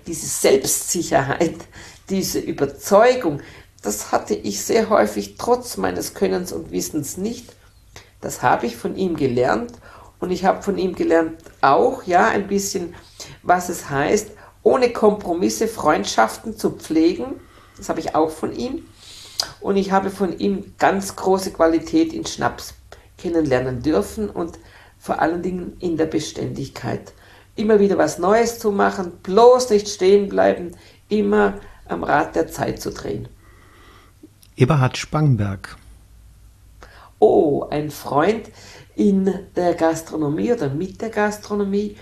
Diese 0.06 0.28
Selbstsicherheit, 0.28 1.56
diese 2.10 2.40
Überzeugung, 2.40 3.42
das 3.82 4.12
hatte 4.12 4.36
ich 4.36 4.62
sehr 4.62 4.90
häufig 4.90 5.38
trotz 5.38 5.78
meines 5.78 6.14
Könnens 6.14 6.52
und 6.52 6.72
Wissens 6.72 7.18
nicht. 7.18 7.56
Das 8.22 8.44
habe 8.44 8.68
ich 8.68 8.78
von 8.78 8.96
ihm 8.96 9.16
gelernt 9.16 9.74
und 10.20 10.30
ich 10.30 10.46
habe 10.46 10.62
von 10.62 10.78
ihm 10.78 10.94
gelernt 10.94 11.42
auch, 11.62 12.04
ja, 12.04 12.28
ein 12.28 12.48
bisschen, 12.48 12.94
was 13.42 13.70
es 13.70 13.90
heißt, 13.90 14.30
ohne 14.62 14.94
Kompromisse 14.94 15.68
Freundschaften 15.68 16.56
zu 16.56 16.70
pflegen. 16.70 17.40
Das 17.78 17.90
habe 17.90 18.00
ich 18.00 18.14
auch 18.14 18.30
von 18.30 18.56
ihm. 18.56 18.86
Und 19.60 19.78
ich 19.78 19.92
habe 19.92 20.12
von 20.12 20.38
ihm 20.38 20.76
ganz 20.78 21.16
große 21.16 21.52
Qualität 21.52 22.14
in 22.14 22.28
Schnaps 22.28 22.76
kennenlernen 23.22 23.82
dürfen 23.82 24.30
und 24.30 24.58
vor 24.98 25.22
allen 25.22 25.42
Dingen 25.42 25.78
in 25.80 25.98
der 25.98 26.06
Beständigkeit. 26.06 27.14
Immer 27.56 27.80
wieder 27.80 27.98
was 27.98 28.18
Neues 28.18 28.60
zu 28.60 28.72
machen, 28.72 29.12
bloß 29.24 29.70
nicht 29.70 29.90
stehen 29.90 30.30
bleiben, 30.30 30.72
immer 31.10 31.56
am 31.88 32.04
Rad 32.04 32.36
der 32.36 32.48
Zeit 32.48 32.82
zu 32.82 32.92
drehen. 32.92 33.28
Eberhard 34.56 34.98
Spangenberg. 34.98 35.78
Oh, 37.20 37.68
ein 37.70 37.92
Freund 37.92 38.50
in 38.96 39.34
der 39.56 39.74
Gastronomie 39.76 40.54
oder 40.54 40.70
mit 40.70 41.02
der 41.02 41.10
Gastronomie. 41.10 41.98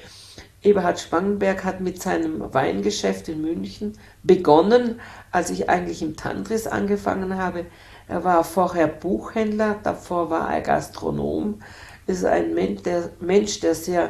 Eberhard 0.61 0.99
Spangenberg 0.99 1.63
hat 1.63 1.79
mit 1.79 2.01
seinem 2.01 2.53
Weingeschäft 2.53 3.29
in 3.29 3.41
München 3.41 3.97
begonnen, 4.23 4.99
als 5.31 5.49
ich 5.49 5.69
eigentlich 5.69 6.01
im 6.01 6.17
Tantris 6.17 6.67
angefangen 6.67 7.37
habe. 7.37 7.65
Er 8.09 8.23
war 8.23 8.43
vorher 8.43 8.87
Buchhändler, 8.87 9.75
davor 9.83 10.31
war 10.31 10.51
er 10.51 10.61
Gastronom. 10.61 11.61
Ist 12.07 12.25
ein 12.25 12.55
Mensch, 12.55 12.81
der, 12.81 13.11
Mensch, 13.19 13.59
der 13.59 13.75
sehr 13.75 14.09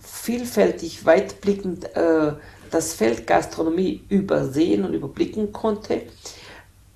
vielfältig, 0.00 1.04
weitblickend 1.04 1.94
äh, 1.96 2.32
das 2.70 2.94
Feld 2.94 3.26
Gastronomie 3.26 4.04
übersehen 4.08 4.86
und 4.86 4.94
überblicken 4.94 5.52
konnte. 5.52 6.00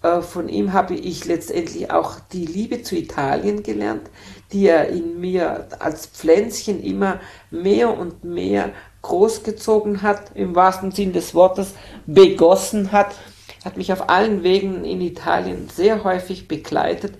Äh, 0.02 0.22
von 0.22 0.48
ihm 0.48 0.72
habe 0.72 0.94
ich 0.94 1.26
letztendlich 1.26 1.90
auch 1.90 2.16
die 2.32 2.46
Liebe 2.46 2.82
zu 2.82 2.96
Italien 2.96 3.62
gelernt, 3.62 4.08
die 4.50 4.66
er 4.66 4.88
in 4.88 5.20
mir 5.20 5.68
als 5.78 6.06
Pflänzchen 6.06 6.82
immer 6.82 7.20
mehr 7.50 7.98
und 7.98 8.24
mehr 8.24 8.70
großgezogen 9.02 10.00
hat, 10.00 10.34
im 10.34 10.54
wahrsten 10.54 10.90
Sinn 10.90 11.12
des 11.12 11.34
Wortes 11.34 11.74
begossen 12.06 12.92
hat 12.92 13.14
hat 13.64 13.76
mich 13.76 13.92
auf 13.92 14.08
allen 14.08 14.42
Wegen 14.42 14.84
in 14.84 15.00
Italien 15.00 15.68
sehr 15.72 16.04
häufig 16.04 16.48
begleitet 16.48 17.14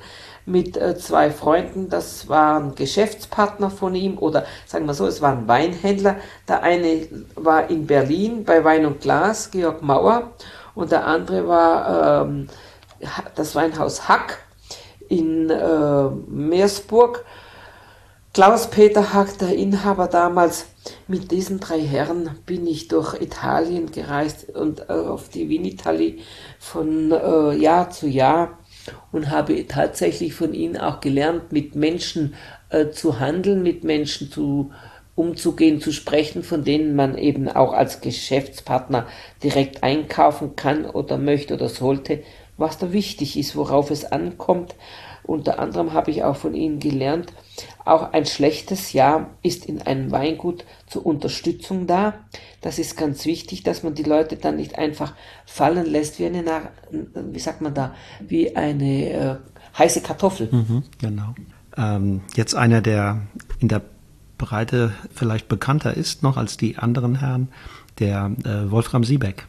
mit 0.46 0.76
äh, 0.76 0.96
zwei 0.96 1.30
Freunden. 1.30 1.88
Das 1.88 2.28
waren 2.28 2.74
Geschäftspartner 2.74 3.70
von 3.70 3.94
ihm 3.94 4.18
oder 4.18 4.44
sagen 4.66 4.86
wir 4.86 4.94
so, 4.94 5.06
es 5.06 5.22
waren 5.22 5.48
Weinhändler. 5.48 6.16
Der 6.48 6.62
eine 6.62 7.08
war 7.34 7.70
in 7.70 7.86
Berlin 7.86 8.44
bei 8.44 8.62
Wein 8.64 8.84
und 8.86 9.00
Glas, 9.00 9.50
Georg 9.50 9.82
Mauer, 9.82 10.32
und 10.74 10.90
der 10.90 11.06
andere 11.06 11.48
war 11.48 12.24
ähm, 12.24 12.48
das 13.34 13.54
Weinhaus 13.54 14.08
Hack 14.08 14.38
in 15.08 15.50
äh, 15.50 16.08
Meersburg. 16.28 17.24
Klaus-Peter 18.32 19.14
Hack, 19.14 19.38
der 19.38 19.54
Inhaber 19.54 20.08
damals, 20.08 20.66
mit 21.06 21.30
diesen 21.30 21.60
drei 21.60 21.80
Herren 21.80 22.30
bin 22.46 22.66
ich 22.66 22.88
durch 22.88 23.20
Italien 23.20 23.90
gereist 23.90 24.48
und 24.54 24.88
äh, 24.88 24.92
auf 24.92 25.28
die 25.28 25.48
Vinitali 25.48 26.20
von 26.58 27.12
äh, 27.12 27.54
Jahr 27.56 27.90
zu 27.90 28.08
Jahr 28.08 28.58
und 29.12 29.30
habe 29.30 29.66
tatsächlich 29.66 30.34
von 30.34 30.54
ihnen 30.54 30.76
auch 30.76 31.00
gelernt, 31.00 31.52
mit 31.52 31.74
Menschen 31.74 32.34
äh, 32.70 32.90
zu 32.90 33.20
handeln, 33.20 33.62
mit 33.62 33.84
Menschen 33.84 34.30
zu 34.30 34.70
umzugehen, 35.14 35.80
zu 35.80 35.92
sprechen, 35.92 36.42
von 36.42 36.64
denen 36.64 36.96
man 36.96 37.16
eben 37.16 37.48
auch 37.48 37.72
als 37.72 38.00
Geschäftspartner 38.00 39.06
direkt 39.42 39.82
einkaufen 39.82 40.56
kann 40.56 40.86
oder 40.86 41.18
möchte 41.18 41.54
oder 41.54 41.68
sollte, 41.68 42.22
was 42.56 42.78
da 42.78 42.92
wichtig 42.92 43.38
ist, 43.38 43.56
worauf 43.56 43.90
es 43.90 44.04
ankommt. 44.10 44.74
Unter 45.22 45.58
anderem 45.58 45.92
habe 45.92 46.10
ich 46.10 46.24
auch 46.24 46.36
von 46.36 46.54
ihnen 46.54 46.80
gelernt, 46.80 47.32
auch 47.84 48.12
ein 48.12 48.24
schlechtes 48.24 48.92
Jahr 48.92 49.30
ist 49.42 49.66
in 49.66 49.82
einem 49.82 50.10
Weingut 50.10 50.64
zur 50.86 51.04
Unterstützung 51.04 51.86
da. 51.86 52.14
Das 52.60 52.78
ist 52.78 52.96
ganz 52.96 53.26
wichtig, 53.26 53.62
dass 53.62 53.82
man 53.82 53.94
die 53.94 54.02
Leute 54.02 54.36
dann 54.36 54.56
nicht 54.56 54.78
einfach 54.78 55.14
fallen 55.44 55.86
lässt 55.86 56.18
wie 56.18 56.26
eine, 56.26 56.44
wie 56.90 57.38
sagt 57.38 57.60
man 57.60 57.74
da, 57.74 57.94
wie 58.20 58.56
eine 58.56 59.10
äh, 59.10 59.36
heiße 59.76 60.00
Kartoffel. 60.00 60.48
Mhm, 60.50 60.84
genau. 60.98 61.34
Ähm, 61.76 62.22
jetzt 62.34 62.54
einer, 62.54 62.80
der 62.80 63.22
in 63.60 63.68
der 63.68 63.82
Breite 64.38 64.92
vielleicht 65.14 65.48
bekannter 65.48 65.94
ist 65.94 66.22
noch 66.22 66.36
als 66.36 66.56
die 66.56 66.78
anderen 66.78 67.16
Herren, 67.16 67.48
der 67.98 68.32
äh, 68.44 68.70
Wolfram 68.70 69.04
Siebeck. 69.04 69.46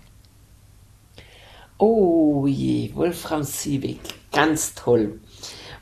Oh 1.77 2.47
je, 2.47 2.93
Wolfram 2.95 3.43
Siebeck, 3.43 3.99
ganz 4.31 4.75
toll. 4.75 5.19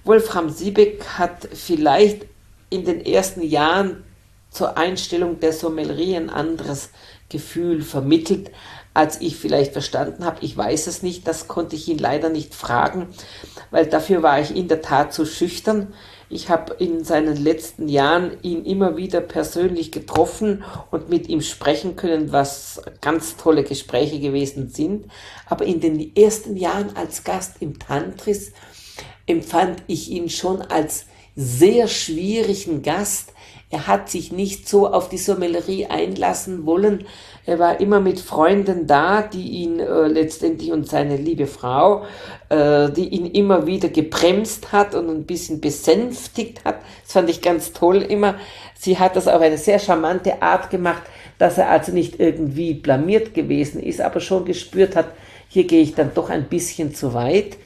Wolfram 0.03 0.49
Siebeck 0.49 1.05
hat 1.17 1.47
vielleicht 1.53 2.25
in 2.73 2.85
den 2.85 3.05
ersten 3.05 3.43
Jahren 3.43 4.03
zur 4.49 4.77
Einstellung 4.77 5.39
der 5.39 5.53
Sommelerie 5.53 6.15
ein 6.15 6.29
anderes 6.29 6.89
Gefühl 7.29 7.81
vermittelt, 7.81 8.51
als 8.93 9.21
ich 9.21 9.37
vielleicht 9.37 9.73
verstanden 9.73 10.25
habe. 10.25 10.37
Ich 10.41 10.55
weiß 10.55 10.87
es 10.87 11.01
nicht, 11.01 11.27
das 11.27 11.47
konnte 11.47 11.75
ich 11.75 11.87
ihn 11.87 11.97
leider 11.97 12.29
nicht 12.29 12.53
fragen, 12.53 13.07
weil 13.71 13.87
dafür 13.87 14.21
war 14.21 14.39
ich 14.39 14.55
in 14.55 14.67
der 14.67 14.81
Tat 14.81 15.13
zu 15.13 15.25
schüchtern. 15.25 15.93
Ich 16.29 16.49
habe 16.49 16.73
in 16.73 17.03
seinen 17.03 17.35
letzten 17.35 17.87
Jahren 17.87 18.37
ihn 18.41 18.65
immer 18.65 18.97
wieder 18.97 19.21
persönlich 19.21 19.91
getroffen 19.91 20.63
und 20.89 21.09
mit 21.09 21.27
ihm 21.29 21.41
sprechen 21.41 21.95
können, 21.95 22.31
was 22.31 22.81
ganz 23.01 23.37
tolle 23.37 23.63
Gespräche 23.63 24.19
gewesen 24.19 24.69
sind. 24.69 25.05
Aber 25.47 25.65
in 25.65 25.79
den 25.79 26.15
ersten 26.15 26.57
Jahren 26.57 26.95
als 26.95 27.23
Gast 27.23 27.57
im 27.59 27.77
Tantris 27.77 28.51
empfand 29.27 29.83
ich 29.87 30.09
ihn 30.09 30.29
schon 30.29 30.61
als 30.61 31.05
sehr 31.35 31.87
schwierigen 31.87 32.81
Gast. 32.81 33.33
Er 33.69 33.87
hat 33.87 34.09
sich 34.09 34.31
nicht 34.31 34.69
so 34.69 34.87
auf 34.87 35.09
die 35.09 35.17
Sommelerie 35.17 35.87
einlassen 35.87 36.65
wollen, 36.65 37.05
er 37.45 37.59
war 37.59 37.81
immer 37.81 37.99
mit 37.99 38.21
Freunden 38.21 38.87
da, 38.87 39.21
die 39.21 39.49
ihn 39.49 39.79
äh, 39.79 40.07
letztendlich 40.07 40.71
und 40.71 40.87
seine 40.87 41.17
liebe 41.17 41.45
Frau, 41.45 42.05
äh, 42.47 42.89
die 42.89 43.09
ihn 43.09 43.25
immer 43.25 43.67
wieder 43.67 43.89
gebremst 43.89 44.71
hat 44.71 44.95
und 44.95 45.09
ein 45.09 45.25
bisschen 45.25 45.59
besänftigt 45.59 46.63
hat. 46.63 46.77
Das 47.03 47.11
fand 47.11 47.29
ich 47.29 47.41
ganz 47.41 47.73
toll 47.73 48.01
immer. 48.01 48.35
Sie 48.79 48.97
hat 48.97 49.17
das 49.17 49.27
auf 49.27 49.41
eine 49.41 49.57
sehr 49.57 49.79
charmante 49.79 50.41
Art 50.41 50.69
gemacht, 50.69 51.03
dass 51.37 51.57
er 51.57 51.69
also 51.69 51.91
nicht 51.91 52.17
irgendwie 52.17 52.75
blamiert 52.75 53.33
gewesen 53.33 53.83
ist, 53.83 53.99
aber 53.99 54.21
schon 54.21 54.45
gespürt 54.45 54.95
hat, 54.95 55.07
hier 55.49 55.65
gehe 55.65 55.81
ich 55.81 55.95
dann 55.95 56.13
doch 56.13 56.29
ein 56.29 56.45
bisschen 56.45 56.95
zu 56.95 57.13
weit. 57.13 57.57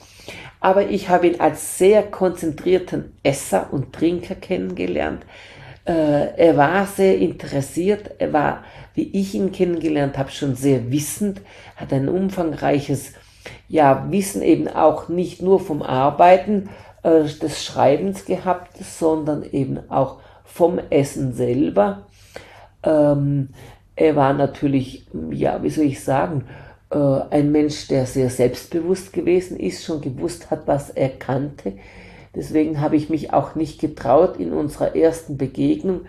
Aber 0.60 0.90
ich 0.90 1.10
habe 1.10 1.28
ihn 1.28 1.40
als 1.40 1.78
sehr 1.78 2.04
konzentrierten 2.04 3.14
Esser 3.24 3.68
und 3.72 3.94
Trinker 3.94 4.36
kennengelernt. 4.36 5.24
Äh, 5.86 6.36
er 6.36 6.58
war 6.58 6.86
sehr 6.86 7.18
interessiert, 7.18 8.12
er 8.18 8.34
war 8.34 8.64
wie 8.98 9.12
ich 9.14 9.36
ihn 9.36 9.52
kennengelernt 9.52 10.18
habe, 10.18 10.32
schon 10.32 10.56
sehr 10.56 10.92
wissend, 10.92 11.42
hat 11.76 11.94
ein 11.94 12.10
umfangreiches 12.10 13.14
ja, 13.70 14.08
Wissen 14.10 14.42
eben 14.42 14.68
auch 14.68 15.08
nicht 15.08 15.40
nur 15.44 15.60
vom 15.60 15.84
Arbeiten 15.84 16.70
äh, 17.04 17.26
des 17.26 17.64
Schreibens 17.64 18.26
gehabt, 18.26 18.78
sondern 18.78 19.44
eben 19.44 19.80
auch 19.92 20.18
vom 20.44 20.80
Essen 20.90 21.34
selber. 21.34 22.08
Ähm, 22.82 23.50
er 23.96 24.16
war 24.16 24.34
natürlich, 24.34 25.06
ja, 25.30 25.62
wie 25.62 25.70
soll 25.70 25.86
ich 25.86 26.04
sagen, 26.04 26.46
äh, 26.90 26.98
ein 27.30 27.52
Mensch, 27.52 27.88
der 27.88 28.06
sehr 28.06 28.30
selbstbewusst 28.30 29.14
gewesen 29.14 29.60
ist, 29.60 29.84
schon 29.84 30.02
gewusst 30.02 30.52
hat, 30.52 30.68
was 30.68 30.90
er 30.90 31.10
kannte. 31.10 31.74
Deswegen 32.36 32.82
habe 32.82 32.96
ich 32.96 33.10
mich 33.10 33.34
auch 33.34 33.56
nicht 33.56 33.80
getraut, 33.80 34.38
in 34.38 34.54
unserer 34.54 34.96
ersten 34.96 35.38
Begegnung 35.38 36.02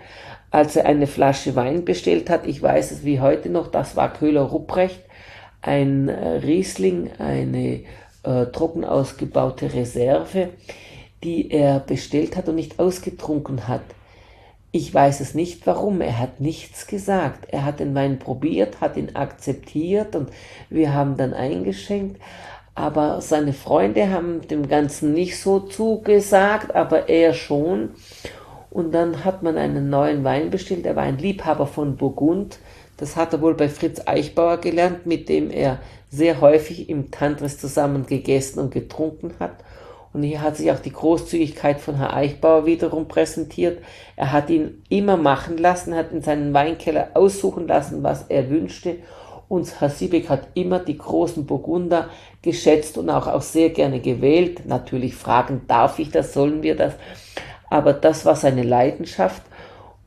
als 0.50 0.76
er 0.76 0.86
eine 0.86 1.06
Flasche 1.06 1.56
Wein 1.56 1.84
bestellt 1.84 2.30
hat, 2.30 2.46
ich 2.46 2.62
weiß 2.62 2.90
es 2.90 3.04
wie 3.04 3.20
heute 3.20 3.50
noch, 3.50 3.68
das 3.68 3.96
war 3.96 4.12
Köhler 4.12 4.42
Rupprecht, 4.42 5.00
ein 5.60 6.08
äh, 6.08 6.28
Riesling, 6.38 7.10
eine 7.18 7.80
äh, 8.22 8.46
trocken 8.52 8.84
ausgebaute 8.84 9.74
Reserve, 9.74 10.50
die 11.22 11.50
er 11.50 11.80
bestellt 11.80 12.36
hat 12.36 12.48
und 12.48 12.54
nicht 12.54 12.78
ausgetrunken 12.78 13.68
hat. 13.68 13.82
Ich 14.78 14.94
weiß 14.94 15.18
es 15.18 15.34
nicht 15.34 15.66
warum, 15.66 16.00
er 16.00 16.20
hat 16.20 16.38
nichts 16.38 16.86
gesagt. 16.86 17.46
Er 17.50 17.64
hat 17.64 17.80
den 17.80 17.96
Wein 17.96 18.20
probiert, 18.20 18.80
hat 18.80 18.96
ihn 18.96 19.16
akzeptiert 19.16 20.14
und 20.14 20.30
wir 20.70 20.94
haben 20.94 21.16
dann 21.16 21.34
eingeschenkt. 21.34 22.22
Aber 22.76 23.20
seine 23.20 23.54
Freunde 23.54 24.08
haben 24.08 24.46
dem 24.46 24.68
Ganzen 24.68 25.14
nicht 25.14 25.40
so 25.40 25.58
zugesagt, 25.58 26.76
aber 26.76 27.08
er 27.08 27.34
schon. 27.34 27.90
Und 28.70 28.94
dann 28.94 29.24
hat 29.24 29.42
man 29.42 29.58
einen 29.58 29.90
neuen 29.90 30.22
Wein 30.22 30.50
bestellt. 30.50 30.86
Er 30.86 30.94
war 30.94 31.02
ein 31.02 31.18
Liebhaber 31.18 31.66
von 31.66 31.96
Burgund. 31.96 32.60
Das 32.98 33.16
hat 33.16 33.32
er 33.32 33.40
wohl 33.40 33.54
bei 33.54 33.68
Fritz 33.68 34.02
Eichbauer 34.06 34.58
gelernt, 34.58 35.06
mit 35.06 35.28
dem 35.28 35.50
er 35.50 35.80
sehr 36.08 36.40
häufig 36.40 36.88
im 36.88 37.10
Tantris 37.10 37.58
zusammen 37.58 38.06
gegessen 38.06 38.60
und 38.60 38.70
getrunken 38.70 39.32
hat. 39.40 39.56
Und 40.12 40.22
hier 40.22 40.42
hat 40.42 40.56
sich 40.56 40.70
auch 40.70 40.78
die 40.78 40.92
Großzügigkeit 40.92 41.80
von 41.80 41.96
Herrn 41.96 42.14
Eichbauer 42.14 42.66
wiederum 42.66 43.08
präsentiert. 43.08 43.82
Er 44.16 44.32
hat 44.32 44.50
ihn 44.50 44.82
immer 44.88 45.16
machen 45.16 45.58
lassen, 45.58 45.94
hat 45.94 46.12
in 46.12 46.22
seinen 46.22 46.54
Weinkeller 46.54 47.10
aussuchen 47.14 47.68
lassen, 47.68 48.02
was 48.02 48.24
er 48.28 48.48
wünschte. 48.48 48.96
Und 49.48 49.80
Herr 49.80 49.90
Siebeck 49.90 50.28
hat 50.28 50.48
immer 50.54 50.78
die 50.78 50.98
großen 50.98 51.46
Burgunder 51.46 52.08
geschätzt 52.42 52.98
und 52.98 53.08
auch, 53.10 53.26
auch 53.26 53.42
sehr 53.42 53.70
gerne 53.70 54.00
gewählt. 54.00 54.66
Natürlich 54.66 55.14
fragen, 55.14 55.62
darf 55.68 55.98
ich 55.98 56.10
das, 56.10 56.32
sollen 56.32 56.62
wir 56.62 56.76
das? 56.76 56.94
aber 57.70 57.92
das 57.92 58.24
war 58.24 58.36
seine 58.36 58.62
Leidenschaft. 58.62 59.42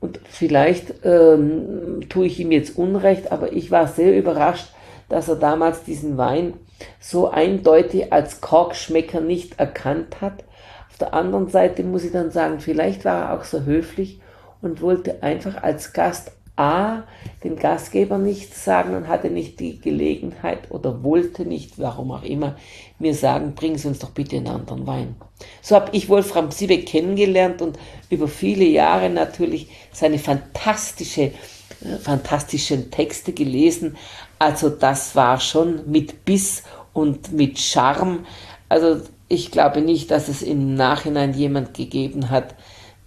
Und 0.00 0.20
vielleicht 0.24 0.94
ähm, 1.04 2.00
tue 2.08 2.26
ich 2.26 2.40
ihm 2.40 2.50
jetzt 2.50 2.76
Unrecht, 2.76 3.30
aber 3.30 3.52
ich 3.52 3.70
war 3.70 3.86
sehr 3.86 4.16
überrascht, 4.16 4.72
dass 5.08 5.28
er 5.28 5.36
damals 5.36 5.84
diesen 5.84 6.16
Wein 6.16 6.54
so 7.00 7.28
eindeutig 7.30 8.12
als 8.12 8.40
Korkschmecker 8.40 9.20
nicht 9.20 9.58
erkannt 9.58 10.20
hat. 10.20 10.44
Auf 10.90 10.98
der 10.98 11.14
anderen 11.14 11.48
Seite 11.48 11.82
muss 11.82 12.04
ich 12.04 12.12
dann 12.12 12.30
sagen, 12.30 12.60
vielleicht 12.60 13.04
war 13.04 13.30
er 13.30 13.38
auch 13.38 13.44
so 13.44 13.62
höflich 13.62 14.20
und 14.60 14.80
wollte 14.80 15.22
einfach 15.22 15.62
als 15.62 15.92
Gast 15.92 16.32
A, 16.56 17.04
dem 17.44 17.56
Gastgeber 17.56 18.18
nichts 18.18 18.64
sagen 18.64 18.94
und 18.94 19.08
hatte 19.08 19.30
nicht 19.30 19.58
die 19.58 19.80
Gelegenheit 19.80 20.70
oder 20.70 21.02
wollte 21.02 21.46
nicht, 21.46 21.78
warum 21.78 22.12
auch 22.12 22.22
immer, 22.22 22.56
mir 22.98 23.14
sagen, 23.14 23.54
bringen 23.54 23.78
Sie 23.78 23.88
uns 23.88 24.00
doch 24.00 24.10
bitte 24.10 24.36
einen 24.36 24.48
anderen 24.48 24.86
Wein. 24.86 25.16
So 25.62 25.74
habe 25.74 25.88
ich 25.92 26.10
Wolfram 26.10 26.50
Siebeck 26.50 26.86
kennengelernt 26.86 27.62
und 27.62 27.78
über 28.10 28.28
viele 28.28 28.64
Jahre 28.64 29.08
natürlich 29.08 29.68
seine 29.92 30.18
fantastische, 30.18 31.22
äh, 31.22 31.96
fantastischen 32.00 32.90
Texte 32.90 33.32
gelesen. 33.32 33.96
Also 34.42 34.70
das 34.70 35.14
war 35.14 35.38
schon 35.38 35.88
mit 35.88 36.24
Biss 36.24 36.64
und 36.92 37.32
mit 37.32 37.60
Charme. 37.60 38.26
Also 38.68 39.00
ich 39.28 39.52
glaube 39.52 39.82
nicht, 39.82 40.10
dass 40.10 40.26
es 40.26 40.42
im 40.42 40.74
Nachhinein 40.74 41.32
jemand 41.32 41.74
gegeben 41.74 42.28
hat, 42.28 42.56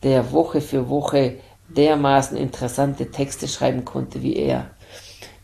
der 0.02 0.32
Woche 0.32 0.62
für 0.62 0.88
Woche 0.88 1.40
dermaßen 1.68 2.38
interessante 2.38 3.12
Texte 3.12 3.50
schreiben 3.50 3.84
konnte 3.84 4.24
wie 4.24 4.38
er. 4.38 4.70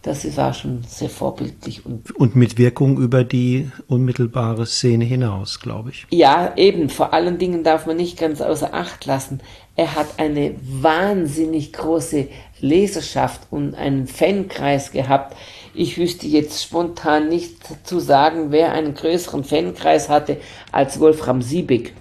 Das 0.03 0.35
war 0.35 0.53
schon 0.53 0.83
sehr 0.87 1.09
vorbildlich. 1.09 1.85
Und, 1.85 2.15
und 2.15 2.35
mit 2.35 2.57
Wirkung 2.57 2.97
über 2.97 3.23
die 3.23 3.69
unmittelbare 3.87 4.65
Szene 4.65 5.05
hinaus, 5.05 5.59
glaube 5.59 5.91
ich. 5.91 6.07
Ja, 6.09 6.53
eben. 6.55 6.89
Vor 6.89 7.13
allen 7.13 7.37
Dingen 7.37 7.63
darf 7.63 7.85
man 7.85 7.97
nicht 7.97 8.17
ganz 8.17 8.41
außer 8.41 8.73
Acht 8.73 9.05
lassen. 9.05 9.41
Er 9.75 9.95
hat 9.95 10.07
eine 10.17 10.55
wahnsinnig 10.63 11.71
große 11.73 12.27
Leserschaft 12.59 13.41
und 13.51 13.75
einen 13.75 14.07
Fankreis 14.07 14.91
gehabt. 14.91 15.35
Ich 15.73 15.97
wüsste 15.97 16.25
jetzt 16.25 16.63
spontan 16.63 17.29
nicht 17.29 17.57
zu 17.85 17.99
sagen, 17.99 18.47
wer 18.49 18.71
einen 18.73 18.95
größeren 18.95 19.43
Fankreis 19.43 20.09
hatte 20.09 20.37
als 20.71 20.99
Wolfram 20.99 21.43
Siebig 21.43 21.93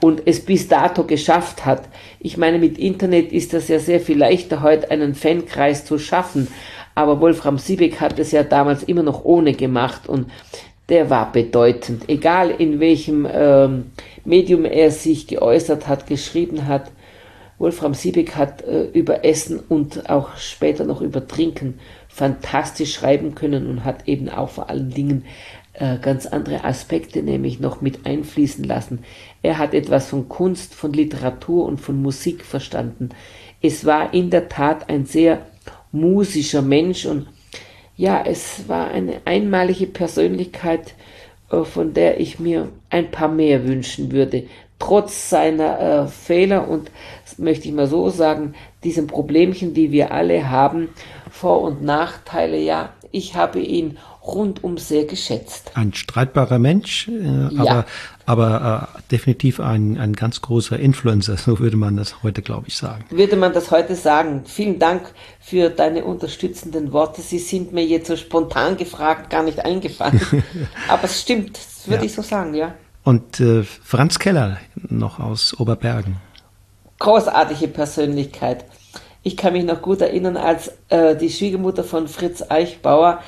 und 0.00 0.22
es 0.26 0.44
bis 0.44 0.68
dato 0.68 1.04
geschafft 1.04 1.64
hat. 1.64 1.88
Ich 2.18 2.36
meine, 2.36 2.58
mit 2.58 2.78
Internet 2.78 3.32
ist 3.32 3.52
das 3.52 3.68
ja 3.68 3.78
sehr 3.78 4.00
viel 4.00 4.18
leichter, 4.18 4.62
heute 4.62 4.90
einen 4.90 5.14
Fankreis 5.14 5.84
zu 5.84 5.98
schaffen. 5.98 6.48
Aber 6.94 7.20
Wolfram 7.20 7.58
Siebeck 7.58 8.00
hat 8.00 8.18
es 8.18 8.32
ja 8.32 8.42
damals 8.42 8.82
immer 8.82 9.02
noch 9.02 9.24
ohne 9.24 9.54
gemacht 9.54 10.08
und 10.08 10.26
der 10.88 11.10
war 11.10 11.32
bedeutend. 11.32 12.08
Egal 12.08 12.50
in 12.50 12.80
welchem 12.80 13.26
ähm, 13.32 13.92
Medium 14.24 14.64
er 14.64 14.90
sich 14.90 15.26
geäußert 15.26 15.88
hat, 15.88 16.06
geschrieben 16.06 16.66
hat. 16.66 16.90
Wolfram 17.58 17.94
Siebeck 17.94 18.34
hat 18.34 18.62
äh, 18.62 18.84
über 18.92 19.24
Essen 19.24 19.60
und 19.60 20.10
auch 20.10 20.36
später 20.36 20.84
noch 20.84 21.00
über 21.00 21.26
Trinken 21.26 21.78
fantastisch 22.08 22.94
schreiben 22.94 23.34
können 23.34 23.68
und 23.68 23.84
hat 23.84 24.08
eben 24.08 24.28
auch 24.28 24.50
vor 24.50 24.68
allen 24.68 24.90
Dingen 24.90 25.24
äh, 25.74 25.98
ganz 25.98 26.26
andere 26.26 26.64
Aspekte 26.64 27.22
nämlich 27.22 27.60
noch 27.60 27.80
mit 27.80 28.04
einfließen 28.04 28.64
lassen. 28.64 29.04
Er 29.42 29.58
hat 29.58 29.74
etwas 29.74 30.08
von 30.08 30.28
Kunst, 30.28 30.74
von 30.74 30.92
Literatur 30.92 31.64
und 31.64 31.80
von 31.80 32.02
Musik 32.02 32.44
verstanden. 32.44 33.10
Es 33.62 33.86
war 33.86 34.12
in 34.12 34.28
der 34.28 34.48
Tat 34.48 34.90
ein 34.90 35.06
sehr 35.06 35.46
musischer 35.92 36.62
Mensch 36.62 37.06
und 37.06 37.26
ja, 37.96 38.22
es 38.24 38.68
war 38.68 38.90
eine 38.90 39.20
einmalige 39.26 39.86
Persönlichkeit, 39.86 40.94
äh, 41.50 41.64
von 41.64 41.94
der 41.94 42.18
ich 42.20 42.40
mir 42.40 42.68
ein 42.90 43.10
paar 43.10 43.28
mehr 43.28 43.66
wünschen 43.66 44.10
würde. 44.10 44.44
Trotz 44.78 45.30
seiner 45.30 45.78
äh, 45.78 46.08
Fehler 46.08 46.68
und 46.68 46.90
möchte 47.38 47.68
ich 47.68 47.74
mal 47.74 47.86
so 47.86 48.10
sagen, 48.10 48.54
diesen 48.82 49.06
Problemchen, 49.06 49.74
die 49.74 49.92
wir 49.92 50.12
alle 50.12 50.50
haben, 50.50 50.88
Vor- 51.30 51.62
und 51.62 51.82
Nachteile, 51.82 52.58
ja, 52.58 52.90
ich 53.12 53.36
habe 53.36 53.60
ihn 53.60 53.98
rundum 54.24 54.78
sehr 54.78 55.04
geschätzt. 55.04 55.72
Ein 55.74 55.92
streitbarer 55.92 56.58
Mensch, 56.58 57.08
äh, 57.08 57.54
ja. 57.54 57.60
aber, 57.60 57.86
aber 58.26 58.88
äh, 58.96 59.00
definitiv 59.10 59.60
ein, 59.60 59.98
ein 59.98 60.12
ganz 60.14 60.40
großer 60.40 60.78
Influencer, 60.78 61.36
so 61.38 61.58
würde 61.58 61.76
man 61.76 61.96
das 61.96 62.22
heute, 62.22 62.42
glaube 62.42 62.68
ich, 62.68 62.76
sagen. 62.76 63.04
Würde 63.10 63.36
man 63.36 63.52
das 63.52 63.70
heute 63.70 63.94
sagen. 63.94 64.42
Vielen 64.46 64.78
Dank 64.78 65.10
für 65.40 65.70
deine 65.70 66.04
unterstützenden 66.04 66.92
Worte. 66.92 67.22
Sie 67.22 67.38
sind 67.38 67.72
mir 67.72 67.84
jetzt 67.84 68.08
so 68.08 68.16
spontan 68.16 68.76
gefragt 68.76 69.30
gar 69.30 69.42
nicht 69.42 69.64
eingefallen. 69.64 70.20
aber 70.88 71.04
es 71.04 71.20
stimmt, 71.20 71.56
das 71.56 71.88
würde 71.88 72.02
ja. 72.02 72.06
ich 72.06 72.14
so 72.14 72.22
sagen, 72.22 72.54
ja. 72.54 72.74
Und 73.04 73.40
äh, 73.40 73.64
Franz 73.64 74.18
Keller 74.18 74.58
noch 74.88 75.18
aus 75.18 75.58
Oberbergen. 75.58 76.16
Großartige 77.00 77.66
Persönlichkeit. 77.66 78.64
Ich 79.24 79.36
kann 79.36 79.52
mich 79.52 79.64
noch 79.64 79.82
gut 79.82 80.00
erinnern, 80.00 80.36
als 80.36 80.72
äh, 80.88 81.16
die 81.16 81.30
Schwiegermutter 81.30 81.84
von 81.84 82.06
Fritz 82.08 82.44
Eichbauer 82.48 83.20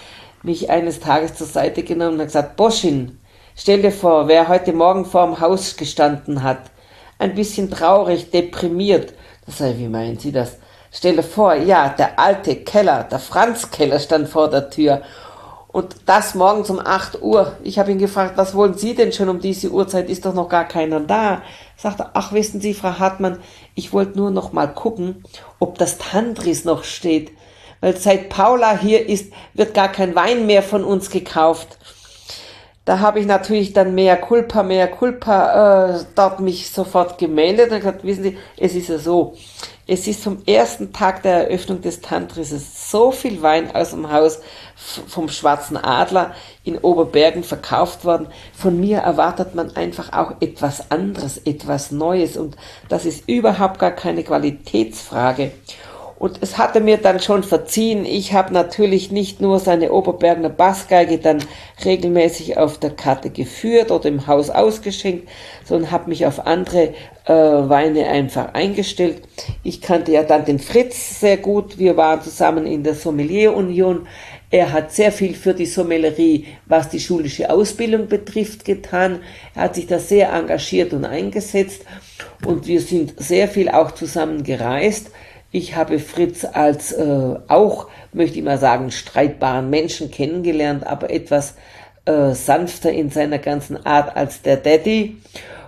mich 0.43 0.71
eines 0.71 1.01
Tages 1.01 1.35
zur 1.35 1.47
Seite 1.47 1.83
genommen 1.83 2.15
und 2.15 2.21
hat 2.21 2.27
gesagt, 2.27 2.57
Boschin, 2.57 3.19
stell 3.55 3.83
dir 3.83 3.93
vor, 3.93 4.29
wer 4.29 4.49
heute 4.49 4.73
Morgen 4.73 5.05
vorm 5.05 5.41
Haus 5.41 5.77
gestanden 5.77 6.43
hat, 6.43 6.71
ein 7.19 7.35
bisschen 7.35 7.71
traurig, 7.71 8.31
deprimiert. 8.31 9.15
Das 9.47 9.59
sei, 9.59 9.75
wie 9.79 9.89
meinen 9.89 10.19
Sie 10.19 10.33
das? 10.33 10.57
Stell 10.91 11.17
dir 11.17 11.23
vor, 11.23 11.55
ja, 11.55 11.89
der 11.89 12.19
alte 12.19 12.57
Keller, 12.57 13.05
der 13.05 13.19
Franz 13.19 13.71
Keller 13.71 13.99
stand 13.99 14.29
vor 14.29 14.49
der 14.49 14.71
Tür. 14.71 15.03
Und 15.75 15.97
das 16.07 16.37
morgens 16.37 16.71
um 16.71 16.79
8 16.79 17.21
Uhr. 17.21 17.57
Ich 17.65 17.81
habe 17.81 17.91
ihn 17.91 17.99
gefragt, 17.99 18.37
was 18.37 18.55
wollen 18.55 18.75
Sie 18.75 18.95
denn 18.95 19.13
schon 19.13 19.29
um 19.29 19.41
diese 19.41 19.71
Uhrzeit? 19.71 20.09
Ist 20.09 20.25
doch 20.25 20.33
noch 20.33 20.49
gar 20.49 20.67
keiner 20.69 21.01
da. 21.01 21.43
Sagt 21.77 21.99
er, 21.99 22.11
ach, 22.15 22.33
wissen 22.33 22.61
Sie, 22.61 22.75
Frau 22.75 23.01
Hartmann, 23.01 23.41
ich 23.75 23.93
wollte 23.93 24.17
nur 24.17 24.31
noch 24.31 24.53
mal 24.53 24.69
gucken, 24.69 25.25
ob 25.59 25.77
das 25.79 25.99
Tantris 25.99 26.65
noch 26.65 26.85
steht. 26.85 27.33
Weil 27.81 27.97
seit 27.97 28.29
Paula 28.29 28.79
hier 28.79 29.09
ist, 29.09 29.33
wird 29.53 29.75
gar 29.75 29.89
kein 29.89 30.15
Wein 30.15 30.47
mehr 30.47 30.63
von 30.63 30.85
uns 30.85 31.11
gekauft. 31.11 31.77
Da 32.85 33.01
habe 33.01 33.19
ich 33.19 33.27
natürlich 33.27 33.73
dann 33.73 33.95
mehr 33.95 34.19
Culpa, 34.19 34.63
mehr 34.63 34.89
Culpa 34.89 35.97
äh, 35.97 36.05
dort 36.15 36.41
mich 36.41 36.71
sofort 36.71 37.17
gemeldet 37.17 37.71
und 37.71 37.79
gesagt, 37.79 38.05
wissen 38.05 38.25
Sie, 38.25 38.39
es 38.59 38.75
ist 38.75 38.89
ja 38.89 38.99
so, 38.99 39.35
es 39.87 40.07
ist 40.07 40.23
vom 40.23 40.43
ersten 40.47 40.93
Tag 40.93 41.23
der 41.23 41.49
Eröffnung 41.49 41.81
des 41.81 42.03
Tantrisses 42.03 42.91
so 42.91 43.11
viel 43.11 43.41
Wein 43.41 43.75
aus 43.75 43.91
dem 43.91 44.11
Haus 44.13 44.41
vom 44.77 45.29
Schwarzen 45.29 45.79
Adler 45.79 46.35
in 46.63 46.79
Oberbergen 46.79 47.43
verkauft 47.43 48.05
worden. 48.05 48.29
Von 48.55 48.79
mir 48.79 48.99
erwartet 48.99 49.55
man 49.55 49.77
einfach 49.77 50.13
auch 50.13 50.41
etwas 50.41 50.91
anderes, 50.91 51.39
etwas 51.39 51.91
Neues 51.91 52.37
und 52.37 52.57
das 52.89 53.07
ist 53.07 53.29
überhaupt 53.29 53.79
gar 53.79 53.93
keine 53.93 54.25
Qualitätsfrage. 54.25 55.53
Und 56.25 56.39
es 56.41 56.57
hatte 56.57 56.81
mir 56.81 56.97
dann 56.97 57.21
schon 57.21 57.43
verziehen. 57.43 58.07
Ich 58.07 58.33
habe 58.33 58.55
natürlich 58.55 59.11
nicht 59.11 59.43
nur 59.43 59.61
seine 59.61 59.93
Oberbergner 59.93 60.49
Bassgeige 60.49 61.19
dann 61.19 61.45
regelmäßig 61.85 62.57
auf 62.57 62.79
der 62.79 62.93
Karte 62.93 63.29
geführt 63.29 63.91
oder 63.91 64.09
im 64.09 64.27
Haus 64.27 64.49
ausgeschenkt, 64.49 65.29
sondern 65.67 65.91
habe 65.91 66.09
mich 66.09 66.25
auf 66.25 66.47
andere 66.47 66.95
äh, 67.27 67.35
Weine 67.35 68.07
einfach 68.07 68.55
eingestellt. 68.55 69.21
Ich 69.65 69.83
kannte 69.83 70.13
ja 70.13 70.23
dann 70.23 70.47
den 70.47 70.61
Fritz 70.61 71.21
sehr 71.21 71.37
gut. 71.37 71.79
Wir 71.79 71.99
waren 71.99 72.23
zusammen 72.23 72.65
in 72.65 72.85
der 72.85 72.95
Sommelier 72.95 73.55
Union. 73.55 74.07
Er 74.51 74.73
hat 74.73 74.93
sehr 74.93 75.13
viel 75.13 75.35
für 75.35 75.53
die 75.53 75.67
Sommellerie, 75.67 76.47
was 76.65 76.89
die 76.89 77.01
schulische 77.01 77.51
Ausbildung 77.51 78.09
betrifft, 78.09 78.65
getan. 78.65 79.21
Er 79.55 79.65
hat 79.65 79.75
sich 79.75 79.89
da 79.89 79.99
sehr 79.99 80.33
engagiert 80.33 80.95
und 80.95 81.05
eingesetzt. 81.05 81.83
Und 82.47 82.67
wir 82.67 82.81
sind 82.81 83.13
sehr 83.19 83.49
viel 83.49 83.69
auch 83.69 83.91
zusammen 83.91 84.43
gereist. 84.43 85.11
Ich 85.57 85.77
habe 85.77 86.01
Fritz 86.01 86.45
als 86.45 86.91
äh, 86.91 87.37
auch, 87.47 87.87
möchte 88.13 88.39
ich 88.39 88.45
mal 88.45 88.59
sagen, 88.59 88.91
streitbaren 88.91 89.71
Menschen 89.71 90.11
kennengelernt, 90.11 90.85
aber 90.85 91.11
etwas 91.11 91.55
äh, 92.07 92.33
sanfter 92.33 92.91
in 92.91 93.11
seiner 93.11 93.39
ganzen 93.39 93.87
Art 93.87 94.17
als 94.17 94.43
der 94.43 94.57
Daddy. 94.57 95.17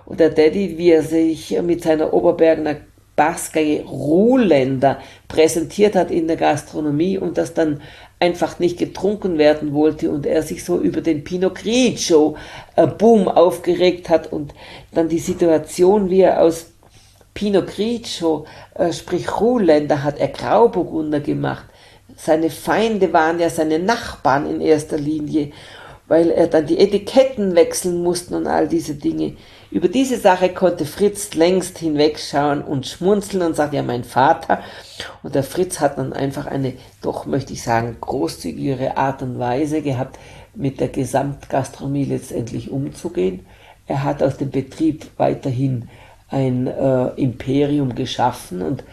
Und 0.05 0.19
der 0.19 0.31
Daddy, 0.31 0.77
wie 0.77 0.91
er 0.91 1.05
sich 1.05 1.57
mit 1.63 1.85
seiner 1.85 2.13
Oberbergener 2.13 2.79
Baskei 3.15 3.85
Ruhländer 3.89 4.99
präsentiert 5.29 5.95
hat 5.95 6.11
in 6.11 6.27
der 6.27 6.37
Gastronomie 6.37 7.17
und 7.17 7.39
das 7.39 7.55
dann 7.55 7.81
einfach 8.19 8.59
nicht 8.59 8.79
getrunken 8.79 9.39
werden 9.39 9.73
wollte 9.73 10.11
und 10.11 10.27
er 10.27 10.43
sich 10.43 10.65
so 10.65 10.81
über 10.81 11.01
den 11.01 11.23
Pinot 11.23 11.55
Grigio 11.55 12.37
äh, 12.75 12.89
Boom 12.89 13.29
aufgeregt 13.29 14.09
hat 14.09 14.33
und 14.33 14.53
dann 14.91 15.09
die 15.09 15.21
Situation, 15.21 16.11
wie 16.11 16.23
er 16.23 16.43
aus 16.43 16.73
Pinot 17.37 17.67
Grigio, 17.67 18.47
äh, 18.75 18.93
sprich 18.95 19.41
Ruhländer, 19.41 20.03
hat 20.03 20.19
er 20.19 20.29
Grauburgunder 20.29 21.21
gemacht. 21.21 21.67
Seine 22.17 22.49
Feinde 22.49 23.13
waren 23.13 23.39
ja 23.39 23.51
seine 23.51 23.79
Nachbarn 23.79 24.49
in 24.49 24.63
erster 24.63 24.97
Linie, 24.97 25.53
weil 26.09 26.31
er 26.31 26.47
dann 26.47 26.67
die 26.67 26.79
Etiketten 26.79 27.55
wechseln 27.55 28.03
mussten 28.03 28.35
und 28.35 28.47
all 28.47 28.69
diese 28.69 28.95
Dinge. 28.95 29.37
Über 29.71 29.89
diese 29.89 30.17
Sache 30.17 30.49
konnte 30.49 30.87
Fritz 30.87 31.35
längst 31.35 31.77
hinwegschauen 31.77 32.63
und 32.63 32.87
schmunzeln 32.87 33.43
und 33.43 33.55
sagt, 33.55 33.75
ja, 33.75 33.83
mein 33.83 34.05
Vater. 34.05 34.63
Und 35.23 35.35
der 35.35 35.43
Fritz 35.43 35.81
hat 35.81 35.99
dann 35.99 36.15
einfach 36.15 36.47
eine, 36.47 36.73
doch 37.03 37.27
möchte 37.27 37.53
ich 37.53 37.63
sagen, 37.63 37.99
großzügigere 38.01 38.97
Art 38.97 39.21
und 39.21 39.39
Weise 39.39 39.83
gehabt, 39.83 40.19
mit 40.55 40.81
der 40.81 40.89
Gesamtgastronomie 40.89 42.07
letztendlich 42.07 42.71
umzugehen. 42.71 43.45
Er 43.87 44.05
hat 44.05 44.23
aus 44.23 44.39
dem 44.39 44.51
Betrieb 44.51 45.07
weiterhin 45.19 45.91
ein 46.29 46.67
äh, 46.67 47.09
Imperium 47.17 47.95
geschaffen 47.95 48.63
und 48.63 48.85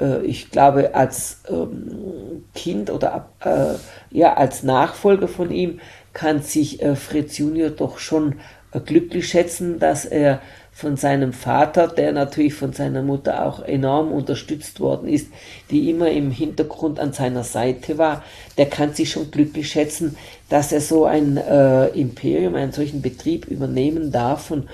äh, 0.00 0.24
ich 0.24 0.50
glaube, 0.50 0.94
als 0.94 1.40
ähm, 1.48 2.44
Kind 2.54 2.90
oder 2.90 3.28
äh, 3.40 3.74
ja, 4.10 4.34
als 4.34 4.62
Nachfolger 4.62 5.28
von 5.28 5.50
ihm 5.50 5.80
kann 6.12 6.42
sich 6.42 6.82
äh, 6.82 6.96
Fritz 6.96 7.38
Junior 7.38 7.70
doch 7.70 7.98
schon 7.98 8.36
äh, 8.72 8.80
glücklich 8.80 9.28
schätzen, 9.28 9.78
dass 9.78 10.04
er 10.04 10.40
von 10.74 10.96
seinem 10.96 11.34
Vater, 11.34 11.86
der 11.86 12.12
natürlich 12.12 12.54
von 12.54 12.72
seiner 12.72 13.02
Mutter 13.02 13.44
auch 13.44 13.62
enorm 13.62 14.10
unterstützt 14.10 14.80
worden 14.80 15.06
ist, 15.06 15.28
die 15.70 15.90
immer 15.90 16.10
im 16.10 16.30
Hintergrund 16.30 16.98
an 16.98 17.12
seiner 17.12 17.44
Seite 17.44 17.98
war, 17.98 18.24
der 18.56 18.66
kann 18.66 18.94
sich 18.94 19.10
schon 19.10 19.30
glücklich 19.30 19.70
schätzen, 19.70 20.16
dass 20.48 20.72
er 20.72 20.80
so 20.80 21.04
ein 21.04 21.36
äh, 21.36 21.88
Imperium, 21.88 22.54
einen 22.54 22.72
solchen 22.72 23.02
Betrieb 23.02 23.46
übernehmen 23.46 24.12
darf 24.12 24.50
und 24.50 24.66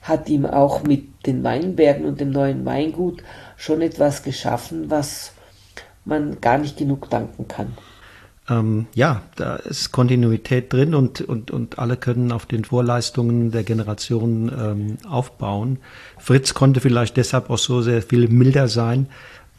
hat 0.00 0.30
ihm 0.30 0.46
auch 0.46 0.84
mit 0.84 1.11
den 1.26 1.44
Weinbergen 1.44 2.04
und 2.04 2.20
dem 2.20 2.30
neuen 2.30 2.64
Weingut 2.64 3.22
schon 3.56 3.80
etwas 3.80 4.22
geschaffen, 4.22 4.90
was 4.90 5.32
man 6.04 6.40
gar 6.40 6.58
nicht 6.58 6.76
genug 6.76 7.10
danken 7.10 7.46
kann. 7.48 7.76
Ähm, 8.50 8.86
ja, 8.94 9.22
da 9.36 9.56
ist 9.56 9.92
Kontinuität 9.92 10.72
drin 10.72 10.94
und, 10.94 11.20
und, 11.20 11.52
und 11.52 11.78
alle 11.78 11.96
können 11.96 12.32
auf 12.32 12.44
den 12.46 12.64
Vorleistungen 12.64 13.52
der 13.52 13.62
Generation 13.62 14.50
ähm, 14.50 14.96
aufbauen. 15.08 15.78
Fritz 16.18 16.52
konnte 16.54 16.80
vielleicht 16.80 17.16
deshalb 17.16 17.50
auch 17.50 17.58
so 17.58 17.82
sehr 17.82 18.02
viel 18.02 18.28
milder 18.28 18.66
sein, 18.66 19.06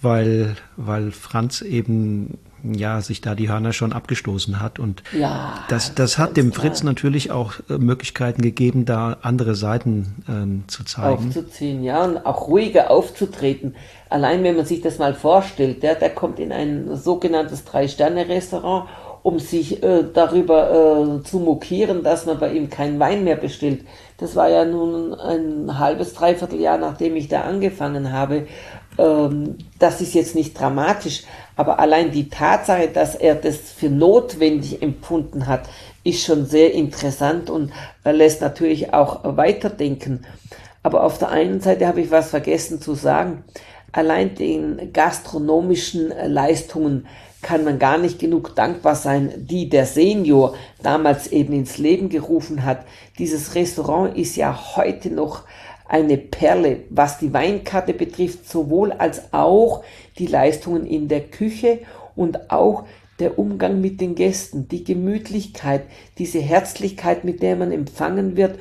weil, 0.02 0.58
weil 0.76 1.12
Franz 1.12 1.62
eben 1.62 2.38
ja, 2.64 3.02
sich 3.02 3.22
da 3.22 3.36
die 3.36 3.50
Hörner 3.50 3.74
schon 3.74 3.94
abgestoßen 3.94 4.62
hat. 4.62 4.80
Und 4.80 5.04
ja, 5.12 5.64
das, 5.70 5.94
das 5.96 6.18
hat 6.18 6.38
dem 6.38 6.54
Fritz 6.54 6.82
klar. 6.82 6.92
natürlich 6.92 7.32
auch 7.32 7.54
äh, 7.70 7.78
Möglichkeiten 7.78 8.42
gegeben, 8.42 8.86
da 8.86 9.18
andere 9.22 9.56
Seiten 9.56 10.24
ähm, 10.30 10.64
zu 10.68 10.84
zeigen. 10.84 11.28
Aufzuziehen, 11.28 11.84
ja, 11.84 12.04
und 12.04 12.26
auch 12.26 12.48
ruhiger 12.48 12.90
aufzutreten. 12.90 13.76
Allein 14.10 14.44
wenn 14.44 14.56
man 14.56 14.66
sich 14.66 14.82
das 14.82 14.98
mal 14.98 15.14
vorstellt, 15.14 15.84
der, 15.84 15.96
der 15.96 16.10
kommt 16.10 16.40
in 16.40 16.52
ein 16.52 16.96
sogenanntes 16.96 17.66
Drei-Sterne-Restaurant, 17.66 18.88
um 19.24 19.40
sich 19.40 19.82
äh, 19.82 20.04
darüber 20.14 21.20
äh, 21.20 21.24
zu 21.24 21.40
mokieren, 21.40 22.04
dass 22.04 22.26
man 22.26 22.40
bei 22.40 22.54
ihm 22.54 22.70
keinen 22.70 23.00
Wein 23.00 23.24
mehr 23.24 23.38
bestellt. 23.38 23.86
Das 24.18 24.36
war 24.36 24.50
ja 24.50 24.66
nun 24.66 25.14
ein 25.14 25.80
halbes, 25.80 26.14
dreiviertel 26.14 26.60
Jahr, 26.60 26.78
nachdem 26.78 27.16
ich 27.16 27.30
da 27.30 27.42
angefangen 27.42 28.12
habe. 28.12 28.48
Ähm, 28.98 29.58
das 29.80 30.02
ist 30.02 30.14
jetzt 30.14 30.36
nicht 30.36 30.60
dramatisch, 30.60 31.24
aber 31.56 31.80
allein 31.80 32.12
die 32.12 32.30
Tatsache, 32.30 32.88
dass 32.88 33.16
er 33.16 33.36
das 33.36 33.58
für 33.58 33.90
notwendig 33.90 34.82
empfunden 34.82 35.48
hat, 35.48 35.70
ist 36.04 36.26
schon 36.26 36.46
sehr 36.46 36.74
interessant 36.74 37.50
und 37.50 37.72
lässt 38.04 38.42
natürlich 38.42 38.94
auch 38.94 39.22
weiterdenken. 39.24 40.26
Aber 40.82 41.04
auf 41.04 41.18
der 41.18 41.30
einen 41.30 41.62
Seite 41.62 41.88
habe 41.88 42.02
ich 42.02 42.12
was 42.12 42.30
vergessen 42.30 42.82
zu 42.82 42.94
sagen. 42.94 43.44
Allein 43.92 44.36
den 44.36 44.92
gastronomischen 44.92 46.12
Leistungen 46.26 47.08
kann 47.42 47.64
man 47.64 47.78
gar 47.78 47.98
nicht 47.98 48.20
genug 48.20 48.56
dankbar 48.56 48.96
sein, 48.96 49.32
die 49.38 49.70
der 49.70 49.86
Senior 49.86 50.56
damals 50.82 51.28
eben 51.28 51.54
ins 51.54 51.78
Leben 51.78 52.10
gerufen 52.10 52.66
hat. 52.66 52.86
Dieses 53.20 53.54
Restaurant 53.54 54.18
ist 54.18 54.36
ja 54.36 54.76
heute 54.76 55.10
noch 55.10 55.44
eine 55.94 56.18
Perle, 56.18 56.80
was 56.90 57.20
die 57.20 57.34
Weinkarte 57.34 57.94
betrifft, 57.94 58.50
sowohl 58.50 58.92
als 58.92 59.32
auch 59.32 59.84
die 60.18 60.26
Leistungen 60.26 60.88
in 60.88 61.08
der 61.08 61.22
Küche 61.22 61.82
und 62.16 62.50
auch 62.50 62.86
der 63.20 63.38
Umgang 63.38 63.80
mit 63.80 64.02
den 64.02 64.16
Gästen, 64.16 64.68
die 64.68 64.84
Gemütlichkeit, 64.84 65.84
diese 66.18 66.40
Herzlichkeit, 66.40 67.24
mit 67.24 67.44
der 67.44 67.56
man 67.56 67.72
empfangen 67.72 68.36
wird. 68.36 68.58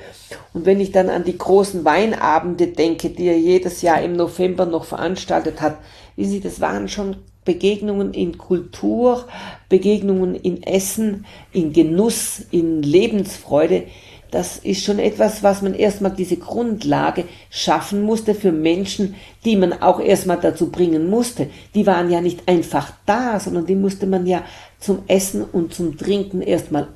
Und 0.53 0.67
wenn 0.67 0.79
ich 0.79 0.93
dann 0.93 1.09
an 1.09 1.25
die 1.25 1.39
großen 1.39 1.87
Weinabende 1.87 2.67
denke, 2.67 3.09
die 3.09 3.29
er 3.29 3.39
jedes 3.39 3.81
Jahr 3.81 4.03
im 4.03 4.13
November 4.13 4.67
noch 4.67 4.85
veranstaltet 4.85 5.63
hat, 5.63 5.79
wie 6.17 6.27
Sie, 6.27 6.41
das 6.41 6.61
waren 6.61 6.89
schon 6.89 7.17
Begegnungen 7.47 8.13
in 8.13 8.37
Kultur, 8.37 9.25
Begegnungen 9.71 10.35
in 10.35 10.63
Essen, 10.63 11.25
in 11.55 11.73
Genuss, 11.73 12.43
in 12.51 12.83
Lebensfreude, 12.83 13.85
das 14.33 14.57
ist 14.57 14.83
schon 14.83 14.99
etwas, 14.99 15.43
was 15.43 15.61
man 15.61 15.75
erstmal 15.75 16.11
diese 16.11 16.39
Grundlage 16.39 17.25
schaffen 17.51 18.03
musste 18.03 18.35
für 18.35 18.51
Menschen, 18.51 19.15
die 19.45 19.57
man 19.57 19.75
auch 19.75 20.01
erstmal 20.01 20.41
dazu 20.41 20.71
bringen 20.71 21.11
musste. 21.11 21.51
Die 21.75 21.87
waren 21.87 22.11
ja 22.11 22.23
nicht 22.23 22.49
einfach 22.49 22.95
da, 23.05 23.39
sondern 23.39 23.67
die 23.67 23.75
musste 23.75 24.07
man 24.07 24.27
ja 24.27 24.43
zum 24.81 25.03
Essen 25.07 25.45
und 25.45 25.75
zum 25.75 25.99
Trinken 25.99 26.41
erstmal 26.41 26.89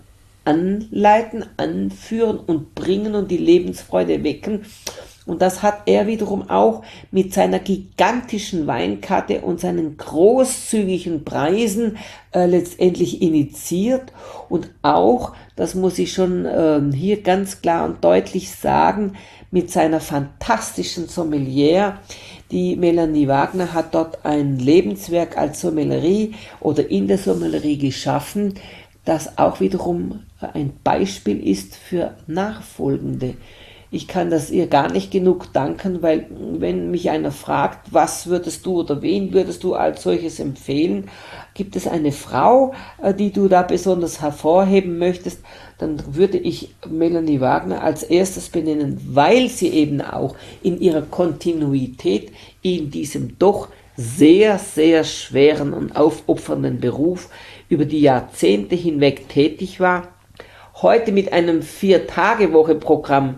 anleiten, 0.47 1.45
anführen 1.59 2.39
und 2.39 2.75
bringen 2.75 3.15
und 3.15 3.31
die 3.31 3.37
Lebensfreude 3.37 4.25
wecken. 4.25 4.65
Und 5.27 5.43
das 5.43 5.63
hat 5.63 5.83
er 5.87 6.07
wiederum 6.07 6.49
auch 6.49 6.83
mit 7.11 7.35
seiner 7.35 7.59
gigantischen 7.59 8.69
Weinkarte 8.69 9.41
und 9.41 9.61
seinen 9.61 9.97
großzügigen 9.97 11.25
Preisen 11.25 11.99
äh, 12.33 12.47
letztendlich 12.47 13.21
initiiert. 13.21 14.13
Und 14.49 14.71
auch, 14.83 15.33
das 15.57 15.75
muss 15.75 15.99
ich 15.99 16.13
schon 16.13 16.47
äh, 16.47 16.81
hier 16.95 17.23
ganz 17.23 17.61
klar 17.61 17.85
und 17.85 18.05
deutlich 18.05 18.53
sagen, 18.53 19.15
mit 19.51 19.71
seiner 19.71 20.01
fantastischen 20.01 21.09
Sommelier. 21.09 21.99
Die 22.53 22.77
Melanie 22.77 23.27
Wagner 23.27 23.75
hat 23.75 23.97
dort 23.97 24.25
ein 24.25 24.61
Lebenswerk 24.61 25.37
als 25.37 25.61
Sommelerie 25.61 26.35
oder 26.61 26.89
in 26.89 27.09
der 27.09 27.19
Sommelerie 27.19 27.79
geschaffen, 27.79 28.55
das 29.05 29.39
auch 29.39 29.61
wiederum 29.61 30.21
ein 30.41 30.73
Beispiel 30.85 31.45
ist 31.47 31.77
für 31.77 32.17
Nachfolgende. 32.27 33.35
Ich 33.97 34.09
kann 34.09 34.29
das 34.29 34.51
ihr 34.51 34.67
gar 34.67 34.93
nicht 34.93 35.11
genug 35.11 35.55
danken, 35.55 36.03
weil 36.03 36.27
wenn 36.29 36.91
mich 36.91 37.09
einer 37.09 37.33
fragt, 37.33 37.95
was 37.95 38.27
würdest 38.27 38.67
du 38.67 38.81
oder 38.81 39.01
wen 39.01 39.33
würdest 39.33 39.65
du 39.65 39.73
als 39.73 40.03
solches 40.03 40.39
empfehlen, 40.39 41.09
gibt 41.55 41.77
es 41.77 41.89
eine 41.89 42.13
Frau, 42.13 42.75
äh, 43.03 43.15
die 43.15 43.33
du 43.33 43.49
da 43.49 43.63
besonders 43.63 44.21
hervorheben 44.21 44.99
möchtest, 44.99 45.41
dann 45.79 46.15
würde 46.15 46.37
ich 46.37 46.75
Melanie 46.87 47.41
Wagner 47.41 47.83
als 47.83 48.03
erstes 48.03 48.51
benennen, 48.51 49.01
weil 49.13 49.49
sie 49.49 49.69
eben 49.69 50.03
auch 50.03 50.37
in 50.63 50.79
ihrer 50.79 51.01
Kontinuität 51.01 52.33
in 52.61 52.91
diesem 52.91 53.39
doch 53.39 53.69
sehr, 53.97 54.59
sehr 54.59 55.05
schweren 55.05 55.73
und 55.73 55.97
aufopfernden 55.97 56.81
Beruf 56.81 57.31
über 57.71 57.87
die 57.87 58.03
Jahrzehnte 58.03 58.75
hinweg 58.75 59.31
tätig 59.31 59.81
war. 59.81 60.09
Heute 60.83 61.13
mit 61.13 61.33
einem 61.33 61.63
Vier-Tage-Woche-Programm 61.63 63.37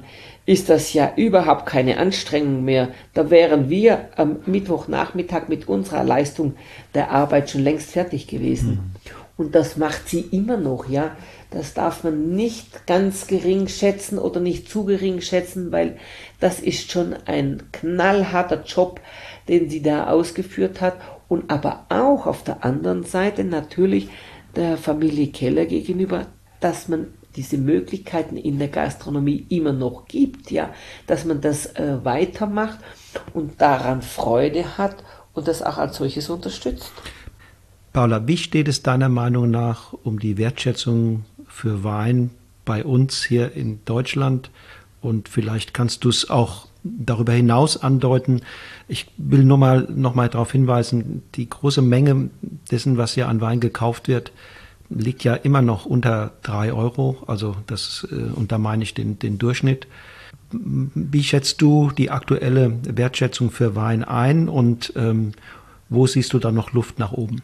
ist 0.49 0.70
das 0.70 0.94
ja 0.94 1.12
überhaupt 1.14 1.66
keine 1.66 1.99
Anstrengung 1.99 2.64
mehr. 2.64 2.88
Da 3.12 3.28
wären 3.28 3.68
wir 3.68 4.09
am 4.16 4.38
Mittwochnachmittag 4.46 5.49
mit 5.49 5.68
unserer 5.68 6.05
Leistung 6.05 6.55
der 6.94 7.11
Arbeit 7.11 7.51
schon 7.51 7.62
längst 7.62 7.90
fertig 7.90 8.28
gewesen. 8.28 8.70
Mhm. 8.70 9.11
Und 9.36 9.55
das 9.55 9.76
macht 9.76 10.09
sie 10.09 10.20
immer 10.20 10.57
noch, 10.57 10.88
ja. 10.88 11.14
Das 11.51 11.74
darf 11.74 12.03
man 12.03 12.34
nicht 12.34 12.86
ganz 12.86 13.26
gering 13.26 13.68
schätzen 13.68 14.18
oder 14.18 14.40
nicht 14.40 14.70
zu 14.70 14.86
gering 14.86 15.20
schätzen, 15.20 15.70
weil 15.70 15.99
das 16.40 16.61
ist 16.61 16.90
schon 16.90 17.14
ein 17.26 17.64
knallharter 17.72 18.62
Job, 18.64 19.03
den 19.49 19.68
sie 19.68 19.82
da 19.82 20.09
ausgeführt 20.09 20.80
hat. 20.80 20.96
Und 21.28 21.51
aber 21.51 21.84
auch 21.90 22.26
auf 22.26 22.42
der 22.42 22.64
anderen 22.64 23.05
Seite 23.05 23.44
natürlich 23.44 24.09
der 24.57 24.78
Familie 24.78 25.26
Keller 25.26 25.66
gegenüber, 25.66 26.24
dass 26.61 26.88
man 26.88 27.09
diese 27.39 27.57
Möglichkeiten 27.57 28.36
in 28.36 28.59
der 28.59 28.66
Gastronomie 28.66 29.47
immer 29.49 29.72
noch 29.72 30.07
gibt, 30.09 30.51
ja, 30.51 30.74
dass 31.07 31.24
man 31.24 31.41
das 31.41 31.66
äh, 31.76 32.05
weitermacht 32.05 32.80
und 33.32 33.61
daran 33.61 34.03
Freude 34.03 34.76
hat 34.76 34.97
und 35.34 35.47
das 35.47 35.62
auch 35.62 35.78
als 35.78 35.97
solches 35.97 36.28
unterstützt. 36.28 36.93
Paula, 37.93 38.26
wie 38.26 38.36
steht 38.36 38.66
es 38.66 38.82
deiner 38.82 39.09
Meinung 39.09 39.51
nach 39.51 39.93
um 39.93 40.18
die 40.18 40.36
Wertschätzung 40.36 41.24
für 41.47 41.84
Wein 41.84 42.30
bei 42.64 42.84
uns 42.84 43.22
hier 43.22 43.53
in 43.53 43.78
Deutschland? 43.84 44.51
Und 45.01 45.28
vielleicht 45.28 45.74
kannst 45.74 46.05
du 46.05 46.09
es 46.09 46.28
auch 46.28 46.66
darüber 46.82 47.32
hinaus 47.32 47.80
andeuten. 47.80 48.43
Ich 48.89 49.07
will 49.16 49.45
nur 49.45 49.59
mal 49.59 49.86
noch 49.95 50.16
mal 50.16 50.28
darauf 50.28 50.51
hinweisen, 50.51 51.22
die 51.36 51.49
große 51.49 51.82
Menge 51.82 52.30
dessen, 52.68 52.99
was 52.99 53.14
hier 53.14 53.28
an 53.28 53.41
Wein 53.41 53.61
gekauft 53.61 54.09
wird, 54.09 54.32
liegt 54.91 55.24
ja 55.24 55.34
immer 55.34 55.62
noch 55.62 55.86
unter 55.86 56.32
drei 56.43 56.72
Euro. 56.72 57.18
Also 57.26 57.57
das, 57.66 58.07
äh, 58.11 58.14
und 58.14 58.53
da 58.53 58.59
meine 58.59 58.82
ich 58.82 58.95
den, 58.95 59.18
den 59.18 59.39
Durchschnitt. 59.39 59.86
Wie 60.51 61.22
schätzt 61.22 61.61
du 61.61 61.91
die 61.91 62.11
aktuelle 62.11 62.78
Wertschätzung 62.82 63.51
für 63.51 63.76
Wein 63.76 64.03
ein 64.03 64.49
und 64.49 64.93
ähm, 64.97 65.32
wo 65.89 66.07
siehst 66.07 66.32
du 66.32 66.39
da 66.39 66.53
noch 66.53 66.72
Luft 66.72 66.99
nach 66.99 67.12
oben? 67.12 67.43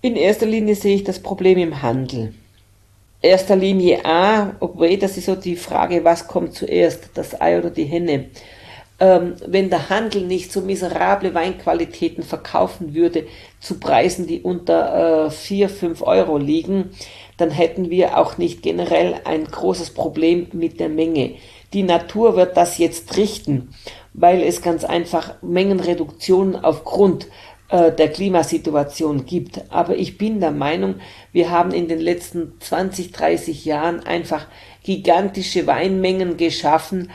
In 0.00 0.16
erster 0.16 0.46
Linie 0.46 0.74
sehe 0.74 0.96
ich 0.96 1.04
das 1.04 1.20
Problem 1.20 1.58
im 1.58 1.82
Handel. 1.82 2.34
Erster 3.20 3.54
Linie 3.54 4.04
A, 4.04 4.56
obwohl 4.58 4.96
das 4.96 5.16
ist 5.16 5.26
so 5.26 5.36
die 5.36 5.56
Frage, 5.56 6.04
was 6.04 6.26
kommt 6.26 6.54
zuerst, 6.54 7.10
das 7.14 7.40
Ei 7.40 7.58
oder 7.58 7.70
die 7.70 7.84
Henne 7.84 8.26
ähm, 9.00 9.34
wenn 9.46 9.70
der 9.70 9.88
Handel 9.88 10.22
nicht 10.22 10.52
so 10.52 10.60
miserable 10.60 11.34
Weinqualitäten 11.34 12.22
verkaufen 12.22 12.94
würde 12.94 13.26
zu 13.60 13.80
Preisen, 13.80 14.26
die 14.26 14.42
unter 14.42 15.26
äh, 15.26 15.30
4, 15.30 15.68
5 15.68 16.02
Euro 16.02 16.38
liegen, 16.38 16.90
dann 17.36 17.50
hätten 17.50 17.90
wir 17.90 18.18
auch 18.18 18.38
nicht 18.38 18.62
generell 18.62 19.16
ein 19.24 19.44
großes 19.44 19.90
Problem 19.90 20.48
mit 20.52 20.78
der 20.78 20.88
Menge. 20.88 21.34
Die 21.72 21.82
Natur 21.82 22.36
wird 22.36 22.56
das 22.56 22.78
jetzt 22.78 23.16
richten, 23.16 23.70
weil 24.12 24.42
es 24.42 24.62
ganz 24.62 24.84
einfach 24.84 25.34
Mengenreduktionen 25.42 26.56
aufgrund 26.56 27.28
äh, 27.72 27.90
der 27.90 28.10
Klimasituation 28.10 29.24
gibt. 29.24 29.62
Aber 29.70 29.96
ich 29.96 30.18
bin 30.18 30.40
der 30.40 30.50
Meinung, 30.50 30.96
wir 31.32 31.50
haben 31.50 31.72
in 31.72 31.88
den 31.88 32.00
letzten 32.00 32.52
20, 32.60 33.12
30 33.12 33.64
Jahren 33.64 34.00
einfach 34.00 34.46
gigantische 34.82 35.66
Weinmengen 35.66 36.36
geschaffen, 36.36 37.10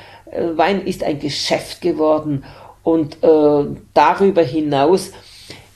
Wein 0.55 0.86
ist 0.86 1.03
ein 1.03 1.19
Geschäft 1.19 1.82
geworden 1.82 2.43
und 2.84 3.23
äh, 3.23 3.65
darüber 3.93 4.41
hinaus 4.41 5.11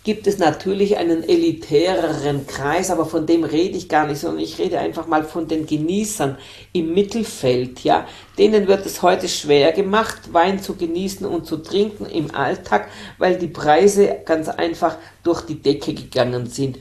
gibt 0.03 0.25
es 0.25 0.39
natürlich 0.39 0.97
einen 0.97 1.23
elitäreren 1.23 2.47
Kreis, 2.47 2.89
aber 2.89 3.05
von 3.05 3.27
dem 3.27 3.43
rede 3.43 3.77
ich 3.77 3.87
gar 3.87 4.07
nicht, 4.07 4.19
sondern 4.19 4.43
ich 4.43 4.57
rede 4.57 4.79
einfach 4.79 5.05
mal 5.07 5.23
von 5.23 5.47
den 5.47 5.67
Genießern 5.67 6.37
im 6.73 6.93
Mittelfeld, 6.93 7.83
ja. 7.83 8.07
Denen 8.37 8.67
wird 8.67 8.85
es 8.85 9.03
heute 9.03 9.27
schwer 9.27 9.71
gemacht, 9.73 10.33
Wein 10.33 10.59
zu 10.59 10.75
genießen 10.75 11.25
und 11.25 11.45
zu 11.45 11.57
trinken 11.57 12.07
im 12.07 12.33
Alltag, 12.33 12.87
weil 13.19 13.37
die 13.37 13.47
Preise 13.47 14.17
ganz 14.25 14.49
einfach 14.49 14.97
durch 15.23 15.41
die 15.41 15.61
Decke 15.61 15.93
gegangen 15.93 16.47
sind. 16.47 16.79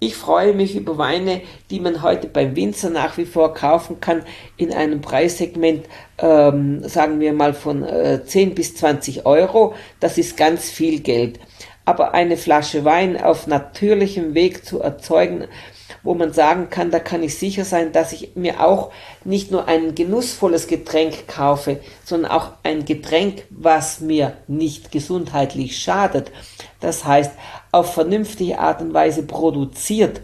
Ich 0.00 0.16
freue 0.16 0.52
mich 0.52 0.76
über 0.76 0.98
Weine, 0.98 1.40
die 1.70 1.80
man 1.80 2.02
heute 2.02 2.26
beim 2.26 2.56
Winzer 2.56 2.90
nach 2.90 3.16
wie 3.16 3.24
vor 3.24 3.54
kaufen 3.54 4.00
kann, 4.00 4.22
in 4.56 4.72
einem 4.72 5.00
Preissegment, 5.00 5.86
ähm, 6.18 6.86
sagen 6.86 7.20
wir 7.20 7.32
mal 7.32 7.54
von 7.54 7.84
äh, 7.84 8.24
10 8.24 8.54
bis 8.54 8.76
20 8.76 9.24
Euro. 9.24 9.74
Das 10.00 10.18
ist 10.18 10.36
ganz 10.36 10.68
viel 10.68 11.00
Geld. 11.00 11.38
Aber 11.84 12.12
eine 12.12 12.36
Flasche 12.36 12.84
Wein 12.84 13.22
auf 13.22 13.46
natürlichem 13.46 14.34
Weg 14.34 14.64
zu 14.64 14.80
erzeugen, 14.80 15.46
wo 16.02 16.14
man 16.14 16.32
sagen 16.32 16.68
kann, 16.70 16.90
da 16.90 16.98
kann 16.98 17.22
ich 17.22 17.38
sicher 17.38 17.64
sein, 17.64 17.92
dass 17.92 18.12
ich 18.12 18.36
mir 18.36 18.60
auch 18.60 18.92
nicht 19.24 19.50
nur 19.50 19.68
ein 19.68 19.94
genussvolles 19.94 20.66
Getränk 20.66 21.26
kaufe, 21.28 21.80
sondern 22.04 22.30
auch 22.30 22.52
ein 22.62 22.84
Getränk, 22.84 23.44
was 23.50 24.00
mir 24.00 24.36
nicht 24.46 24.92
gesundheitlich 24.92 25.78
schadet. 25.78 26.30
Das 26.80 27.04
heißt, 27.04 27.32
auf 27.74 27.94
vernünftige 27.94 28.58
Art 28.58 28.80
und 28.80 28.94
Weise 28.94 29.24
produziert, 29.24 30.20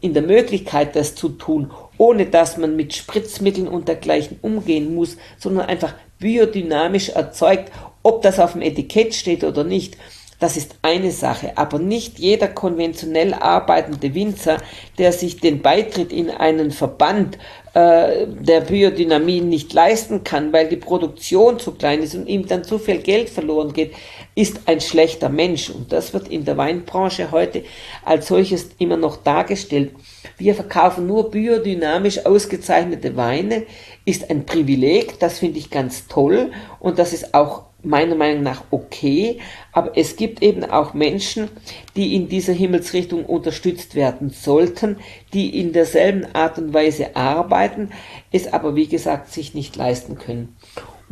in 0.00 0.14
der 0.14 0.22
Möglichkeit, 0.22 0.94
das 0.96 1.14
zu 1.14 1.30
tun, 1.30 1.70
ohne 1.96 2.26
dass 2.26 2.56
man 2.56 2.76
mit 2.76 2.94
Spritzmitteln 2.94 3.68
und 3.68 3.88
dergleichen 3.88 4.38
umgehen 4.42 4.94
muss, 4.94 5.16
sondern 5.38 5.66
einfach 5.66 5.94
biodynamisch 6.18 7.10
erzeugt, 7.10 7.72
ob 8.02 8.22
das 8.22 8.40
auf 8.40 8.52
dem 8.52 8.62
Etikett 8.62 9.14
steht 9.14 9.44
oder 9.44 9.64
nicht. 9.64 9.96
Das 10.42 10.56
ist 10.56 10.74
eine 10.82 11.12
Sache, 11.12 11.52
aber 11.56 11.78
nicht 11.78 12.18
jeder 12.18 12.48
konventionell 12.48 13.32
arbeitende 13.32 14.12
Winzer, 14.12 14.58
der 14.98 15.12
sich 15.12 15.38
den 15.38 15.62
Beitritt 15.62 16.12
in 16.12 16.30
einen 16.30 16.72
Verband 16.72 17.38
äh, 17.74 18.26
der 18.26 18.62
Biodynamie 18.62 19.40
nicht 19.40 19.72
leisten 19.72 20.24
kann, 20.24 20.52
weil 20.52 20.68
die 20.68 20.76
Produktion 20.76 21.60
zu 21.60 21.70
klein 21.70 22.02
ist 22.02 22.16
und 22.16 22.26
ihm 22.26 22.48
dann 22.48 22.64
zu 22.64 22.80
viel 22.80 22.98
Geld 22.98 23.30
verloren 23.30 23.72
geht, 23.72 23.92
ist 24.34 24.60
ein 24.66 24.80
schlechter 24.80 25.28
Mensch. 25.28 25.70
Und 25.70 25.92
das 25.92 26.14
wird 26.14 26.28
in 26.28 26.44
der 26.44 26.56
Weinbranche 26.56 27.30
heute 27.30 27.64
als 28.04 28.28
solches 28.28 28.70
immer 28.78 28.96
noch 28.96 29.16
dargestellt. 29.16 29.92
Wir 30.38 30.54
verkaufen 30.54 31.06
nur 31.06 31.30
biodynamisch 31.30 32.24
ausgezeichnete 32.24 33.16
Weine, 33.16 33.64
ist 34.04 34.30
ein 34.30 34.46
Privileg, 34.46 35.18
das 35.20 35.38
finde 35.38 35.58
ich 35.58 35.70
ganz 35.70 36.06
toll 36.08 36.52
und 36.80 36.98
das 36.98 37.12
ist 37.12 37.34
auch 37.34 37.64
meiner 37.82 38.14
Meinung 38.14 38.42
nach 38.42 38.62
okay, 38.70 39.40
aber 39.72 39.96
es 39.96 40.16
gibt 40.16 40.42
eben 40.42 40.64
auch 40.64 40.94
Menschen, 40.94 41.48
die 41.96 42.14
in 42.14 42.28
dieser 42.28 42.52
Himmelsrichtung 42.52 43.24
unterstützt 43.26 43.94
werden 43.94 44.30
sollten, 44.30 44.98
die 45.32 45.58
in 45.58 45.72
derselben 45.72 46.26
Art 46.34 46.58
und 46.58 46.72
Weise 46.72 47.16
arbeiten, 47.16 47.90
es 48.30 48.52
aber 48.52 48.76
wie 48.76 48.86
gesagt 48.86 49.32
sich 49.32 49.54
nicht 49.54 49.74
leisten 49.76 50.16
können. 50.16 50.56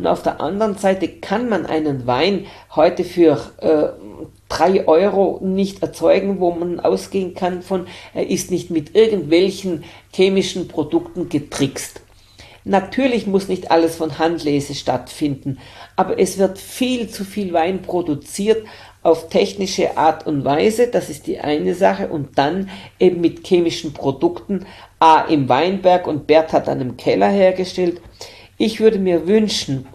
Und 0.01 0.07
auf 0.07 0.23
der 0.23 0.41
anderen 0.41 0.79
Seite 0.79 1.09
kann 1.09 1.51
man 1.51 1.67
einen 1.67 2.07
Wein 2.07 2.47
heute 2.75 3.05
für 3.05 3.39
äh, 3.59 3.89
drei 4.49 4.89
Euro 4.89 5.41
nicht 5.43 5.83
erzeugen, 5.83 6.41
wo 6.41 6.53
man 6.53 6.81
ausgehen 6.81 7.35
kann 7.35 7.61
von, 7.61 7.87
er 8.15 8.31
ist 8.31 8.51
nicht 8.51 8.71
mit 8.71 8.97
irgendwelchen 8.97 9.85
chemischen 10.11 10.69
Produkten 10.69 11.29
getrickst. 11.29 12.01
Natürlich 12.65 13.27
muss 13.27 13.49
nicht 13.49 13.71
alles 13.71 13.97
von 13.97 14.19
Handlese 14.19 14.75
stattfinden, 14.75 15.59
aber 15.97 16.19
es 16.19 16.39
wird 16.39 16.57
viel 16.57 17.11
zu 17.11 17.23
viel 17.23 17.53
Wein 17.53 17.83
produziert 17.83 18.67
auf 19.03 19.29
technische 19.29 19.99
Art 19.99 20.27
und 20.27 20.47
Weise, 20.47 20.87
das 20.87 21.11
ist 21.11 21.27
die 21.27 21.41
eine 21.41 21.75
Sache, 21.75 22.09
und 22.09 22.39
dann 22.39 22.71
eben 22.99 23.21
mit 23.21 23.47
chemischen 23.47 23.93
Produkten, 23.93 24.65
A 24.99 25.21
im 25.21 25.51
Weinberg 25.51 26.07
und 26.07 26.27
Bert 26.27 26.55
hat 26.55 26.69
dann 26.69 26.81
im 26.81 26.97
Keller 26.97 27.29
hergestellt. 27.29 28.01
Ich 28.63 28.79
würde 28.79 28.99
mir 28.99 29.27
wünschen, 29.27 29.87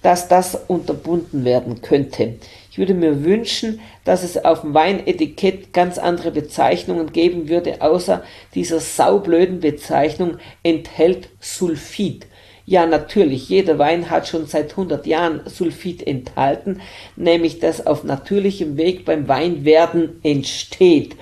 dass 0.00 0.28
das 0.28 0.58
unterbunden 0.66 1.44
werden 1.44 1.82
könnte. 1.82 2.36
Ich 2.70 2.78
würde 2.78 2.94
mir 2.94 3.22
wünschen, 3.22 3.80
dass 4.06 4.22
es 4.22 4.42
auf 4.42 4.62
dem 4.62 4.72
Weinetikett 4.72 5.74
ganz 5.74 5.98
andere 5.98 6.30
Bezeichnungen 6.30 7.12
geben 7.12 7.50
würde, 7.50 7.82
außer 7.82 8.22
dieser 8.54 8.80
saublöden 8.80 9.60
Bezeichnung 9.60 10.38
enthält 10.62 11.28
Sulfid. 11.38 12.26
Ja, 12.64 12.86
natürlich, 12.86 13.50
jeder 13.50 13.78
Wein 13.78 14.08
hat 14.08 14.26
schon 14.26 14.46
seit 14.46 14.70
100 14.70 15.06
Jahren 15.06 15.42
Sulfid 15.44 16.06
enthalten, 16.06 16.80
nämlich 17.16 17.58
das 17.58 17.86
auf 17.86 18.04
natürlichem 18.04 18.78
Weg 18.78 19.04
beim 19.04 19.28
Weinwerden 19.28 20.18
entsteht. 20.22 21.14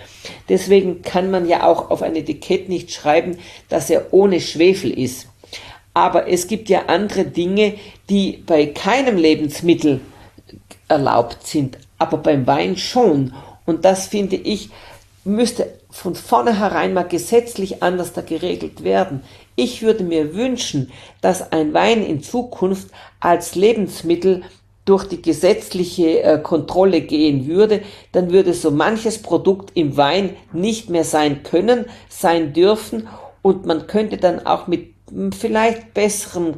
Deswegen 0.48 1.02
kann 1.02 1.32
man 1.32 1.48
ja 1.48 1.66
auch 1.66 1.90
auf 1.90 2.02
ein 2.02 2.14
Etikett 2.14 2.68
nicht 2.68 2.92
schreiben, 2.92 3.38
dass 3.68 3.90
er 3.90 4.12
ohne 4.12 4.40
Schwefel 4.40 4.96
ist. 4.96 5.31
Aber 5.94 6.28
es 6.28 6.46
gibt 6.46 6.68
ja 6.68 6.86
andere 6.86 7.24
Dinge, 7.24 7.74
die 8.08 8.42
bei 8.46 8.66
keinem 8.66 9.16
Lebensmittel 9.16 10.00
erlaubt 10.88 11.46
sind, 11.46 11.78
aber 11.98 12.18
beim 12.18 12.46
Wein 12.46 12.76
schon. 12.76 13.34
Und 13.66 13.84
das 13.84 14.06
finde 14.06 14.36
ich, 14.36 14.70
müsste 15.24 15.68
von 15.90 16.14
vornherein 16.14 16.94
mal 16.94 17.02
gesetzlich 17.02 17.82
anders 17.82 18.12
da 18.12 18.22
geregelt 18.22 18.82
werden. 18.82 19.22
Ich 19.54 19.82
würde 19.82 20.04
mir 20.04 20.34
wünschen, 20.34 20.90
dass 21.20 21.52
ein 21.52 21.74
Wein 21.74 22.02
in 22.02 22.22
Zukunft 22.22 22.88
als 23.20 23.54
Lebensmittel 23.54 24.42
durch 24.84 25.04
die 25.04 25.22
gesetzliche 25.22 26.22
äh, 26.22 26.38
Kontrolle 26.42 27.02
gehen 27.02 27.46
würde, 27.46 27.82
dann 28.10 28.32
würde 28.32 28.52
so 28.52 28.70
manches 28.70 29.22
Produkt 29.22 29.70
im 29.74 29.96
Wein 29.96 30.30
nicht 30.52 30.90
mehr 30.90 31.04
sein 31.04 31.44
können, 31.44 31.86
sein 32.08 32.52
dürfen 32.52 33.08
und 33.42 33.64
man 33.64 33.86
könnte 33.86 34.16
dann 34.16 34.44
auch 34.44 34.66
mit 34.66 34.91
vielleicht 35.38 35.94
besserem, 35.94 36.54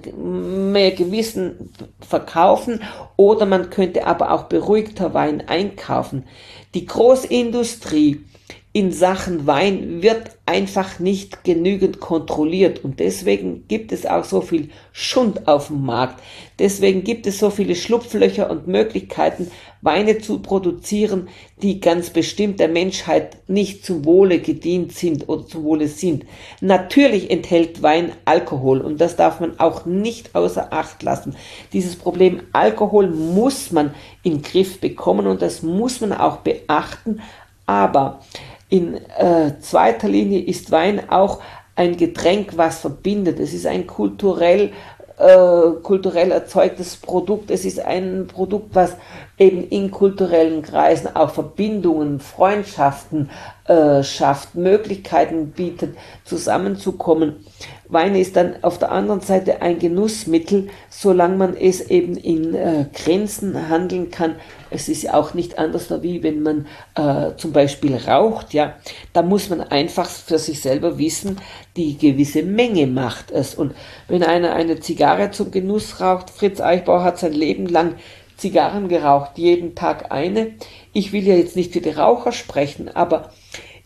mehr 0.72 0.92
Gewissen 0.92 1.72
verkaufen 2.00 2.82
oder 3.16 3.46
man 3.46 3.70
könnte 3.70 4.06
aber 4.06 4.30
auch 4.30 4.44
beruhigter 4.44 5.14
Wein 5.14 5.48
einkaufen. 5.48 6.24
Die 6.74 6.86
Großindustrie 6.86 8.24
in 8.76 8.90
Sachen 8.90 9.46
Wein 9.46 10.02
wird 10.02 10.32
einfach 10.46 10.98
nicht 10.98 11.44
genügend 11.44 12.00
kontrolliert 12.00 12.82
und 12.82 12.98
deswegen 12.98 13.68
gibt 13.68 13.92
es 13.92 14.04
auch 14.04 14.24
so 14.24 14.40
viel 14.40 14.68
Schund 14.90 15.46
auf 15.46 15.68
dem 15.68 15.86
Markt. 15.86 16.20
Deswegen 16.58 17.04
gibt 17.04 17.28
es 17.28 17.38
so 17.38 17.50
viele 17.50 17.76
Schlupflöcher 17.76 18.50
und 18.50 18.66
Möglichkeiten, 18.66 19.48
Weine 19.80 20.18
zu 20.18 20.40
produzieren, 20.40 21.28
die 21.62 21.78
ganz 21.78 22.10
bestimmt 22.10 22.58
der 22.58 22.66
Menschheit 22.66 23.36
nicht 23.46 23.86
zum 23.86 24.04
Wohle 24.04 24.40
gedient 24.40 24.92
sind 24.92 25.28
oder 25.28 25.46
zum 25.46 25.62
Wohle 25.62 25.86
sind. 25.86 26.24
Natürlich 26.60 27.30
enthält 27.30 27.80
Wein 27.80 28.10
Alkohol 28.24 28.80
und 28.80 29.00
das 29.00 29.14
darf 29.14 29.38
man 29.38 29.60
auch 29.60 29.86
nicht 29.86 30.34
außer 30.34 30.72
Acht 30.72 31.00
lassen. 31.04 31.36
Dieses 31.72 31.94
Problem 31.94 32.40
Alkohol 32.52 33.08
muss 33.08 33.70
man 33.70 33.94
in 34.24 34.38
den 34.38 34.42
Griff 34.42 34.80
bekommen 34.80 35.28
und 35.28 35.42
das 35.42 35.62
muss 35.62 36.00
man 36.00 36.12
auch 36.12 36.38
beachten, 36.38 37.20
aber 37.66 38.20
in 38.68 38.94
äh, 39.18 39.58
zweiter 39.60 40.08
Linie 40.08 40.40
ist 40.40 40.70
Wein 40.70 41.10
auch 41.10 41.40
ein 41.76 41.96
Getränk, 41.96 42.56
was 42.56 42.78
verbindet. 42.78 43.40
Es 43.40 43.52
ist 43.52 43.66
ein 43.66 43.86
kulturell, 43.86 44.72
äh, 45.18 45.70
kulturell 45.82 46.30
erzeugtes 46.30 46.96
Produkt. 46.96 47.50
Es 47.50 47.64
ist 47.64 47.80
ein 47.80 48.26
Produkt, 48.26 48.74
was 48.74 48.96
eben 49.38 49.68
in 49.68 49.90
kulturellen 49.90 50.62
Kreisen 50.62 51.14
auch 51.14 51.30
Verbindungen, 51.30 52.20
Freundschaften 52.20 53.30
äh, 53.66 54.02
schafft, 54.02 54.54
Möglichkeiten 54.54 55.50
bietet, 55.50 55.96
zusammenzukommen. 56.24 57.44
Wein 57.88 58.14
ist 58.14 58.36
dann 58.36 58.56
auf 58.62 58.78
der 58.78 58.90
anderen 58.90 59.20
Seite 59.20 59.60
ein 59.60 59.78
Genussmittel, 59.78 60.68
solange 60.88 61.36
man 61.36 61.56
es 61.56 61.82
eben 61.90 62.16
in 62.16 62.54
äh, 62.54 62.86
Grenzen 62.94 63.68
handeln 63.68 64.10
kann. 64.10 64.36
Es 64.70 64.88
ist 64.88 65.02
ja 65.02 65.14
auch 65.14 65.34
nicht 65.34 65.58
anders, 65.58 65.90
wie 66.02 66.22
wenn 66.22 66.42
man 66.42 66.66
äh, 66.94 67.36
zum 67.36 67.52
Beispiel 67.52 67.96
raucht, 67.96 68.54
ja. 68.54 68.74
Da 69.12 69.22
muss 69.22 69.50
man 69.50 69.60
einfach 69.60 70.08
für 70.08 70.38
sich 70.38 70.60
selber 70.60 70.98
wissen, 70.98 71.38
die 71.76 71.98
gewisse 71.98 72.42
Menge 72.42 72.86
macht 72.86 73.30
es. 73.30 73.54
Und 73.54 73.74
wenn 74.08 74.22
einer 74.22 74.54
eine 74.54 74.80
Zigarre 74.80 75.30
zum 75.30 75.50
Genuss 75.50 76.00
raucht, 76.00 76.30
Fritz 76.30 76.60
Eichbauer 76.60 77.04
hat 77.04 77.18
sein 77.18 77.34
Leben 77.34 77.66
lang 77.66 77.94
Zigarren 78.36 78.88
geraucht, 78.88 79.32
jeden 79.36 79.74
Tag 79.74 80.10
eine. 80.10 80.54
Ich 80.92 81.12
will 81.12 81.26
ja 81.26 81.34
jetzt 81.34 81.56
nicht 81.56 81.72
für 81.72 81.80
die 81.80 81.90
Raucher 81.90 82.32
sprechen, 82.32 82.88
aber 82.88 83.30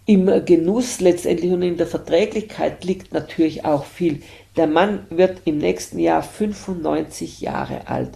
im 0.08 0.42
Genuss 0.46 1.00
letztendlich 1.00 1.52
und 1.52 1.60
in 1.60 1.76
der 1.76 1.86
Verträglichkeit 1.86 2.82
liegt 2.82 3.12
natürlich 3.12 3.66
auch 3.66 3.84
viel. 3.84 4.22
Der 4.56 4.66
Mann 4.66 5.00
wird 5.10 5.42
im 5.44 5.58
nächsten 5.58 5.98
Jahr 5.98 6.22
95 6.22 7.42
Jahre 7.42 7.88
alt. 7.88 8.12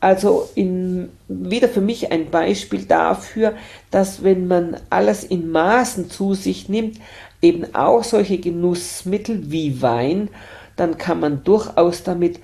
Also 0.00 0.48
in, 0.54 1.10
wieder 1.28 1.68
für 1.68 1.82
mich 1.82 2.10
ein 2.10 2.30
Beispiel 2.30 2.86
dafür, 2.86 3.52
dass 3.90 4.24
wenn 4.24 4.46
man 4.46 4.78
alles 4.88 5.22
in 5.22 5.50
Maßen 5.50 6.08
zu 6.08 6.32
sich 6.32 6.70
nimmt, 6.70 6.98
eben 7.42 7.74
auch 7.74 8.02
solche 8.02 8.38
Genussmittel 8.38 9.50
wie 9.50 9.82
Wein, 9.82 10.30
dann 10.76 10.96
kann 10.96 11.20
man 11.20 11.44
durchaus 11.44 12.02
damit 12.02 12.40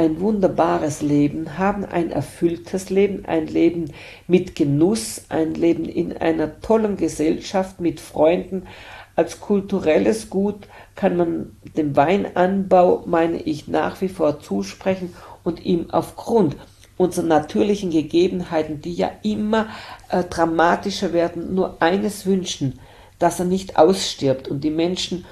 ein 0.00 0.18
wunderbares 0.18 1.02
Leben 1.02 1.58
haben, 1.58 1.84
ein 1.84 2.10
erfülltes 2.10 2.88
Leben, 2.88 3.26
ein 3.26 3.46
Leben 3.46 3.92
mit 4.26 4.54
Genuss, 4.54 5.26
ein 5.28 5.52
Leben 5.52 5.84
in 5.84 6.16
einer 6.16 6.62
tollen 6.62 6.96
Gesellschaft 6.96 7.80
mit 7.80 8.00
Freunden. 8.00 8.66
Als 9.14 9.40
kulturelles 9.40 10.30
Gut 10.30 10.68
kann 10.94 11.18
man 11.18 11.56
dem 11.76 11.96
Weinanbau, 11.96 13.02
meine 13.04 13.42
ich, 13.42 13.68
nach 13.68 14.00
wie 14.00 14.08
vor 14.08 14.40
zusprechen 14.40 15.12
und 15.44 15.66
ihm 15.66 15.90
aufgrund 15.90 16.56
unserer 16.96 17.26
natürlichen 17.26 17.90
Gegebenheiten, 17.90 18.80
die 18.80 18.94
ja 18.94 19.10
immer 19.22 19.68
äh, 20.08 20.24
dramatischer 20.24 21.12
werden, 21.12 21.54
nur 21.54 21.82
eines 21.82 22.24
wünschen, 22.24 22.80
dass 23.18 23.38
er 23.38 23.44
nicht 23.44 23.76
ausstirbt 23.76 24.48
und 24.48 24.64
die 24.64 24.70
Menschen 24.70 25.26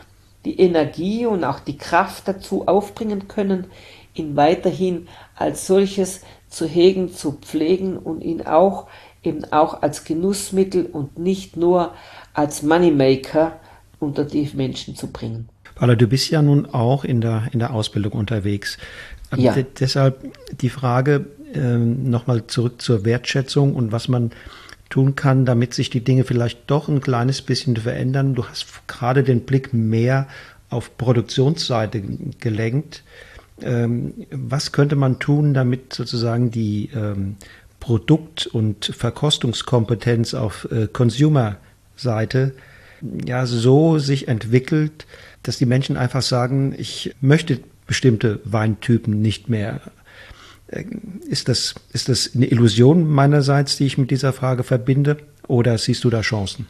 die 0.45 0.61
Energie 0.61 1.27
und 1.27 1.45
auch 1.45 1.61
die 1.61 1.79
Kraft 1.79 2.29
dazu 2.29 2.69
aufbringen 2.69 3.29
können, 3.29 3.67
ihn 4.19 4.37
weiterhin 4.37 5.09
als 5.35 5.67
solches 5.67 6.23
zu 6.49 6.67
hegen, 6.67 7.13
zu 7.13 7.33
pflegen 7.33 7.97
und 7.97 8.23
ihn 8.23 8.43
auch 8.43 8.89
eben 9.23 9.45
auch 9.53 9.83
als 9.83 10.05
Genussmittel 10.05 10.87
und 10.87 11.19
nicht 11.19 11.57
nur 11.57 11.95
als 12.35 12.63
Moneymaker 12.63 13.59
unter 13.99 14.25
die 14.25 14.49
Menschen 14.55 14.95
zu 14.95 15.09
bringen. 15.09 15.49
Paula, 15.75 15.97
du 15.97 16.07
bist 16.07 16.31
ja 16.31 16.43
nun 16.43 16.67
auch 16.67 17.05
in 17.05 17.21
der, 17.21 17.49
in 17.53 17.59
der 17.59 17.73
Ausbildung 17.73 18.13
unterwegs. 18.13 18.79
Ja. 19.37 19.55
deshalb 19.79 20.33
die 20.59 20.71
Frage 20.71 21.27
äh, 21.53 21.77
nochmal 21.77 22.47
zurück 22.47 22.81
zur 22.81 23.05
Wertschätzung 23.05 23.75
und 23.75 23.93
was 23.93 24.09
man 24.09 24.31
tun 24.89 25.17
kann, 25.17 25.45
damit 25.45 25.75
sich 25.75 25.91
die 25.91 26.03
Dinge 26.03 26.25
vielleicht 26.25 26.71
doch 26.71 26.89
ein 26.89 27.03
kleines 27.03 27.43
bisschen 27.43 27.77
verändern. 27.77 28.35
Du 28.35 28.47
hast 28.47 28.67
gerade 28.87 29.23
den 29.23 29.43
Blick 29.43 29.75
mehr 29.75 30.29
auf 30.71 30.97
Produktionsseite 30.97 32.03
gelenkt. 32.41 33.03
Ähm, 33.63 34.15
was 34.31 34.73
könnte 34.73 34.97
man 34.97 35.19
tun, 35.19 35.55
damit 35.55 35.93
sozusagen 35.93 36.51
die 36.51 36.91
ähm, 36.95 37.37
Produkt- 37.81 38.47
und 38.47 38.87
Verkostungskompetenz 38.87 40.35
auf 40.35 40.69
äh, 40.71 40.87
Consumer-Seite 40.87 42.55
ja 43.25 43.47
so 43.47 43.99
sich 43.99 44.29
entwickelt, 44.29 45.07
dass 45.43 45.59
die 45.59 45.67
Menschen 45.67 45.97
einfach 45.97 46.23
sagen, 46.23 46.75
ich 46.77 47.15
möchte 47.21 47.61
bestimmte 47.87 48.41
Weintypen 48.45 49.21
nicht 49.21 49.49
mehr. 49.49 49.81
Äh, 50.69 50.85
ist 51.29 51.49
das, 51.49 51.75
ist 51.93 52.09
das 52.09 52.35
eine 52.35 52.47
Illusion 52.47 53.09
meinerseits, 53.09 53.77
die 53.77 53.87
ich 53.87 53.99
mit 53.99 54.11
dieser 54.11 54.33
Frage 54.33 54.63
verbinde, 54.63 55.17
oder 55.47 55.79
siehst 55.79 56.05
du 56.05 56.11
da 56.11 56.21
Chancen? 56.21 56.67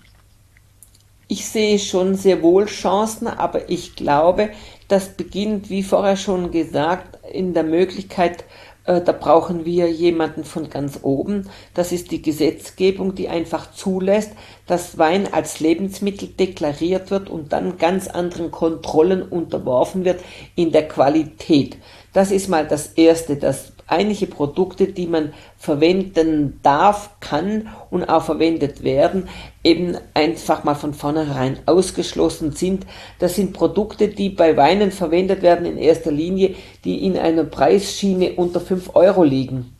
Ich 1.27 1.47
sehe 1.47 1.79
schon 1.79 2.15
sehr 2.15 2.43
wohl 2.43 2.67
Chancen, 2.67 3.27
aber 3.27 3.69
ich 3.69 3.97
glaube, 3.97 4.51
das 4.89 5.11
beginnt, 5.11 5.71
wie 5.71 5.83
vorher 5.83 6.17
schon 6.17 6.51
gesagt, 6.51 7.19
in 7.31 7.55
der 7.55 7.63
Möglichkeit, 7.63 8.45
äh, 8.85 9.03
da 9.03 9.13
brauchen 9.13 9.67
wir 9.67 9.91
jemanden 9.91 10.45
von 10.45 10.71
ganz 10.71 11.01
oben. 11.03 11.49
Das 11.75 11.93
ist 11.93 12.11
die 12.11 12.23
Gesetzgebung, 12.23 13.15
die 13.15 13.29
einfach 13.29 13.71
zulässt, 13.73 14.33
dass 14.67 14.97
Wein 14.97 15.33
als 15.33 15.61
Lebensmittel 15.61 16.29
deklariert 16.29 17.11
wird 17.11 17.29
und 17.29 17.53
dann 17.53 17.77
ganz 17.77 18.09
anderen 18.09 18.51
Kontrollen 18.51 19.23
unterworfen 19.23 20.07
wird 20.07 20.21
in 20.57 20.73
der 20.73 20.89
Qualität. 20.89 21.77
Das 22.15 22.31
ist 22.31 22.49
mal 22.49 22.67
das 22.67 22.95
Erste, 22.95 23.37
dass 23.37 23.73
einige 23.89 24.27
Produkte, 24.27 24.87
die 24.87 25.07
man 25.07 25.33
verwenden 25.57 26.61
darf, 26.63 27.11
kann 27.21 27.69
und 27.91 28.05
auch 28.05 28.23
verwendet 28.23 28.85
werden, 28.85 29.29
eben 29.65 29.97
einfach 30.15 30.65
mal 30.65 30.75
von 30.75 30.95
vornherein 30.95 31.59
ausgeschlossen 31.67 32.53
sind. 32.53 32.87
Das 33.19 33.35
sind 33.35 33.53
Produkte, 33.53 34.09
die 34.09 34.31
bei 34.31 34.57
Weinen 34.57 34.93
verwendet 34.93 35.43
werden 35.43 35.67
in 35.67 35.79
erster 35.79 36.13
Linie, 36.13 36.55
die 36.85 37.05
in 37.05 37.19
einer 37.19 37.45
Preisschiene 37.45 38.33
unter 38.37 38.61
5 38.61 38.95
Euro 38.95 39.25
liegen. 39.25 39.75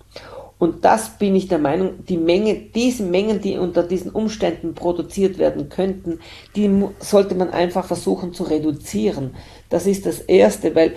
Und 0.59 0.85
das 0.85 1.11
bin 1.19 1.37
ich 1.37 1.47
der 1.47 1.59
Meinung, 1.59 2.05
die 2.09 2.17
Menge, 2.17 2.57
diese 2.57 3.05
Mengen, 3.05 3.41
die 3.41 3.59
unter 3.59 3.85
diesen 3.85 4.11
Umständen 4.11 4.75
produziert 4.75 5.39
werden 5.39 5.69
könnten, 5.69 6.19
die 6.57 6.85
sollte 6.99 7.37
man 7.37 7.51
einfach 7.51 7.85
versuchen 7.85 8.35
zu 8.35 8.43
reduzieren. 8.43 9.37
Das 9.69 9.87
ist 9.87 10.05
das 10.05 10.19
Erste, 10.19 10.75
weil 10.75 10.97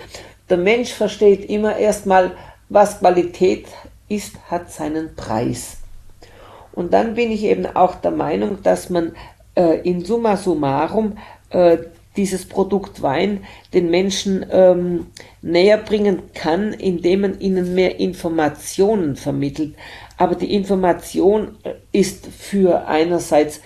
der 0.50 0.56
Mensch 0.58 0.92
versteht 0.92 1.48
immer 1.48 1.76
erstmal, 1.76 2.32
was 2.72 2.98
Qualität 3.00 3.66
ist, 4.08 4.36
hat 4.50 4.72
seinen 4.72 5.14
Preis. 5.14 5.78
Und 6.72 6.92
dann 6.92 7.14
bin 7.14 7.30
ich 7.30 7.44
eben 7.44 7.66
auch 7.66 7.96
der 7.96 8.10
Meinung, 8.10 8.62
dass 8.62 8.88
man 8.88 9.12
äh, 9.54 9.80
in 9.80 10.04
summa 10.04 10.36
summarum 10.36 11.18
äh, 11.50 11.78
dieses 12.16 12.46
Produkt 12.46 13.02
Wein 13.02 13.44
den 13.72 13.90
Menschen 13.90 14.44
ähm, 14.50 15.06
näher 15.40 15.78
bringen 15.78 16.22
kann, 16.34 16.72
indem 16.72 17.22
man 17.22 17.40
ihnen 17.40 17.74
mehr 17.74 18.00
Informationen 18.00 19.16
vermittelt. 19.16 19.74
Aber 20.18 20.34
die 20.34 20.54
Information 20.54 21.56
äh, 21.62 21.74
ist 21.92 22.26
für 22.26 22.86
einerseits 22.86 23.60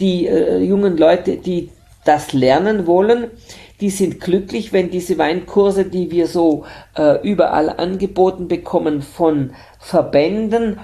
die 0.00 0.26
äh, 0.26 0.58
jungen 0.58 0.96
Leute, 0.96 1.36
die 1.36 1.70
das 2.04 2.32
lernen 2.32 2.86
wollen, 2.86 3.30
die 3.82 3.90
sind 3.90 4.20
glücklich, 4.20 4.72
wenn 4.72 4.90
diese 4.90 5.18
Weinkurse, 5.18 5.84
die 5.84 6.12
wir 6.12 6.28
so 6.28 6.64
äh, 6.96 7.20
überall 7.28 7.68
angeboten 7.68 8.46
bekommen 8.46 9.02
von 9.02 9.50
Verbänden 9.80 10.78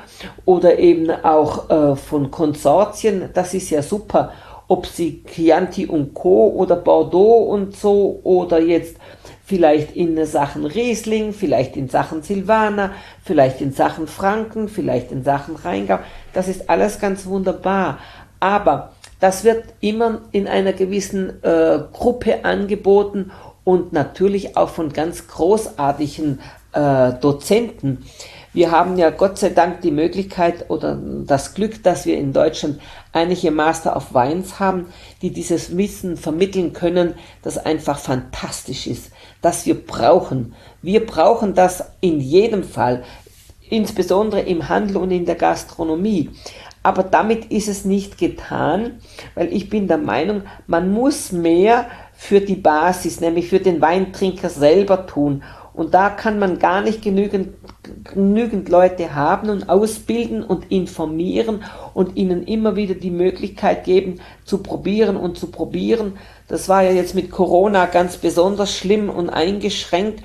oder 0.45 0.81
eben 0.81 1.09
auch 1.11 1.71
äh, 1.71 1.97
von 1.97 2.33
Konsortien, 2.33 3.31
das 3.33 3.55
ist 3.55 3.71
ja 3.71 3.83
super 3.83 4.33
ob 4.71 4.87
sie 4.87 5.25
Chianti 5.25 5.87
und 5.87 6.13
Co. 6.13 6.49
oder 6.49 6.77
Bordeaux 6.77 7.45
und 7.51 7.75
so 7.75 8.21
oder 8.23 8.61
jetzt 8.61 8.99
vielleicht 9.43 9.97
in 9.97 10.23
Sachen 10.27 10.67
Riesling, 10.67 11.33
vielleicht 11.33 11.75
in 11.75 11.89
Sachen 11.89 12.23
Silvaner, 12.23 12.93
vielleicht 13.25 13.63
in 13.63 13.73
Sachen 13.73 14.07
Franken, 14.07 14.69
vielleicht 14.69 15.11
in 15.11 15.25
Sachen 15.25 15.57
Rheingau. 15.57 16.01
Das 16.35 16.49
ist 16.49 16.69
alles 16.69 17.01
ganz 17.01 17.25
wunderbar. 17.25 17.99
Aber 18.41 18.93
das 19.21 19.45
wird 19.45 19.65
immer 19.81 20.23
in 20.33 20.47
einer 20.47 20.73
gewissen 20.73 21.43
äh, 21.43 21.81
Gruppe 21.93 22.45
angeboten 22.45 23.31
und 23.65 23.93
natürlich 23.93 24.57
auch 24.57 24.71
von 24.71 24.93
ganz 24.93 25.29
großartigen 25.29 26.41
äh, 26.73 27.13
Dozenten. 27.15 28.05
Wir 28.55 28.71
haben 28.71 28.97
ja 28.97 29.11
Gott 29.11 29.39
sei 29.39 29.51
Dank 29.51 29.83
die 29.83 29.91
Möglichkeit 29.91 30.71
oder 30.71 30.99
das 31.27 31.55
Glück, 31.55 31.83
dass 31.83 32.07
wir 32.07 32.17
in 32.17 32.33
Deutschland 32.33 32.81
einige 33.13 33.51
Master 33.51 33.95
of 33.95 34.15
Wines 34.15 34.59
haben, 34.59 34.87
die 35.21 35.31
dieses 35.31 35.77
Wissen 35.77 36.17
vermitteln 36.17 36.73
können, 36.73 37.15
das 37.43 37.59
einfach 37.59 37.99
fantastisch 37.99 38.87
ist, 38.87 39.13
das 39.43 39.67
wir 39.67 39.75
brauchen. 39.75 40.55
Wir 40.81 41.05
brauchen 41.05 41.55
das 41.55 41.85
in 42.01 42.21
jedem 42.21 42.65
Fall, 42.65 43.05
insbesondere 43.69 44.41
im 44.41 44.69
Handel 44.69 44.97
und 44.97 45.11
in 45.11 45.27
der 45.27 45.35
Gastronomie. 45.35 46.31
Aber 46.89 47.03
damit 47.03 47.53
ist 47.53 47.69
es 47.69 47.85
nicht 47.85 48.17
getan, 48.17 49.01
weil 49.35 49.53
ich 49.53 49.69
bin 49.69 49.89
der 49.89 49.99
Meinung, 49.99 50.45
man 50.67 50.91
muss 50.91 51.33
mehr 51.33 51.85
für 52.15 52.41
die 52.41 52.55
Basis, 52.55 53.21
nämlich 53.21 53.51
für 53.51 53.61
den 53.61 53.83
Weintrinker 53.83 54.49
selber 54.49 55.07
tun. 55.07 55.43
Und 55.75 55.93
da 55.93 56.09
kann 56.09 56.39
man 56.39 56.59
gar 56.59 56.81
nicht 56.81 57.03
genügend, 57.03 57.51
genügend 58.05 58.71
Leute 58.71 59.15
haben 59.15 59.51
und 59.51 59.69
ausbilden 59.69 60.43
und 60.43 60.73
informieren 60.73 61.63
und 61.93 62.17
ihnen 62.17 62.45
immer 62.45 62.75
wieder 62.75 62.95
die 62.95 63.11
Möglichkeit 63.11 63.85
geben, 63.85 64.23
zu 64.47 64.63
probieren 64.63 65.19
und 65.19 65.37
zu 65.37 65.51
probieren. 65.51 66.15
Das 66.49 66.67
war 66.67 66.83
ja 66.83 66.93
jetzt 66.93 67.15
mit 67.15 67.31
Corona 67.31 67.85
ganz 67.85 68.17
besonders 68.17 68.75
schlimm 68.75 69.11
und 69.11 69.29
eingeschränkt. 69.29 70.25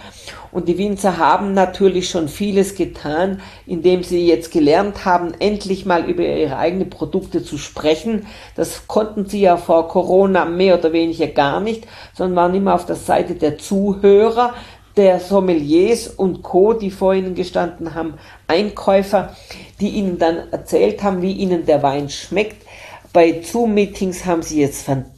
Und 0.53 0.69
die 0.69 0.77
Winzer 0.77 1.17
haben 1.17 1.53
natürlich 1.53 2.09
schon 2.09 2.29
vieles 2.29 2.75
getan, 2.75 3.41
indem 3.67 4.03
sie 4.03 4.25
jetzt 4.25 4.51
gelernt 4.51 5.03
haben, 5.03 5.33
endlich 5.39 5.85
mal 5.85 6.09
über 6.09 6.23
ihre 6.23 6.57
eigenen 6.57 6.89
Produkte 6.89 7.43
zu 7.43 7.57
sprechen. 7.57 8.25
Das 8.55 8.87
konnten 8.87 9.25
sie 9.25 9.41
ja 9.41 9.57
vor 9.57 9.89
Corona 9.89 10.45
mehr 10.45 10.79
oder 10.79 10.93
weniger 10.93 11.27
gar 11.27 11.59
nicht, 11.59 11.85
sondern 12.15 12.37
waren 12.37 12.55
immer 12.55 12.75
auf 12.75 12.85
der 12.85 12.95
Seite 12.95 13.35
der 13.35 13.57
Zuhörer 13.57 14.53
der 14.95 15.19
Sommeliers 15.19 16.07
und 16.07 16.43
Co., 16.43 16.73
die 16.73 16.91
vor 16.91 17.15
ihnen 17.15 17.35
gestanden 17.35 17.95
haben, 17.95 18.13
Einkäufer, 18.47 19.35
die 19.81 19.89
ihnen 19.89 20.19
dann 20.19 20.37
erzählt 20.51 21.03
haben, 21.03 21.21
wie 21.21 21.33
ihnen 21.33 21.65
der 21.65 21.83
Wein 21.83 22.09
schmeckt. 22.09 22.65
Bei 23.11 23.41
Zoom-Meetings 23.41 24.25
haben 24.25 24.43
sie 24.43 24.61
jetzt 24.61 24.83
fantastische 24.83 25.12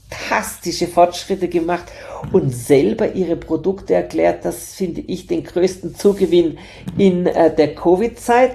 Fortschritte 0.87 1.47
gemacht 1.47 1.85
und 2.31 2.49
selber 2.51 3.13
ihre 3.13 3.35
Produkte 3.35 3.93
erklärt. 3.93 4.45
Das 4.45 4.73
finde 4.73 5.01
ich 5.01 5.27
den 5.27 5.43
größten 5.43 5.95
Zugewinn 5.95 6.57
in 6.97 7.25
äh, 7.25 7.53
der 7.53 7.75
Covid-Zeit. 7.75 8.53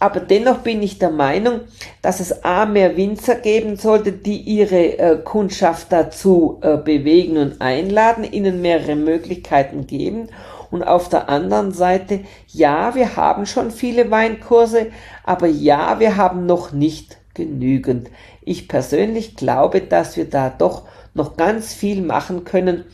Aber 0.00 0.20
dennoch 0.20 0.58
bin 0.58 0.82
ich 0.82 0.98
der 0.98 1.10
Meinung, 1.10 1.60
dass 2.02 2.20
es 2.20 2.44
A 2.44 2.66
mehr 2.66 2.96
Winzer 2.96 3.34
geben 3.34 3.76
sollte, 3.76 4.12
die 4.12 4.40
ihre 4.40 4.98
äh, 4.98 5.18
Kundschaft 5.22 5.90
dazu 5.90 6.58
äh, 6.60 6.76
bewegen 6.76 7.36
und 7.36 7.60
einladen, 7.60 8.24
ihnen 8.24 8.62
mehrere 8.62 8.94
Möglichkeiten 8.94 9.86
geben. 9.86 10.28
Und 10.70 10.82
auf 10.82 11.08
der 11.08 11.28
anderen 11.28 11.72
Seite, 11.72 12.20
ja, 12.48 12.94
wir 12.94 13.16
haben 13.16 13.46
schon 13.46 13.70
viele 13.70 14.10
Weinkurse, 14.10 14.88
aber 15.24 15.46
ja, 15.46 15.98
wir 15.98 16.16
haben 16.16 16.46
noch 16.46 16.72
nicht 16.72 17.16
genügend. 17.34 18.10
Ich 18.48 18.66
persönlich 18.66 19.36
glaube, 19.36 19.82
dass 19.82 20.16
wir 20.16 20.24
da 20.24 20.48
doch 20.48 20.84
noch 21.12 21.36
ganz 21.36 21.74
viel 21.74 22.00
machen 22.00 22.44
können 22.44 22.84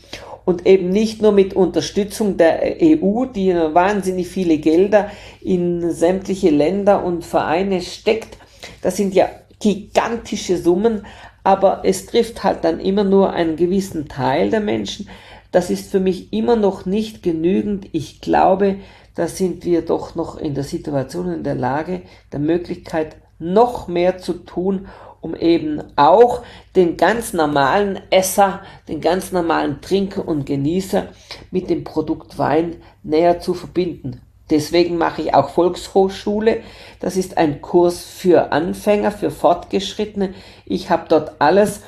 und 0.43 0.65
eben 0.67 0.89
nicht 0.89 1.21
nur 1.21 1.31
mit 1.31 1.53
Unterstützung 1.53 2.35
der 2.35 2.75
EU, 2.81 3.23
die 3.23 3.53
wahnsinnig 3.53 4.27
viele 4.27 4.57
Gelder 4.57 5.09
in 5.39 5.91
sämtliche 5.91 6.49
Länder 6.49 7.05
und 7.05 7.23
Vereine 7.23 7.79
steckt. 7.79 8.37
Das 8.81 8.97
sind 8.97 9.15
ja 9.15 9.29
gigantische 9.61 10.57
Summen, 10.57 11.05
aber 11.45 11.83
es 11.85 12.05
trifft 12.05 12.43
halt 12.43 12.65
dann 12.65 12.81
immer 12.81 13.05
nur 13.05 13.31
einen 13.31 13.55
gewissen 13.55 14.09
Teil 14.09 14.49
der 14.49 14.59
Menschen. 14.59 15.07
Das 15.53 15.69
ist 15.69 15.89
für 15.89 16.01
mich 16.01 16.33
immer 16.33 16.57
noch 16.57 16.85
nicht 16.85 17.23
genügend. 17.23 17.87
Ich 17.93 18.19
glaube, 18.19 18.79
da 19.15 19.29
sind 19.29 19.63
wir 19.63 19.83
doch 19.83 20.15
noch 20.15 20.35
in 20.37 20.53
der 20.53 20.65
Situation, 20.65 21.31
in 21.31 21.43
der 21.43 21.55
Lage, 21.55 22.01
der 22.33 22.41
Möglichkeit, 22.41 23.15
noch 23.39 23.87
mehr 23.87 24.17
zu 24.17 24.33
tun, 24.33 24.87
um 25.25 25.35
eben 25.35 25.81
auch 25.95 26.43
den 26.75 26.97
ganz 26.97 27.33
normalen 27.33 27.99
Esser, 28.11 28.61
den 28.87 29.01
ganz 29.01 29.31
normalen 29.31 29.81
Trinker 29.81 30.27
und 30.27 30.45
Genießer 30.45 31.07
mit 31.49 31.71
dem 31.71 31.83
Produkt 31.83 32.37
Wein 32.37 32.75
näher 33.01 33.39
zu 33.39 33.55
verbinden. 33.55 34.21
Deswegen 34.51 34.99
mache 34.99 35.23
ich 35.23 35.33
auch 35.33 35.49
Volkshochschule. 35.49 36.61
Das 36.99 37.17
ist 37.17 37.39
ein 37.39 37.63
Kurs 37.63 38.03
für 38.03 38.51
Anfänger, 38.51 39.11
für 39.11 39.31
Fortgeschrittene. 39.31 40.35
Ich 40.67 40.91
habe 40.91 41.05
dort 41.09 41.31
alles, 41.39 41.81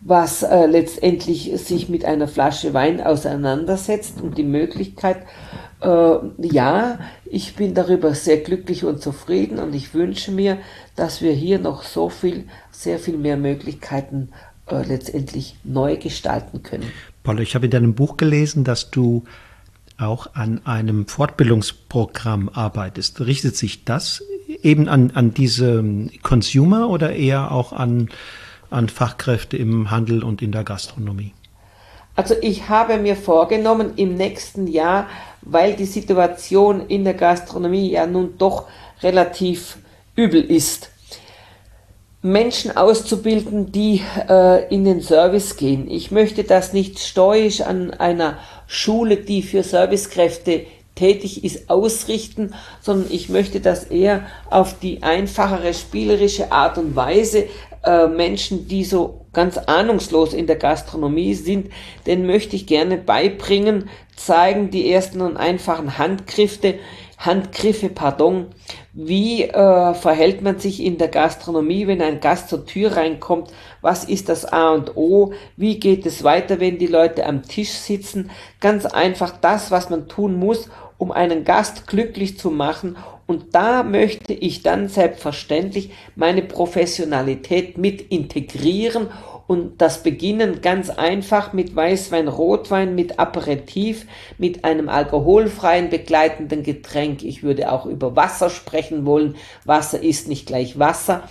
was 0.00 0.42
äh, 0.42 0.64
letztendlich 0.64 1.52
sich 1.56 1.90
mit 1.90 2.06
einer 2.06 2.26
Flasche 2.26 2.72
Wein 2.72 3.02
auseinandersetzt 3.02 4.22
und 4.22 4.38
die 4.38 4.44
Möglichkeit, 4.44 5.18
äh, 5.80 6.16
ja, 6.38 6.98
ich 7.24 7.54
bin 7.54 7.74
darüber 7.74 8.14
sehr 8.14 8.38
glücklich 8.38 8.84
und 8.84 9.00
zufrieden 9.00 9.58
und 9.58 9.74
ich 9.74 9.94
wünsche 9.94 10.32
mir, 10.32 10.58
dass 10.96 11.22
wir 11.22 11.32
hier 11.32 11.58
noch 11.58 11.82
so 11.82 12.08
viel, 12.08 12.48
sehr 12.78 12.98
viel 12.98 13.16
mehr 13.16 13.36
Möglichkeiten 13.36 14.30
äh, 14.66 14.82
letztendlich 14.82 15.56
neu 15.64 15.96
gestalten 15.96 16.62
können. 16.62 16.90
Paul, 17.24 17.40
ich 17.40 17.54
habe 17.54 17.66
in 17.66 17.70
deinem 17.70 17.94
Buch 17.94 18.16
gelesen, 18.16 18.64
dass 18.64 18.90
du 18.90 19.24
auch 19.98 20.34
an 20.34 20.64
einem 20.64 21.08
Fortbildungsprogramm 21.08 22.48
arbeitest. 22.48 23.20
Richtet 23.20 23.56
sich 23.56 23.84
das 23.84 24.22
eben 24.62 24.88
an, 24.88 25.10
an 25.12 25.34
diese 25.34 25.84
Consumer 26.22 26.88
oder 26.88 27.16
eher 27.16 27.50
auch 27.50 27.72
an, 27.72 28.10
an 28.70 28.88
Fachkräfte 28.88 29.56
im 29.56 29.90
Handel 29.90 30.22
und 30.22 30.40
in 30.40 30.52
der 30.52 30.62
Gastronomie? 30.62 31.32
Also 32.14 32.34
ich 32.40 32.68
habe 32.68 32.98
mir 32.98 33.16
vorgenommen, 33.16 33.92
im 33.96 34.14
nächsten 34.14 34.66
Jahr, 34.68 35.08
weil 35.42 35.74
die 35.74 35.84
Situation 35.84 36.86
in 36.86 37.04
der 37.04 37.14
Gastronomie 37.14 37.90
ja 37.90 38.06
nun 38.06 38.38
doch 38.38 38.68
relativ 39.02 39.78
übel 40.14 40.42
ist, 40.42 40.90
Menschen 42.20 42.76
auszubilden, 42.76 43.70
die 43.70 44.02
äh, 44.28 44.72
in 44.74 44.84
den 44.84 45.00
Service 45.00 45.56
gehen. 45.56 45.88
Ich 45.88 46.10
möchte 46.10 46.42
das 46.42 46.72
nicht 46.72 46.98
stoisch 46.98 47.60
an 47.60 47.92
einer 47.92 48.38
Schule, 48.66 49.18
die 49.18 49.42
für 49.42 49.62
Servicekräfte 49.62 50.66
tätig 50.96 51.44
ist, 51.44 51.70
ausrichten, 51.70 52.54
sondern 52.80 53.12
ich 53.12 53.28
möchte 53.28 53.60
das 53.60 53.84
eher 53.84 54.26
auf 54.50 54.80
die 54.80 55.04
einfachere, 55.04 55.72
spielerische 55.72 56.50
Art 56.50 56.76
und 56.76 56.96
Weise 56.96 57.44
äh, 57.84 58.08
Menschen, 58.08 58.66
die 58.66 58.84
so 58.84 59.26
ganz 59.32 59.56
ahnungslos 59.56 60.34
in 60.34 60.48
der 60.48 60.56
Gastronomie 60.56 61.34
sind, 61.34 61.70
den 62.06 62.26
möchte 62.26 62.56
ich 62.56 62.66
gerne 62.66 62.96
beibringen, 62.96 63.88
zeigen 64.16 64.70
die 64.70 64.90
ersten 64.90 65.20
und 65.20 65.36
einfachen 65.36 65.98
Handgriffe, 65.98 66.74
Handgriffe, 67.18 67.88
pardon, 67.88 68.46
wie 68.92 69.42
äh, 69.42 69.94
verhält 69.94 70.40
man 70.40 70.60
sich 70.60 70.82
in 70.82 70.98
der 70.98 71.08
Gastronomie, 71.08 71.88
wenn 71.88 72.00
ein 72.00 72.20
Gast 72.20 72.48
zur 72.48 72.64
Tür 72.64 72.96
reinkommt, 72.96 73.50
was 73.80 74.04
ist 74.04 74.28
das 74.28 74.44
A 74.44 74.70
und 74.70 74.96
O, 74.96 75.32
wie 75.56 75.80
geht 75.80 76.06
es 76.06 76.22
weiter, 76.22 76.60
wenn 76.60 76.78
die 76.78 76.86
Leute 76.86 77.26
am 77.26 77.42
Tisch 77.42 77.72
sitzen, 77.72 78.30
ganz 78.60 78.86
einfach 78.86 79.36
das, 79.40 79.72
was 79.72 79.90
man 79.90 80.08
tun 80.08 80.38
muss, 80.38 80.70
um 80.96 81.10
einen 81.10 81.44
Gast 81.44 81.88
glücklich 81.88 82.38
zu 82.38 82.50
machen. 82.50 82.96
Und 83.26 83.54
da 83.54 83.82
möchte 83.82 84.32
ich 84.32 84.62
dann 84.62 84.88
selbstverständlich 84.88 85.90
meine 86.14 86.42
Professionalität 86.42 87.78
mit 87.78 88.00
integrieren 88.00 89.08
und 89.48 89.80
das 89.80 90.02
beginnen 90.02 90.60
ganz 90.60 90.90
einfach 90.90 91.54
mit 91.54 91.74
Weißwein, 91.74 92.28
Rotwein, 92.28 92.94
mit 92.94 93.18
Aperitif, 93.18 94.04
mit 94.36 94.62
einem 94.62 94.90
alkoholfreien 94.90 95.88
begleitenden 95.88 96.62
Getränk. 96.62 97.24
Ich 97.24 97.42
würde 97.42 97.72
auch 97.72 97.86
über 97.86 98.14
Wasser 98.14 98.50
sprechen 98.50 99.06
wollen. 99.06 99.36
Wasser 99.64 100.02
ist 100.02 100.28
nicht 100.28 100.46
gleich 100.46 100.78
Wasser. 100.78 101.22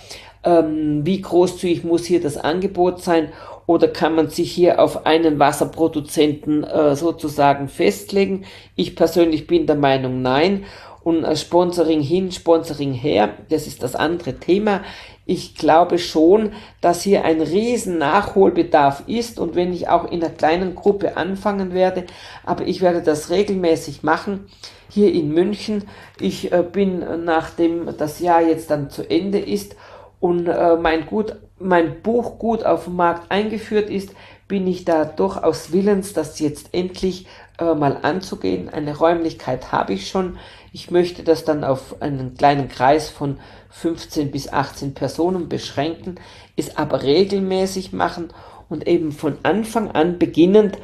Ähm, 0.42 1.06
wie 1.06 1.22
großzügig 1.22 1.84
muss 1.84 2.06
hier 2.06 2.20
das 2.20 2.36
Angebot 2.36 3.02
sein? 3.02 3.28
Oder 3.66 3.86
kann 3.86 4.16
man 4.16 4.30
sich 4.30 4.50
hier 4.50 4.80
auf 4.80 5.06
einen 5.06 5.38
Wasserproduzenten 5.38 6.64
äh, 6.64 6.96
sozusagen 6.96 7.68
festlegen? 7.68 8.46
Ich 8.74 8.96
persönlich 8.96 9.46
bin 9.46 9.68
der 9.68 9.76
Meinung, 9.76 10.22
nein. 10.22 10.64
Und 11.08 11.24
äh, 11.24 11.36
Sponsoring 11.36 12.00
hin, 12.00 12.30
Sponsoring 12.32 12.92
her, 12.92 13.30
das 13.48 13.66
ist 13.66 13.82
das 13.82 13.94
andere 13.94 14.34
Thema 14.38 14.82
ich 15.28 15.54
glaube 15.54 15.98
schon, 15.98 16.52
dass 16.80 17.02
hier 17.02 17.22
ein 17.22 17.42
riesen 17.42 17.98
Nachholbedarf 17.98 19.02
ist 19.06 19.38
und 19.38 19.54
wenn 19.56 19.74
ich 19.74 19.90
auch 19.90 20.10
in 20.10 20.24
einer 20.24 20.32
kleinen 20.32 20.74
Gruppe 20.74 21.18
anfangen 21.18 21.74
werde, 21.74 22.04
aber 22.46 22.66
ich 22.66 22.80
werde 22.80 23.02
das 23.02 23.28
regelmäßig 23.28 24.02
machen 24.02 24.46
hier 24.88 25.12
in 25.12 25.34
München. 25.34 25.84
Ich 26.18 26.50
äh, 26.50 26.62
bin 26.62 27.04
nachdem 27.26 27.94
das 27.98 28.20
Jahr 28.20 28.40
jetzt 28.40 28.70
dann 28.70 28.88
zu 28.88 29.08
Ende 29.08 29.38
ist 29.38 29.76
und 30.18 30.46
äh, 30.46 30.76
mein 30.76 31.04
gut 31.04 31.36
mein 31.58 32.00
Buch 32.02 32.38
gut 32.38 32.64
auf 32.64 32.84
dem 32.84 32.96
Markt 32.96 33.30
eingeführt 33.30 33.90
ist, 33.90 34.14
bin 34.46 34.66
ich 34.66 34.86
da 34.86 35.04
durchaus 35.04 35.72
willens, 35.72 36.14
das 36.14 36.38
jetzt 36.38 36.70
endlich 36.72 37.26
äh, 37.58 37.74
mal 37.74 37.98
anzugehen. 38.00 38.68
Eine 38.70 38.96
Räumlichkeit 38.96 39.72
habe 39.72 39.92
ich 39.92 40.08
schon. 40.08 40.38
Ich 40.72 40.90
möchte 40.90 41.22
das 41.22 41.44
dann 41.44 41.64
auf 41.64 42.02
einen 42.02 42.34
kleinen 42.34 42.68
Kreis 42.68 43.08
von 43.08 43.38
15 43.70 44.30
bis 44.30 44.52
18 44.52 44.94
Personen 44.94 45.48
beschränken, 45.48 46.16
es 46.56 46.76
aber 46.76 47.02
regelmäßig 47.02 47.92
machen 47.92 48.28
und 48.68 48.86
eben 48.86 49.12
von 49.12 49.38
Anfang 49.42 49.90
an 49.90 50.18
beginnend, 50.18 50.78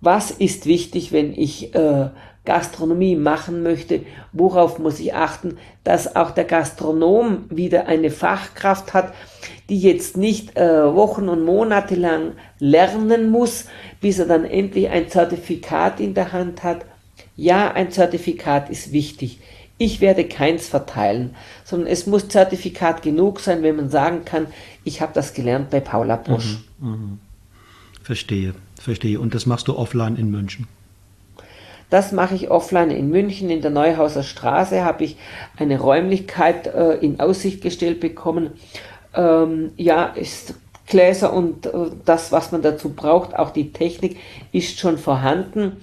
was 0.00 0.30
ist 0.30 0.66
wichtig, 0.66 1.12
wenn 1.12 1.32
ich 1.32 1.74
äh, 1.74 2.10
Gastronomie 2.44 3.16
machen 3.16 3.62
möchte, 3.62 4.00
worauf 4.32 4.78
muss 4.78 4.98
ich 4.98 5.14
achten, 5.14 5.58
dass 5.84 6.16
auch 6.16 6.30
der 6.30 6.44
Gastronom 6.44 7.44
wieder 7.50 7.86
eine 7.86 8.10
Fachkraft 8.10 8.94
hat, 8.94 9.12
die 9.68 9.78
jetzt 9.78 10.16
nicht 10.16 10.56
äh, 10.56 10.94
Wochen 10.94 11.28
und 11.28 11.44
Monate 11.44 11.94
lang 11.94 12.32
lernen 12.58 13.30
muss, 13.30 13.66
bis 14.00 14.18
er 14.18 14.26
dann 14.26 14.44
endlich 14.44 14.88
ein 14.88 15.08
Zertifikat 15.08 16.00
in 16.00 16.14
der 16.14 16.32
Hand 16.32 16.62
hat. 16.62 16.86
Ja, 17.40 17.72
ein 17.72 17.90
Zertifikat 17.90 18.68
ist 18.68 18.92
wichtig. 18.92 19.38
Ich 19.78 20.02
werde 20.02 20.24
keins 20.24 20.68
verteilen, 20.68 21.34
sondern 21.64 21.88
es 21.88 22.06
muss 22.06 22.28
Zertifikat 22.28 23.00
genug 23.00 23.40
sein, 23.40 23.62
wenn 23.62 23.76
man 23.76 23.88
sagen 23.88 24.26
kann, 24.26 24.48
ich 24.84 25.00
habe 25.00 25.12
das 25.14 25.32
gelernt 25.32 25.70
bei 25.70 25.80
Paula 25.80 26.16
Busch. 26.16 26.58
Mhm, 26.80 26.90
mh. 26.90 27.18
Verstehe, 28.02 28.54
verstehe. 28.78 29.18
Und 29.18 29.34
das 29.34 29.46
machst 29.46 29.68
du 29.68 29.78
offline 29.78 30.16
in 30.16 30.30
München? 30.30 30.68
Das 31.88 32.12
mache 32.12 32.34
ich 32.34 32.50
offline 32.50 32.90
in 32.90 33.08
München. 33.08 33.48
In 33.48 33.62
der 33.62 33.70
Neuhauser 33.70 34.22
Straße 34.22 34.84
habe 34.84 35.04
ich 35.04 35.16
eine 35.56 35.80
Räumlichkeit 35.80 36.66
äh, 36.66 36.96
in 36.96 37.20
Aussicht 37.20 37.62
gestellt 37.62 38.00
bekommen. 38.00 38.50
Ähm, 39.14 39.70
ja, 39.78 40.04
ist 40.04 40.56
Gläser 40.86 41.32
und 41.32 41.64
äh, 41.64 41.70
das, 42.04 42.32
was 42.32 42.52
man 42.52 42.60
dazu 42.60 42.90
braucht, 42.90 43.34
auch 43.34 43.48
die 43.48 43.72
Technik 43.72 44.18
ist 44.52 44.78
schon 44.78 44.98
vorhanden. 44.98 45.78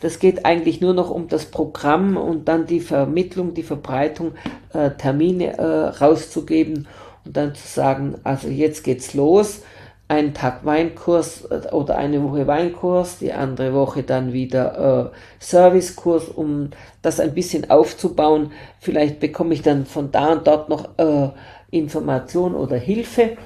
Das 0.00 0.18
geht 0.18 0.46
eigentlich 0.46 0.80
nur 0.80 0.94
noch 0.94 1.10
um 1.10 1.28
das 1.28 1.46
Programm 1.46 2.16
und 2.16 2.48
dann 2.48 2.66
die 2.66 2.80
Vermittlung, 2.80 3.54
die 3.54 3.62
Verbreitung, 3.62 4.32
äh, 4.72 4.90
Termine 4.90 5.58
äh, 5.58 5.88
rauszugeben 6.02 6.88
und 7.24 7.36
dann 7.36 7.54
zu 7.54 7.66
sagen, 7.66 8.16
also 8.24 8.48
jetzt 8.48 8.82
geht's 8.82 9.14
los. 9.14 9.62
Ein 10.08 10.34
Tag 10.34 10.64
Weinkurs 10.64 11.44
äh, 11.44 11.68
oder 11.70 11.98
eine 11.98 12.22
Woche 12.22 12.46
Weinkurs, 12.46 13.18
die 13.18 13.32
andere 13.32 13.74
Woche 13.74 14.02
dann 14.02 14.32
wieder 14.32 15.12
äh, 15.12 15.16
Servicekurs, 15.38 16.28
um 16.28 16.70
das 17.02 17.20
ein 17.20 17.34
bisschen 17.34 17.70
aufzubauen. 17.70 18.52
Vielleicht 18.80 19.20
bekomme 19.20 19.52
ich 19.54 19.62
dann 19.62 19.84
von 19.84 20.10
da 20.10 20.32
und 20.32 20.46
dort 20.46 20.70
noch 20.70 20.88
äh, 20.98 21.28
Information 21.70 22.54
oder 22.54 22.76
Hilfe. 22.76 23.36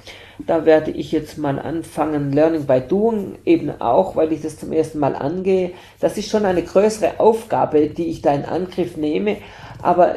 Da 0.46 0.66
werde 0.66 0.90
ich 0.90 1.12
jetzt 1.12 1.38
mal 1.38 1.58
anfangen, 1.58 2.32
Learning 2.32 2.64
by 2.64 2.80
Doing, 2.80 3.38
eben 3.44 3.80
auch, 3.80 4.16
weil 4.16 4.32
ich 4.32 4.42
das 4.42 4.58
zum 4.58 4.72
ersten 4.72 4.98
Mal 4.98 5.14
angehe. 5.14 5.72
Das 6.00 6.18
ist 6.18 6.28
schon 6.28 6.44
eine 6.44 6.62
größere 6.62 7.20
Aufgabe, 7.20 7.88
die 7.88 8.06
ich 8.06 8.20
da 8.20 8.34
in 8.34 8.44
Angriff 8.44 8.96
nehme. 8.96 9.36
Aber 9.80 10.14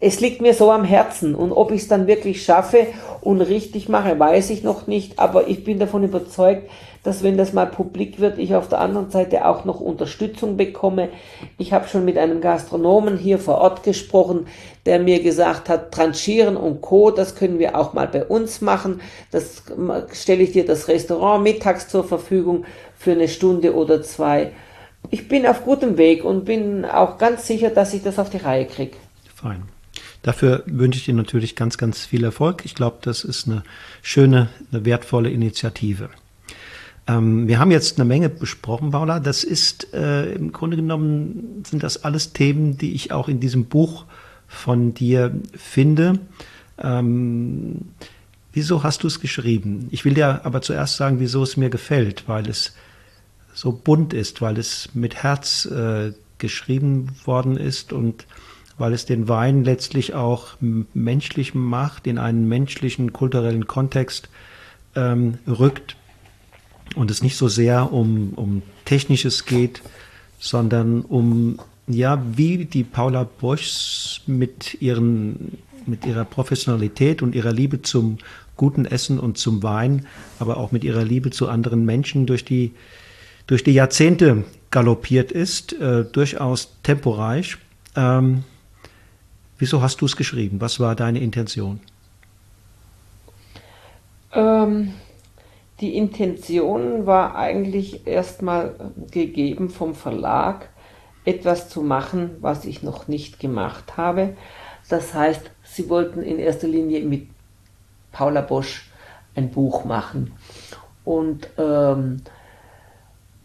es 0.00 0.20
liegt 0.20 0.42
mir 0.42 0.54
so 0.54 0.70
am 0.70 0.84
Herzen. 0.84 1.34
Und 1.34 1.52
ob 1.52 1.70
ich 1.70 1.82
es 1.82 1.88
dann 1.88 2.06
wirklich 2.06 2.44
schaffe 2.44 2.88
und 3.20 3.40
richtig 3.40 3.88
mache, 3.88 4.18
weiß 4.18 4.50
ich 4.50 4.62
noch 4.62 4.86
nicht. 4.86 5.18
Aber 5.18 5.48
ich 5.48 5.64
bin 5.64 5.78
davon 5.78 6.04
überzeugt, 6.04 6.68
dass 7.04 7.22
wenn 7.22 7.36
das 7.36 7.52
mal 7.52 7.66
publik 7.66 8.18
wird, 8.18 8.38
ich 8.38 8.54
auf 8.54 8.68
der 8.68 8.80
anderen 8.80 9.10
Seite 9.10 9.46
auch 9.46 9.64
noch 9.64 9.78
Unterstützung 9.78 10.56
bekomme. 10.56 11.10
Ich 11.58 11.72
habe 11.72 11.86
schon 11.86 12.04
mit 12.04 12.18
einem 12.18 12.40
Gastronomen 12.40 13.18
hier 13.18 13.38
vor 13.38 13.58
Ort 13.58 13.84
gesprochen, 13.84 14.46
der 14.86 14.98
mir 14.98 15.22
gesagt 15.22 15.68
hat, 15.68 15.92
Tranchieren 15.92 16.56
und 16.56 16.80
Co., 16.80 17.10
das 17.10 17.36
können 17.36 17.58
wir 17.58 17.78
auch 17.78 17.92
mal 17.92 18.08
bei 18.08 18.24
uns 18.24 18.62
machen. 18.62 19.00
Das 19.30 19.62
stelle 20.12 20.42
ich 20.42 20.52
dir 20.52 20.64
das 20.64 20.88
Restaurant 20.88 21.44
mittags 21.44 21.88
zur 21.88 22.04
Verfügung 22.04 22.64
für 22.96 23.12
eine 23.12 23.28
Stunde 23.28 23.74
oder 23.74 24.02
zwei. 24.02 24.52
Ich 25.10 25.28
bin 25.28 25.46
auf 25.46 25.62
gutem 25.62 25.98
Weg 25.98 26.24
und 26.24 26.46
bin 26.46 26.86
auch 26.86 27.18
ganz 27.18 27.46
sicher, 27.46 27.68
dass 27.68 27.92
ich 27.92 28.02
das 28.02 28.18
auf 28.18 28.30
die 28.30 28.38
Reihe 28.38 28.64
kriege. 28.64 28.96
Fein. 29.34 29.64
Dafür 30.22 30.62
wünsche 30.64 30.98
ich 30.98 31.04
dir 31.04 31.12
natürlich 31.12 31.54
ganz, 31.54 31.76
ganz 31.76 32.06
viel 32.06 32.24
Erfolg. 32.24 32.62
Ich 32.64 32.74
glaube, 32.74 32.96
das 33.02 33.24
ist 33.24 33.46
eine 33.46 33.62
schöne, 34.00 34.48
eine 34.72 34.86
wertvolle 34.86 35.28
Initiative. 35.28 36.08
Ähm, 37.06 37.48
wir 37.48 37.58
haben 37.58 37.70
jetzt 37.70 37.98
eine 37.98 38.06
Menge 38.06 38.28
besprochen, 38.28 38.90
Paula. 38.90 39.20
Das 39.20 39.44
ist 39.44 39.92
äh, 39.92 40.32
im 40.32 40.52
Grunde 40.52 40.76
genommen 40.76 41.62
sind 41.66 41.82
das 41.82 42.04
alles 42.04 42.32
Themen, 42.32 42.78
die 42.78 42.94
ich 42.94 43.12
auch 43.12 43.28
in 43.28 43.40
diesem 43.40 43.66
Buch 43.66 44.04
von 44.48 44.94
dir 44.94 45.34
finde. 45.54 46.18
Ähm, 46.78 47.82
wieso 48.52 48.82
hast 48.82 49.02
du 49.02 49.06
es 49.06 49.20
geschrieben? 49.20 49.88
Ich 49.90 50.04
will 50.04 50.14
dir 50.14 50.44
aber 50.44 50.62
zuerst 50.62 50.96
sagen, 50.96 51.20
wieso 51.20 51.42
es 51.42 51.56
mir 51.56 51.70
gefällt, 51.70 52.28
weil 52.28 52.48
es 52.48 52.74
so 53.52 53.72
bunt 53.72 54.12
ist, 54.14 54.40
weil 54.40 54.58
es 54.58 54.90
mit 54.94 55.22
Herz 55.22 55.66
äh, 55.66 56.12
geschrieben 56.38 57.10
worden 57.24 57.56
ist 57.56 57.92
und 57.92 58.26
weil 58.76 58.92
es 58.92 59.06
den 59.06 59.28
Wein 59.28 59.62
letztlich 59.62 60.14
auch 60.14 60.56
menschlich 60.60 61.54
macht, 61.54 62.08
in 62.08 62.18
einen 62.18 62.48
menschlichen 62.48 63.12
kulturellen 63.12 63.68
Kontext 63.68 64.28
ähm, 64.96 65.38
rückt 65.46 65.96
und 66.94 67.10
es 67.10 67.22
nicht 67.22 67.36
so 67.36 67.48
sehr 67.48 67.92
um, 67.92 68.32
um 68.34 68.62
Technisches 68.84 69.46
geht, 69.46 69.82
sondern 70.38 71.02
um, 71.02 71.58
ja, 71.86 72.22
wie 72.36 72.64
die 72.64 72.84
Paula 72.84 73.24
Bosch 73.24 74.22
mit, 74.26 74.80
ihren, 74.80 75.58
mit 75.86 76.06
ihrer 76.06 76.24
Professionalität 76.24 77.22
und 77.22 77.34
ihrer 77.34 77.52
Liebe 77.52 77.82
zum 77.82 78.18
guten 78.56 78.84
Essen 78.84 79.18
und 79.18 79.38
zum 79.38 79.62
Wein, 79.62 80.06
aber 80.38 80.56
auch 80.56 80.72
mit 80.72 80.84
ihrer 80.84 81.04
Liebe 81.04 81.30
zu 81.30 81.48
anderen 81.48 81.84
Menschen 81.84 82.26
durch 82.26 82.44
die, 82.44 82.72
durch 83.46 83.64
die 83.64 83.72
Jahrzehnte 83.72 84.44
galoppiert 84.70 85.32
ist, 85.32 85.72
äh, 85.74 86.04
durchaus 86.04 86.76
temporeich. 86.82 87.56
Ähm, 87.96 88.44
wieso 89.58 89.82
hast 89.82 90.00
du 90.00 90.06
es 90.06 90.16
geschrieben? 90.16 90.60
Was 90.60 90.80
war 90.80 90.94
deine 90.94 91.20
Intention? 91.20 91.80
Ähm, 94.32 94.94
die 95.84 95.98
Intention 95.98 97.04
war 97.04 97.36
eigentlich 97.36 98.06
erstmal 98.06 98.74
gegeben 99.10 99.68
vom 99.68 99.94
Verlag, 99.94 100.70
etwas 101.26 101.68
zu 101.68 101.82
machen, 101.82 102.38
was 102.40 102.64
ich 102.64 102.82
noch 102.82 103.06
nicht 103.06 103.38
gemacht 103.38 103.98
habe. 103.98 104.34
Das 104.88 105.12
heißt, 105.12 105.50
sie 105.62 105.90
wollten 105.90 106.22
in 106.22 106.38
erster 106.38 106.68
Linie 106.68 107.04
mit 107.04 107.28
Paula 108.12 108.40
Bosch 108.40 108.90
ein 109.34 109.50
Buch 109.50 109.84
machen. 109.84 110.32
Und 111.04 111.50
ähm, 111.58 112.22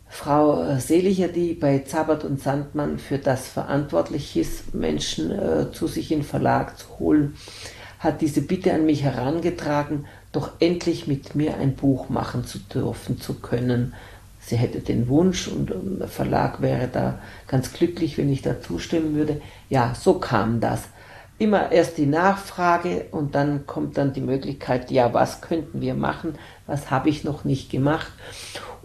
Frau 0.07 0.78
Seliger, 0.78 1.28
die 1.28 1.56
bei 1.56 1.80
Zabert 1.80 2.24
und 2.24 2.40
Sandmann 2.40 2.99
für 2.99 3.18
das 3.18 3.49
verantwortlich 3.49 4.38
ist, 4.38 4.74
Menschen 4.74 5.32
äh, 5.32 5.74
zu 5.74 5.88
sich 5.88 6.14
in 6.14 6.24
Verlag 6.24 6.78
zu 6.78 6.99
holen, 6.99 7.36
hat 7.99 8.22
diese 8.22 8.41
Bitte 8.41 8.74
an 8.74 8.86
mich 8.86 9.03
herangetragen, 9.03 10.06
doch 10.31 10.51
endlich 10.60 11.07
mit 11.07 11.35
mir 11.35 11.57
ein 11.57 11.76
Buch 11.76 12.10
machen 12.10 12.45
zu 12.45 12.60
dürfen, 12.60 13.19
zu 13.19 13.35
können. 13.35 13.93
Sie 14.39 14.56
hätte 14.56 14.80
den 14.80 15.07
Wunsch 15.07 15.47
und 15.47 15.72
der 15.99 16.07
Verlag 16.07 16.61
wäre 16.61 16.88
da 16.88 17.19
ganz 17.47 17.73
glücklich, 17.73 18.18
wenn 18.18 18.31
ich 18.31 18.41
da 18.41 18.61
zustimmen 18.61 19.15
würde. 19.15 19.41
Ja, 19.69 19.93
so 19.95 20.15
kam 20.15 20.60
das. 20.60 20.84
Immer 21.38 21.72
erst 21.72 21.97
die 21.97 22.06
Nachfrage 22.06 23.06
und 23.11 23.34
dann 23.34 23.65
kommt 23.65 23.97
dann 23.97 24.14
die 24.14 24.22
Möglichkeit, 24.22 24.91
ja, 24.91 25.14
was 25.14 25.41
könnten 25.41 25.81
wir 25.81 25.93
machen, 25.93 26.35
was 26.68 26.91
habe 26.91 27.10
ich 27.10 27.23
noch 27.23 27.43
nicht 27.43 27.69
gemacht. 27.72 28.11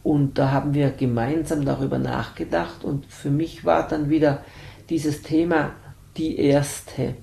Und 0.02 0.38
da 0.38 0.50
haben 0.50 0.74
wir 0.74 0.90
gemeinsam 0.90 1.64
darüber 1.64 1.98
nachgedacht 1.98 2.84
und 2.84 3.06
für 3.06 3.30
mich 3.30 3.64
war 3.64 3.88
dann 3.88 4.10
wieder 4.10 4.44
dieses 4.88 5.22
Thema 5.22 5.70
die 6.16 6.38
erste 6.38 7.14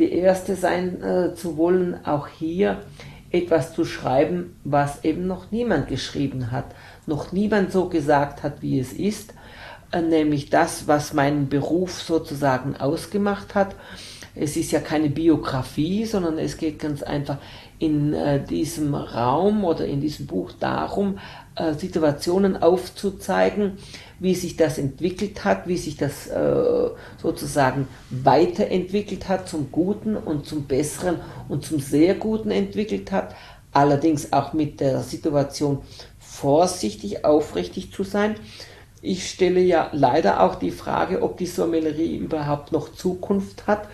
die 0.00 0.12
erste 0.12 0.56
sein 0.56 1.02
äh, 1.02 1.34
zu 1.34 1.56
wollen, 1.56 2.04
auch 2.04 2.26
hier 2.26 2.82
etwas 3.30 3.74
zu 3.74 3.84
schreiben, 3.84 4.56
was 4.64 5.04
eben 5.04 5.26
noch 5.26 5.50
niemand 5.50 5.88
geschrieben 5.88 6.50
hat, 6.50 6.66
noch 7.06 7.32
niemand 7.32 7.72
so 7.72 7.88
gesagt 7.88 8.42
hat, 8.42 8.62
wie 8.62 8.78
es 8.78 8.92
ist, 8.92 9.34
äh, 9.92 10.02
nämlich 10.02 10.50
das, 10.50 10.88
was 10.88 11.12
meinen 11.12 11.48
Beruf 11.48 12.02
sozusagen 12.02 12.76
ausgemacht 12.76 13.54
hat. 13.54 13.74
Es 14.34 14.56
ist 14.56 14.70
ja 14.70 14.80
keine 14.80 15.10
Biografie, 15.10 16.04
sondern 16.04 16.38
es 16.38 16.56
geht 16.56 16.78
ganz 16.78 17.02
einfach 17.02 17.38
in 17.78 18.12
äh, 18.12 18.44
diesem 18.44 18.94
Raum 18.94 19.64
oder 19.64 19.86
in 19.86 20.00
diesem 20.00 20.26
Buch 20.26 20.52
darum, 20.52 21.18
äh, 21.56 21.74
Situationen 21.74 22.62
aufzuzeigen, 22.62 23.78
wie 24.18 24.34
sich 24.34 24.56
das 24.56 24.78
entwickelt 24.78 25.44
hat, 25.44 25.66
wie 25.66 25.76
sich 25.76 25.96
das 25.96 26.26
äh, 26.28 26.90
sozusagen 27.20 27.88
weiterentwickelt 28.10 29.28
hat 29.28 29.48
zum 29.48 29.72
Guten 29.72 30.16
und 30.16 30.46
zum 30.46 30.64
Besseren 30.64 31.16
und 31.48 31.64
zum 31.64 31.80
sehr 31.80 32.14
Guten 32.14 32.50
entwickelt 32.50 33.10
hat. 33.12 33.34
Allerdings 33.72 34.32
auch 34.32 34.52
mit 34.52 34.80
der 34.80 35.00
Situation 35.00 35.82
vorsichtig, 36.18 37.24
aufrichtig 37.24 37.92
zu 37.92 38.04
sein. 38.04 38.36
Ich 39.02 39.30
stelle 39.30 39.60
ja 39.60 39.88
leider 39.92 40.42
auch 40.42 40.56
die 40.56 40.70
Frage, 40.70 41.22
ob 41.22 41.38
die 41.38 41.46
Sommellerie 41.46 42.16
überhaupt 42.16 42.72
noch 42.72 42.92
Zukunft 42.92 43.66
hat. 43.66 43.88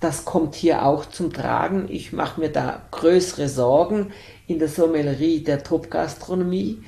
Das 0.00 0.26
kommt 0.26 0.54
hier 0.54 0.84
auch 0.84 1.06
zum 1.06 1.32
Tragen. 1.32 1.86
Ich 1.88 2.12
mache 2.12 2.40
mir 2.40 2.50
da 2.50 2.82
größere 2.90 3.48
Sorgen 3.48 4.12
in 4.46 4.58
der 4.58 4.68
Sommellerie 4.68 5.42
der 5.42 5.62
Top-Gastronomie. 5.62 6.82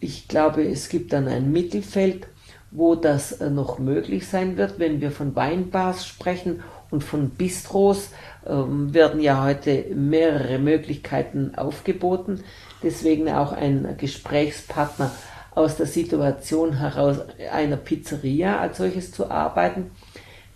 Ich 0.00 0.28
glaube, 0.28 0.64
es 0.64 0.88
gibt 0.88 1.12
dann 1.12 1.28
ein 1.28 1.52
Mittelfeld, 1.52 2.26
wo 2.70 2.94
das 2.94 3.32
äh, 3.32 3.50
noch 3.50 3.78
möglich 3.78 4.26
sein 4.26 4.56
wird, 4.56 4.78
wenn 4.78 5.00
wir 5.00 5.10
von 5.10 5.36
Weinbars 5.36 6.06
sprechen 6.06 6.62
und 6.90 7.04
von 7.04 7.30
Bistros 7.30 8.10
ähm, 8.46 8.92
werden 8.94 9.20
ja 9.20 9.44
heute 9.44 9.86
mehrere 9.94 10.58
Möglichkeiten 10.58 11.54
aufgeboten. 11.54 12.42
Deswegen 12.82 13.28
auch 13.28 13.52
ein 13.52 13.96
Gesprächspartner 13.98 15.10
aus 15.54 15.76
der 15.76 15.86
Situation 15.86 16.78
heraus 16.78 17.18
einer 17.52 17.76
Pizzeria 17.76 18.58
als 18.58 18.78
solches 18.78 19.12
zu 19.12 19.30
arbeiten. 19.30 19.90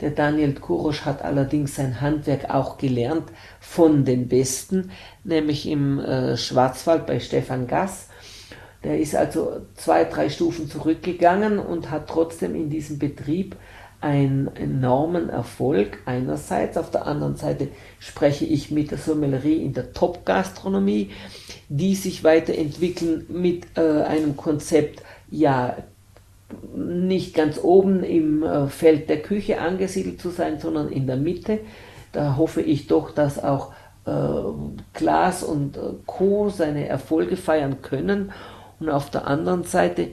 Der 0.00 0.10
Daniel 0.10 0.54
Kurosch 0.54 1.06
hat 1.06 1.22
allerdings 1.22 1.76
sein 1.76 2.00
Handwerk 2.00 2.50
auch 2.50 2.76
gelernt 2.76 3.30
von 3.68 4.04
den 4.04 4.28
Besten, 4.28 4.90
nämlich 5.24 5.68
im 5.68 5.98
äh, 5.98 6.36
Schwarzwald 6.36 7.06
bei 7.06 7.20
Stefan 7.20 7.66
Gass. 7.66 8.08
Der 8.84 8.98
ist 8.98 9.16
also 9.16 9.60
zwei, 9.74 10.04
drei 10.04 10.30
Stufen 10.30 10.70
zurückgegangen 10.70 11.58
und 11.58 11.90
hat 11.90 12.08
trotzdem 12.08 12.54
in 12.54 12.70
diesem 12.70 12.98
Betrieb 12.98 13.56
einen 14.00 14.48
enormen 14.54 15.28
Erfolg 15.28 15.98
einerseits. 16.06 16.78
Auf 16.78 16.90
der 16.90 17.06
anderen 17.06 17.36
Seite 17.36 17.68
spreche 17.98 18.44
ich 18.44 18.70
mit 18.70 18.92
der 18.92 18.98
Sommellerie 18.98 19.62
in 19.62 19.74
der 19.74 19.92
Top-Gastronomie, 19.92 21.10
die 21.68 21.96
sich 21.96 22.22
weiterentwickeln 22.22 23.26
mit 23.28 23.66
äh, 23.76 24.02
einem 24.02 24.36
Konzept, 24.36 25.02
ja, 25.30 25.76
nicht 26.74 27.34
ganz 27.34 27.58
oben 27.60 28.04
im 28.04 28.44
äh, 28.44 28.68
Feld 28.68 29.08
der 29.10 29.20
Küche 29.20 29.60
angesiedelt 29.60 30.20
zu 30.20 30.30
sein, 30.30 30.60
sondern 30.60 30.88
in 30.88 31.06
der 31.06 31.16
Mitte. 31.16 31.58
Da 32.12 32.36
hoffe 32.36 32.62
ich 32.62 32.86
doch, 32.86 33.10
dass 33.10 33.42
auch 33.42 33.72
äh, 34.06 34.12
Glas 34.94 35.42
und 35.42 35.76
äh, 35.76 35.80
Co. 36.06 36.48
seine 36.48 36.88
Erfolge 36.88 37.36
feiern 37.36 37.82
können. 37.82 38.32
Und 38.78 38.90
auf 38.90 39.10
der 39.10 39.26
anderen 39.26 39.64
Seite 39.64 40.08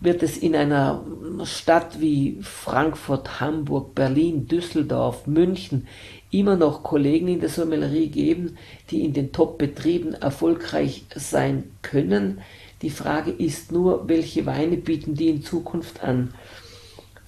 wird 0.00 0.22
es 0.22 0.36
in 0.36 0.54
einer 0.54 1.02
Stadt 1.44 1.98
wie 1.98 2.38
Frankfurt, 2.42 3.40
Hamburg, 3.40 3.94
Berlin, 3.94 4.46
Düsseldorf, 4.46 5.26
München 5.26 5.86
immer 6.30 6.56
noch 6.56 6.82
Kollegen 6.82 7.28
in 7.28 7.40
der 7.40 7.48
Sommellerie 7.48 8.08
geben, 8.08 8.58
die 8.90 9.04
in 9.04 9.14
den 9.14 9.32
Top-Betrieben 9.32 10.12
erfolgreich 10.14 11.06
sein 11.14 11.72
können, 11.80 12.42
die 12.82 12.90
Frage 12.90 13.30
ist 13.30 13.70
nur, 13.70 14.08
welche 14.08 14.44
Weine 14.44 14.76
bieten 14.76 15.14
die 15.14 15.28
in 15.28 15.42
Zukunft 15.42 16.02
an? 16.02 16.34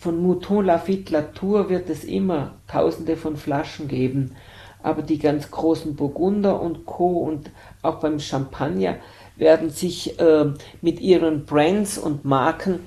Von 0.05 0.21
Mouton 0.21 0.67
Lafitte 0.67 1.15
Latour 1.15 1.71
wird 1.71 1.89
es 1.89 2.05
immer 2.05 2.57
tausende 2.69 3.17
von 3.17 3.39
Flaschen 3.39 3.89
geben, 3.89 4.37
aber 4.83 5.01
die 5.01 5.19
ganz 5.19 5.51
großen 5.51 5.97
Burgunder 5.97 6.61
und 6.61 6.85
Co. 6.85 7.21
und 7.21 7.51
auch 7.81 8.01
beim 8.01 8.21
Champagner 8.21 8.97
werden 9.37 9.71
sich 9.71 10.21
äh, 10.21 10.45
mit 10.83 11.01
ihren 11.01 11.47
Brands 11.47 11.97
und 11.97 12.27
Marken 12.27 12.81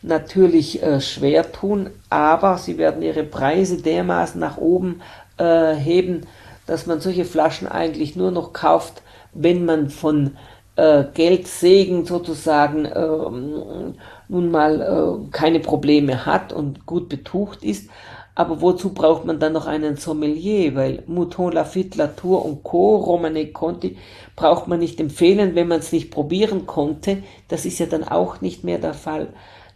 natürlich 0.00 0.82
äh, 0.82 1.02
schwer 1.02 1.52
tun, 1.52 1.90
aber 2.08 2.56
sie 2.56 2.78
werden 2.78 3.02
ihre 3.02 3.24
Preise 3.24 3.82
dermaßen 3.82 4.40
nach 4.40 4.56
oben 4.56 5.02
äh, 5.36 5.74
heben, 5.74 6.22
dass 6.64 6.86
man 6.86 7.02
solche 7.02 7.26
Flaschen 7.26 7.68
eigentlich 7.68 8.16
nur 8.16 8.30
noch 8.30 8.54
kauft, 8.54 9.02
wenn 9.34 9.66
man 9.66 9.90
von 9.90 10.38
äh, 10.76 11.04
Geldsegen 11.12 12.06
sozusagen 12.06 12.86
äh, 12.86 13.92
nun 14.32 14.50
mal 14.50 14.80
äh, 14.80 15.30
keine 15.30 15.60
Probleme 15.60 16.26
hat 16.26 16.52
und 16.52 16.86
gut 16.86 17.08
betucht 17.08 17.62
ist. 17.62 17.90
Aber 18.34 18.62
wozu 18.62 18.94
braucht 18.94 19.26
man 19.26 19.38
dann 19.38 19.52
noch 19.52 19.66
einen 19.66 19.96
Sommelier? 19.96 20.74
Weil 20.74 21.02
Mouton 21.06 21.52
Lafitte, 21.52 21.98
Latour 21.98 22.44
und 22.46 22.62
Co., 22.62 22.96
Romane 22.96 23.48
Conti 23.48 23.98
braucht 24.34 24.68
man 24.68 24.78
nicht 24.78 24.98
empfehlen, 25.00 25.54
wenn 25.54 25.68
man 25.68 25.80
es 25.80 25.92
nicht 25.92 26.10
probieren 26.10 26.64
konnte. 26.66 27.22
Das 27.48 27.66
ist 27.66 27.78
ja 27.78 27.84
dann 27.84 28.04
auch 28.04 28.40
nicht 28.40 28.64
mehr 28.64 28.78
der 28.78 28.94
Fall. 28.94 29.28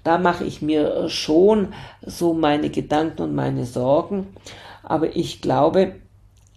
Da 0.05 0.17
mache 0.17 0.45
ich 0.45 0.63
mir 0.63 1.11
schon 1.11 1.75
so 2.01 2.33
meine 2.33 2.71
Gedanken 2.71 3.23
und 3.23 3.35
meine 3.35 3.67
Sorgen. 3.67 4.29
Aber 4.83 5.15
ich 5.17 5.43
glaube, 5.43 5.97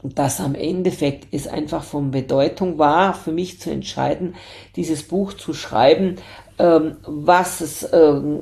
dass 0.01 0.39
am 0.39 0.55
Endeffekt 0.55 1.27
es 1.33 1.47
einfach 1.47 1.83
von 1.83 2.11
Bedeutung 2.11 2.77
war, 2.77 3.13
für 3.13 3.33
mich 3.33 3.59
zu 3.59 3.69
entscheiden, 3.69 4.35
dieses 4.77 5.03
Buch 5.03 5.33
zu 5.33 5.53
schreiben, 5.53 6.15
ähm, 6.59 6.97
was 7.05 7.61
es, 7.61 7.87
ähm, 7.91 8.41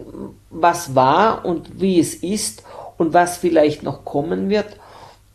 was 0.49 0.95
war 0.95 1.45
und 1.45 1.79
wie 1.79 1.99
es 1.99 2.15
ist 2.15 2.63
und 2.97 3.13
was 3.13 3.37
vielleicht 3.37 3.83
noch 3.83 4.03
kommen 4.03 4.49
wird. 4.49 4.77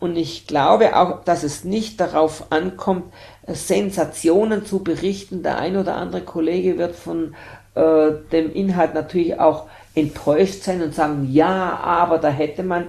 Und 0.01 0.17
ich 0.17 0.47
glaube 0.49 0.97
auch, 0.97 1.23
dass 1.25 1.45
es 1.45 1.65
nicht 1.65 2.01
darauf 2.01 2.47
ankommt, 2.51 3.05
Sensationen 3.47 4.67
zu 4.67 4.83
berichten. 4.83 5.43
Der 5.43 5.59
ein 5.59 5.77
oder 5.77 5.97
andere 5.97 6.23
Kollege 6.23 6.77
wird 6.77 6.97
von 6.97 7.35
äh, 7.75 8.11
dem 8.33 8.53
Inhalt 8.53 8.95
natürlich 8.95 9.39
auch 9.39 9.67
enttäuscht 9.95 10.63
sein 10.65 10.83
und 10.83 10.95
sagen, 10.95 11.29
ja, 11.31 11.79
aber 11.79 12.19
da 12.19 12.29
hätte 12.29 12.65
man 12.65 12.89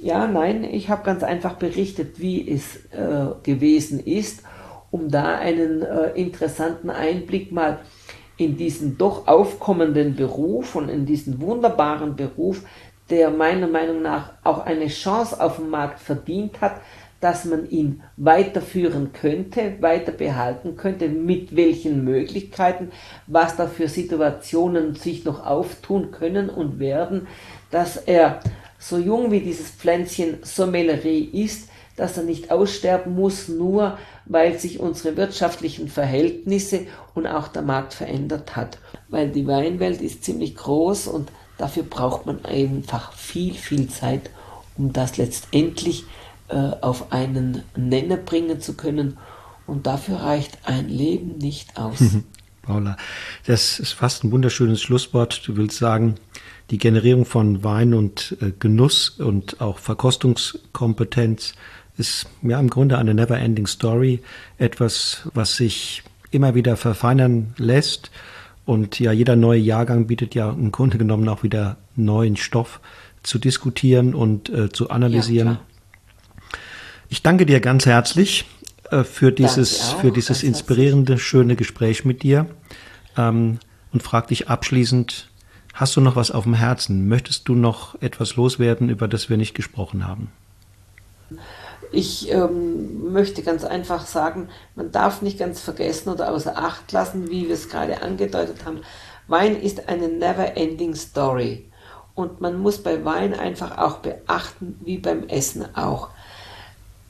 ja, 0.00 0.28
nein, 0.28 0.64
ich 0.64 0.90
habe 0.90 1.02
ganz 1.02 1.22
einfach 1.22 1.54
berichtet, 1.54 2.20
wie 2.20 2.48
es 2.48 2.76
äh, 2.92 3.34
gewesen 3.42 3.98
ist, 3.98 4.42
um 4.90 5.10
da 5.10 5.36
einen 5.36 5.82
äh, 5.82 6.10
interessanten 6.14 6.88
Einblick 6.90 7.50
mal 7.50 7.80
in 8.38 8.56
diesen 8.56 8.96
doch 8.96 9.26
aufkommenden 9.26 10.16
Beruf 10.16 10.74
und 10.76 10.88
in 10.88 11.04
diesen 11.04 11.40
wunderbaren 11.40 12.16
Beruf, 12.16 12.62
der 13.10 13.30
meiner 13.30 13.66
Meinung 13.66 14.00
nach 14.00 14.32
auch 14.44 14.64
eine 14.64 14.86
Chance 14.86 15.40
auf 15.40 15.56
dem 15.56 15.70
Markt 15.70 16.00
verdient 16.00 16.60
hat, 16.60 16.76
dass 17.20 17.44
man 17.44 17.68
ihn 17.68 18.02
weiterführen 18.16 19.12
könnte, 19.12 19.74
weiter 19.80 20.12
behalten 20.12 20.76
könnte, 20.76 21.08
mit 21.08 21.56
welchen 21.56 22.04
Möglichkeiten, 22.04 22.92
was 23.26 23.56
da 23.56 23.66
für 23.66 23.88
Situationen 23.88 24.94
sich 24.94 25.24
noch 25.24 25.44
auftun 25.44 26.12
können 26.12 26.48
und 26.48 26.78
werden, 26.78 27.26
dass 27.72 27.96
er 27.96 28.38
so 28.78 28.98
jung 28.98 29.32
wie 29.32 29.40
dieses 29.40 29.68
Pflänzchen 29.68 30.38
Sommellerie 30.42 31.24
ist, 31.24 31.68
dass 31.96 32.16
er 32.16 32.22
nicht 32.22 32.52
aussterben 32.52 33.16
muss, 33.16 33.48
nur 33.48 33.98
weil 34.28 34.58
sich 34.58 34.78
unsere 34.78 35.16
wirtschaftlichen 35.16 35.88
Verhältnisse 35.88 36.86
und 37.14 37.26
auch 37.26 37.48
der 37.48 37.62
Markt 37.62 37.94
verändert 37.94 38.56
hat. 38.56 38.78
Weil 39.08 39.30
die 39.30 39.46
Weinwelt 39.46 40.00
ist 40.00 40.24
ziemlich 40.24 40.54
groß 40.54 41.08
und 41.08 41.32
dafür 41.56 41.82
braucht 41.82 42.26
man 42.26 42.44
einfach 42.44 43.12
viel, 43.12 43.54
viel 43.54 43.88
Zeit, 43.88 44.30
um 44.76 44.92
das 44.92 45.16
letztendlich 45.16 46.04
äh, 46.48 46.54
auf 46.54 47.12
einen 47.12 47.62
Nenner 47.74 48.16
bringen 48.16 48.60
zu 48.60 48.74
können. 48.74 49.16
Und 49.66 49.86
dafür 49.86 50.16
reicht 50.16 50.58
ein 50.64 50.88
Leben 50.88 51.38
nicht 51.38 51.78
aus. 51.78 51.98
Paula, 52.62 52.98
das 53.46 53.80
ist 53.80 53.92
fast 53.92 54.24
ein 54.24 54.30
wunderschönes 54.30 54.82
Schlusswort. 54.82 55.42
Du 55.46 55.56
willst 55.56 55.78
sagen, 55.78 56.16
die 56.70 56.76
Generierung 56.76 57.24
von 57.24 57.64
Wein 57.64 57.94
und 57.94 58.36
äh, 58.42 58.52
Genuss 58.58 59.08
und 59.08 59.62
auch 59.62 59.78
Verkostungskompetenz 59.78 61.54
ist 61.98 62.26
ja 62.42 62.58
im 62.58 62.70
Grunde 62.70 62.98
eine 62.98 63.14
never-ending 63.14 63.66
Story, 63.66 64.20
etwas, 64.56 65.28
was 65.34 65.56
sich 65.56 66.02
immer 66.30 66.54
wieder 66.54 66.76
verfeinern 66.76 67.54
lässt. 67.56 68.10
Und 68.64 69.00
ja, 69.00 69.12
jeder 69.12 69.36
neue 69.36 69.60
Jahrgang 69.60 70.06
bietet 70.06 70.34
ja 70.34 70.50
im 70.50 70.72
Grunde 70.72 70.98
genommen 70.98 71.28
auch 71.28 71.42
wieder 71.42 71.76
neuen 71.96 72.36
Stoff 72.36 72.80
zu 73.22 73.38
diskutieren 73.38 74.14
und 74.14 74.48
äh, 74.50 74.70
zu 74.70 74.90
analysieren. 74.90 75.48
Ja, 75.48 75.60
ich 77.08 77.22
danke 77.22 77.46
dir 77.46 77.60
ganz 77.60 77.86
herzlich 77.86 78.44
äh, 78.90 79.04
für 79.04 79.32
dieses, 79.32 79.92
für 79.92 80.12
dieses 80.12 80.42
inspirierende, 80.42 81.14
herzlich. 81.14 81.28
schöne 81.28 81.56
Gespräch 81.56 82.04
mit 82.04 82.22
dir 82.22 82.46
ähm, 83.16 83.58
und 83.92 84.02
frage 84.02 84.28
dich 84.28 84.48
abschließend, 84.48 85.28
Hast 85.78 85.94
du 85.94 86.00
noch 86.00 86.16
was 86.16 86.32
auf 86.32 86.42
dem 86.42 86.54
Herzen? 86.54 87.06
Möchtest 87.06 87.46
du 87.46 87.54
noch 87.54 87.94
etwas 88.02 88.34
loswerden, 88.34 88.88
über 88.88 89.06
das 89.06 89.30
wir 89.30 89.36
nicht 89.36 89.54
gesprochen 89.54 90.08
haben? 90.08 90.32
Ich 91.90 92.30
ähm, 92.30 93.12
möchte 93.12 93.42
ganz 93.42 93.64
einfach 93.64 94.06
sagen, 94.06 94.48
man 94.74 94.92
darf 94.92 95.22
nicht 95.22 95.38
ganz 95.38 95.60
vergessen 95.60 96.10
oder 96.10 96.32
außer 96.32 96.56
Acht 96.58 96.92
lassen, 96.92 97.30
wie 97.30 97.48
wir 97.48 97.54
es 97.54 97.68
gerade 97.68 98.02
angedeutet 98.02 98.64
haben, 98.64 98.80
Wein 99.26 99.60
ist 99.60 99.88
eine 99.88 100.08
never-ending 100.08 100.94
Story. 100.94 101.70
Und 102.14 102.40
man 102.40 102.58
muss 102.58 102.82
bei 102.82 103.04
Wein 103.04 103.34
einfach 103.34 103.78
auch 103.78 103.98
beachten, 103.98 104.80
wie 104.84 104.98
beim 104.98 105.28
Essen 105.28 105.74
auch. 105.76 106.08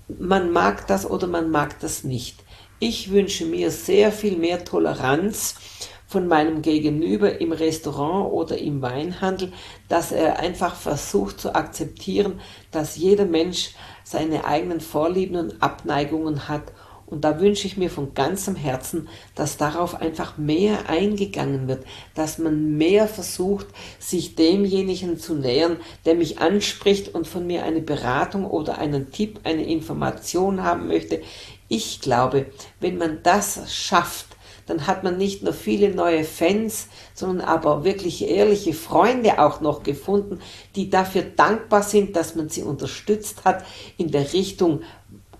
Man 0.08 0.52
mag 0.52 0.86
das 0.86 1.08
oder 1.08 1.26
man 1.26 1.50
mag 1.50 1.78
das 1.80 2.04
nicht. 2.04 2.42
Ich 2.80 3.10
wünsche 3.10 3.44
mir 3.44 3.70
sehr 3.70 4.12
viel 4.12 4.36
mehr 4.36 4.64
Toleranz 4.64 5.56
von 6.08 6.26
meinem 6.26 6.62
Gegenüber 6.62 7.40
im 7.40 7.52
Restaurant 7.52 8.32
oder 8.32 8.56
im 8.56 8.80
Weinhandel, 8.80 9.52
dass 9.88 10.10
er 10.10 10.38
einfach 10.38 10.74
versucht 10.74 11.38
zu 11.38 11.54
akzeptieren, 11.54 12.40
dass 12.70 12.96
jeder 12.96 13.26
Mensch 13.26 13.74
seine 14.08 14.46
eigenen 14.46 14.80
Vorlieben 14.80 15.36
und 15.36 15.62
Abneigungen 15.62 16.48
hat. 16.48 16.72
Und 17.04 17.24
da 17.24 17.40
wünsche 17.40 17.66
ich 17.66 17.76
mir 17.76 17.90
von 17.90 18.14
ganzem 18.14 18.54
Herzen, 18.54 19.08
dass 19.34 19.56
darauf 19.56 20.00
einfach 20.00 20.38
mehr 20.38 20.88
eingegangen 20.88 21.68
wird, 21.68 21.84
dass 22.14 22.38
man 22.38 22.76
mehr 22.76 23.06
versucht, 23.06 23.66
sich 23.98 24.34
demjenigen 24.34 25.18
zu 25.18 25.34
nähern, 25.34 25.78
der 26.06 26.14
mich 26.14 26.38
anspricht 26.38 27.14
und 27.14 27.26
von 27.26 27.46
mir 27.46 27.64
eine 27.64 27.80
Beratung 27.80 28.46
oder 28.46 28.78
einen 28.78 29.10
Tipp, 29.10 29.40
eine 29.44 29.64
Information 29.64 30.62
haben 30.62 30.88
möchte. 30.88 31.22
Ich 31.68 32.00
glaube, 32.00 32.46
wenn 32.80 32.96
man 32.96 33.22
das 33.22 33.74
schafft, 33.74 34.27
dann 34.68 34.86
hat 34.86 35.02
man 35.02 35.16
nicht 35.16 35.42
nur 35.42 35.54
viele 35.54 35.94
neue 35.94 36.24
Fans, 36.24 36.88
sondern 37.14 37.46
aber 37.46 37.84
wirklich 37.84 38.28
ehrliche 38.28 38.74
Freunde 38.74 39.38
auch 39.38 39.60
noch 39.60 39.82
gefunden, 39.82 40.40
die 40.76 40.90
dafür 40.90 41.22
dankbar 41.22 41.82
sind, 41.82 42.14
dass 42.14 42.34
man 42.34 42.48
sie 42.50 42.62
unterstützt 42.62 43.44
hat 43.44 43.64
in 43.96 44.10
der 44.10 44.32
Richtung 44.32 44.82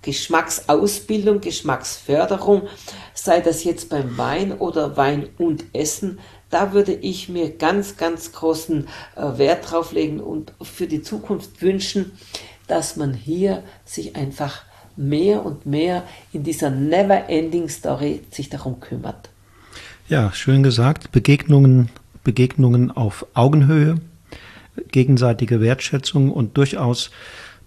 Geschmacksausbildung, 0.01 1.41
Geschmacksförderung, 1.41 2.67
sei 3.13 3.41
das 3.41 3.63
jetzt 3.63 3.89
beim 3.89 4.17
Wein 4.17 4.57
oder 4.57 4.97
Wein 4.97 5.29
und 5.37 5.65
Essen. 5.73 6.19
Da 6.49 6.73
würde 6.73 6.93
ich 6.93 7.29
mir 7.29 7.51
ganz, 7.51 7.97
ganz 7.97 8.31
großen 8.31 8.87
äh, 9.15 9.37
Wert 9.37 9.69
drauf 9.69 9.91
legen 9.91 10.19
und 10.19 10.53
für 10.61 10.87
die 10.87 11.01
Zukunft 11.01 11.61
wünschen, 11.61 12.17
dass 12.67 12.95
man 12.95 13.13
hier 13.13 13.63
sich 13.85 14.15
einfach 14.15 14.63
mehr 14.99 15.45
und 15.45 15.65
mehr 15.65 16.03
in 16.33 16.43
dieser 16.43 16.69
never-ending 16.69 17.69
Story 17.69 18.21
sich 18.31 18.49
darum 18.49 18.79
kümmert. 18.79 19.29
Ja, 20.09 20.31
schön 20.33 20.61
gesagt. 20.61 21.11
Begegnungen, 21.11 21.89
Begegnungen 22.23 22.91
auf 22.91 23.25
Augenhöhe, 23.33 23.95
gegenseitige 24.91 25.61
Wertschätzung 25.61 26.31
und 26.31 26.57
durchaus 26.57 27.11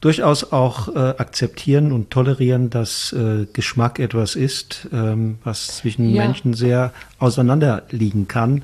durchaus 0.01 0.51
auch 0.53 0.89
äh, 0.89 0.99
akzeptieren 0.99 1.93
und 1.93 2.11
tolerieren, 2.11 2.71
dass 2.71 3.13
äh, 3.13 3.47
Geschmack 3.53 4.01
etwas 4.01 4.35
ist, 4.35 4.89
ähm, 4.93 5.39
was 5.45 5.77
zwischen 5.77 6.11
ja. 6.11 6.25
Menschen 6.25 6.55
sehr 6.55 6.93
auseinanderliegen 7.21 8.27
kann. 8.27 8.63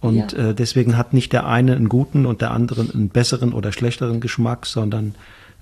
Und 0.00 0.32
ja. 0.32 0.50
äh, 0.50 0.54
deswegen 0.54 0.96
hat 0.96 1.12
nicht 1.12 1.32
der 1.32 1.46
eine 1.46 1.74
einen 1.74 1.88
guten 1.88 2.24
und 2.24 2.40
der 2.40 2.52
andere 2.52 2.82
einen 2.82 3.08
besseren 3.08 3.52
oder 3.52 3.72
schlechteren 3.72 4.20
Geschmack, 4.20 4.64
sondern 4.64 5.16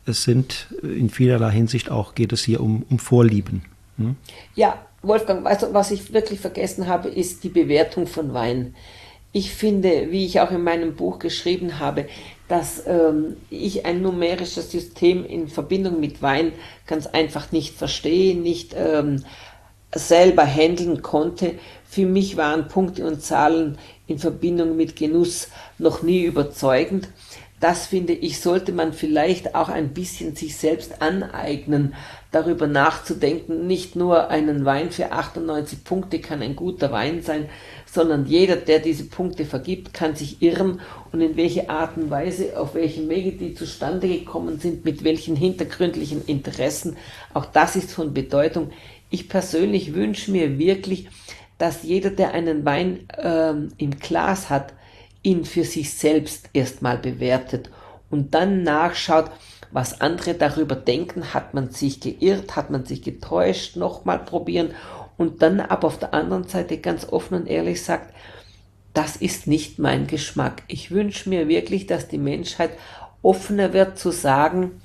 es 0.07 0.25
sind 0.25 0.69
in 0.83 1.11
vielerlei 1.11 1.51
Hinsicht 1.51 1.91
auch, 1.91 2.15
geht 2.15 2.33
es 2.33 2.45
hier 2.45 2.61
um, 2.61 2.85
um 2.91 2.99
Vorlieben. 2.99 3.63
Hm? 3.99 4.17
Ja, 4.55 4.85
Wolfgang, 5.03 5.47
also 5.47 5.73
was 5.73 5.91
ich 5.91 6.13
wirklich 6.13 6.41
vergessen 6.41 6.87
habe, 6.87 7.09
ist 7.09 7.45
die 7.45 7.49
Bewertung 7.49 8.07
von 8.07 8.35
Wein. 8.35 8.75
Ich 9.33 9.53
finde, 9.53 10.11
wie 10.11 10.25
ich 10.25 10.41
auch 10.41 10.51
in 10.51 10.63
meinem 10.63 10.95
Buch 10.95 11.19
geschrieben 11.19 11.79
habe, 11.81 12.07
dass 12.49 12.87
ähm, 12.87 13.37
ich 13.51 13.85
ein 13.85 14.01
numerisches 14.01 14.71
System 14.71 15.25
in 15.25 15.49
Verbindung 15.49 16.01
mit 16.01 16.23
Wein 16.23 16.53
ganz 16.87 17.07
einfach 17.07 17.51
nicht 17.51 17.75
verstehe, 17.75 18.37
nicht 18.37 18.75
ähm, 18.77 19.25
selber 19.95 20.45
handeln 20.45 21.03
konnte. 21.03 21.55
Für 21.85 22.07
mich 22.07 22.37
waren 22.37 22.69
Punkte 22.69 23.07
und 23.07 23.23
Zahlen 23.23 23.79
in 24.07 24.19
Verbindung 24.19 24.77
mit 24.77 24.97
Genuss 24.97 25.49
noch 25.79 26.03
nie 26.03 26.23
überzeugend 26.23 27.09
das 27.65 27.87
finde 27.87 28.13
ich, 28.13 28.43
sollte 28.43 28.73
man 28.73 28.93
vielleicht 28.93 29.55
auch 29.55 29.71
ein 29.71 29.95
bisschen 29.95 30.37
sich 30.37 30.55
selbst 30.59 31.01
aneignen, 31.01 31.95
darüber 32.31 32.67
nachzudenken, 32.67 33.67
nicht 33.67 33.97
nur 33.97 34.29
einen 34.29 34.67
Wein 34.67 34.91
für 34.91 35.13
98 35.13 35.83
Punkte 35.83 36.19
kann 36.19 36.43
ein 36.43 36.57
guter 36.57 36.93
Wein 36.93 37.23
sein, 37.23 37.49
sondern 37.87 38.27
jeder, 38.27 38.57
der 38.57 38.81
diese 38.81 39.05
Punkte 39.05 39.47
vergibt, 39.47 39.95
kann 39.95 40.15
sich 40.15 40.43
irren 40.43 40.83
und 41.11 41.23
in 41.23 41.39
welche 41.39 41.71
Art 41.71 41.97
und 41.97 42.11
Weise, 42.11 42.61
auf 42.61 42.75
welchem 42.75 43.09
Wege 43.09 43.33
die 43.33 43.55
zustande 43.55 44.09
gekommen 44.09 44.59
sind, 44.59 44.85
mit 44.85 45.03
welchen 45.03 45.35
hintergründlichen 45.35 46.23
Interessen, 46.27 46.99
auch 47.33 47.47
das 47.47 47.77
ist 47.77 47.93
von 47.95 48.13
Bedeutung. 48.13 48.73
Ich 49.09 49.31
persönlich 49.31 49.95
wünsche 49.95 50.31
mir 50.31 50.59
wirklich, 50.59 51.09
dass 51.57 51.83
jeder, 51.83 52.11
der 52.11 52.35
einen 52.35 52.67
Wein 52.67 53.09
ähm, 53.17 53.71
im 53.79 53.99
Glas 53.99 54.51
hat, 54.51 54.75
ihn 55.25 55.45
für 55.45 55.65
sich 55.65 55.95
selbst 55.95 56.51
erstmal 56.53 56.99
bewertet 56.99 57.71
und 58.11 58.35
dann 58.35 58.63
nachschaut, 58.63 59.31
was 59.73 60.01
andere 60.01 60.35
darüber 60.35 60.77
denken, 60.77 61.35
hat 61.35 61.53
man 61.53 61.71
sich 61.71 61.99
geirrt, 61.99 62.55
hat 62.55 62.71
man 62.71 62.85
sich 62.85 63.03
getäuscht, 63.03 63.75
nochmal 63.75 64.21
probieren. 64.21 64.71
Und 65.17 65.43
dann 65.43 65.59
aber 65.59 65.89
auf 65.89 65.99
der 65.99 66.15
anderen 66.15 66.45
Seite 66.45 66.79
ganz 66.79 67.09
offen 67.11 67.35
und 67.35 67.49
ehrlich 67.49 67.83
sagt, 67.83 68.15
das 68.93 69.17
ist 69.17 69.49
nicht 69.49 69.81
mein 69.81 70.07
Geschmack. 70.07 70.63
Ich 70.69 70.93
wünsche 70.93 71.29
mir 71.29 71.49
wirklich, 71.49 71.89
dass 71.89 72.07
die 72.07 72.19
Menschheit 72.19 72.71
offener 73.23 73.73
wird 73.73 73.99
zu 73.99 74.13
sagen, 74.13 74.81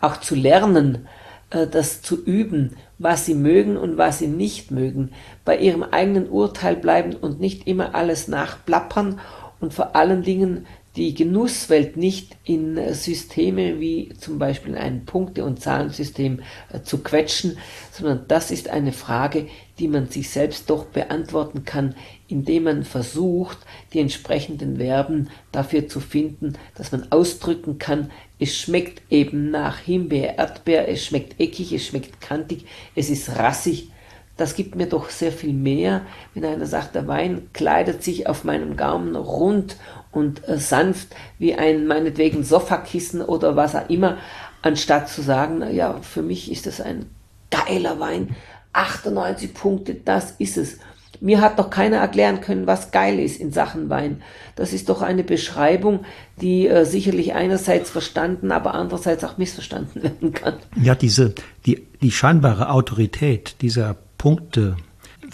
auch 0.00 0.18
zu 0.18 0.34
lernen, 0.34 1.08
äh, 1.48 1.66
das 1.66 2.02
zu 2.02 2.22
üben, 2.22 2.76
was 2.98 3.24
sie 3.24 3.34
mögen 3.34 3.78
und 3.78 3.96
was 3.96 4.18
sie 4.18 4.28
nicht 4.28 4.70
mögen, 4.70 5.12
bei 5.46 5.56
ihrem 5.56 5.82
eigenen 5.82 6.28
Urteil 6.28 6.76
bleiben 6.76 7.14
und 7.14 7.40
nicht 7.40 7.66
immer 7.66 7.94
alles 7.94 8.28
nachplappern 8.28 9.20
und 9.60 9.74
vor 9.74 9.96
allen 9.96 10.22
Dingen 10.22 10.66
die 10.96 11.12
Genusswelt 11.12 11.96
nicht 11.96 12.36
in 12.44 12.78
Systeme 12.94 13.80
wie 13.80 14.10
zum 14.18 14.38
Beispiel 14.38 14.76
ein 14.76 15.04
Punkte- 15.04 15.44
und 15.44 15.60
Zahlensystem 15.60 16.40
äh, 16.72 16.82
zu 16.82 16.98
quetschen, 16.98 17.58
sondern 17.90 18.26
das 18.28 18.52
ist 18.52 18.68
eine 18.68 18.92
Frage, 18.92 19.48
die 19.80 19.88
man 19.88 20.06
sich 20.06 20.30
selbst 20.30 20.70
doch 20.70 20.84
beantworten 20.84 21.64
kann, 21.64 21.96
indem 22.28 22.64
man 22.64 22.84
versucht, 22.84 23.58
die 23.92 23.98
entsprechenden 23.98 24.76
Verben 24.76 25.30
dafür 25.50 25.88
zu 25.88 25.98
finden, 25.98 26.54
dass 26.76 26.92
man 26.92 27.10
ausdrücken 27.10 27.78
kann, 27.78 28.12
es 28.38 28.56
schmeckt 28.56 29.02
eben 29.10 29.50
nach 29.50 29.78
Himbeer, 29.78 30.38
Erdbeer, 30.38 30.88
es 30.88 31.04
schmeckt 31.04 31.40
eckig, 31.40 31.72
es 31.72 31.86
schmeckt 31.86 32.20
kantig, 32.20 32.66
es 32.94 33.10
ist 33.10 33.36
rassig, 33.36 33.90
das 34.36 34.56
gibt 34.56 34.74
mir 34.74 34.86
doch 34.86 35.10
sehr 35.10 35.32
viel 35.32 35.52
mehr, 35.52 36.02
wenn 36.34 36.44
einer 36.44 36.66
sagt, 36.66 36.94
der 36.94 37.06
Wein 37.06 37.48
kleidet 37.52 38.02
sich 38.02 38.28
auf 38.28 38.44
meinem 38.44 38.76
Gaumen 38.76 39.14
rund 39.16 39.76
und 40.10 40.48
äh, 40.48 40.58
sanft 40.58 41.08
wie 41.38 41.54
ein 41.54 41.86
meinetwegen 41.86 42.44
Sofakissen 42.44 43.22
oder 43.22 43.56
was 43.56 43.74
auch 43.74 43.88
immer, 43.88 44.18
anstatt 44.62 45.08
zu 45.08 45.22
sagen, 45.22 45.58
na 45.58 45.70
ja, 45.70 45.98
für 46.02 46.22
mich 46.22 46.50
ist 46.50 46.66
das 46.66 46.80
ein 46.80 47.06
geiler 47.50 48.00
Wein, 48.00 48.34
98 48.72 49.54
Punkte, 49.54 49.94
das 49.94 50.32
ist 50.38 50.56
es. 50.56 50.78
Mir 51.20 51.40
hat 51.40 51.60
doch 51.60 51.70
keiner 51.70 51.98
erklären 51.98 52.40
können, 52.40 52.66
was 52.66 52.90
geil 52.90 53.20
ist 53.20 53.40
in 53.40 53.52
Sachen 53.52 53.88
Wein. 53.88 54.20
Das 54.56 54.72
ist 54.72 54.88
doch 54.88 55.00
eine 55.00 55.22
Beschreibung, 55.22 56.04
die 56.40 56.66
äh, 56.66 56.84
sicherlich 56.84 57.34
einerseits 57.34 57.88
verstanden, 57.88 58.50
aber 58.50 58.74
andererseits 58.74 59.22
auch 59.22 59.38
missverstanden 59.38 60.02
werden 60.02 60.32
kann. 60.32 60.54
Ja, 60.74 60.96
diese, 60.96 61.34
die, 61.66 61.86
die 62.02 62.10
scheinbare 62.10 62.70
Autorität 62.70 63.56
dieser 63.62 63.96
Punkte 64.24 64.78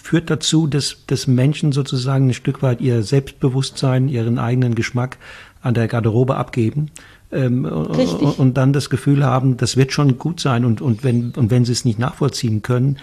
führt 0.03 0.29
dazu, 0.29 0.67
dass, 0.67 1.05
dass 1.07 1.25
Menschen 1.25 1.71
sozusagen 1.71 2.27
ein 2.27 2.33
Stück 2.33 2.61
weit 2.61 2.81
ihr 2.81 3.03
Selbstbewusstsein, 3.03 4.09
ihren 4.09 4.37
eigenen 4.37 4.75
Geschmack 4.75 5.17
an 5.61 5.73
der 5.73 5.87
Garderobe 5.87 6.35
abgeben. 6.35 6.91
Ähm, 7.31 7.63
und 7.63 8.57
dann 8.57 8.73
das 8.73 8.89
Gefühl 8.89 9.23
haben, 9.23 9.55
das 9.55 9.77
wird 9.77 9.93
schon 9.93 10.17
gut 10.17 10.41
sein. 10.41 10.65
Und, 10.65 10.81
und, 10.81 11.05
wenn, 11.05 11.31
und 11.37 11.51
wenn 11.51 11.63
sie 11.63 11.71
es 11.71 11.85
nicht 11.85 11.99
nachvollziehen 11.99 12.63
können, 12.63 12.97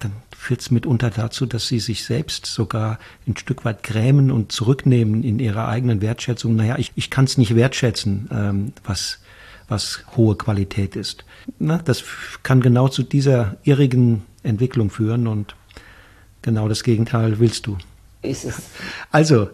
dann 0.00 0.12
führt 0.34 0.62
es 0.62 0.70
mitunter 0.70 1.10
dazu, 1.10 1.44
dass 1.44 1.68
sie 1.68 1.80
sich 1.80 2.06
selbst 2.06 2.46
sogar 2.46 2.98
ein 3.26 3.36
Stück 3.36 3.66
weit 3.66 3.82
grämen 3.82 4.30
und 4.30 4.52
zurücknehmen 4.52 5.22
in 5.22 5.38
ihrer 5.38 5.68
eigenen 5.68 6.00
Wertschätzung. 6.00 6.56
Naja, 6.56 6.78
ich, 6.78 6.92
ich 6.94 7.10
kann 7.10 7.26
es 7.26 7.36
nicht 7.36 7.54
wertschätzen, 7.54 8.30
ähm, 8.32 8.72
was, 8.84 9.18
was 9.68 10.02
hohe 10.16 10.34
Qualität 10.36 10.96
ist. 10.96 11.26
Na, 11.58 11.76
das 11.76 12.04
kann 12.42 12.62
genau 12.62 12.88
zu 12.88 13.02
dieser 13.02 13.58
irrigen 13.64 14.22
Entwicklung 14.46 14.90
führen 14.90 15.26
und 15.26 15.54
genau 16.42 16.68
das 16.68 16.82
Gegenteil 16.82 17.38
willst 17.38 17.66
du. 17.66 17.76
Ist 18.22 18.44
es. 18.44 18.62
Also, 19.10 19.48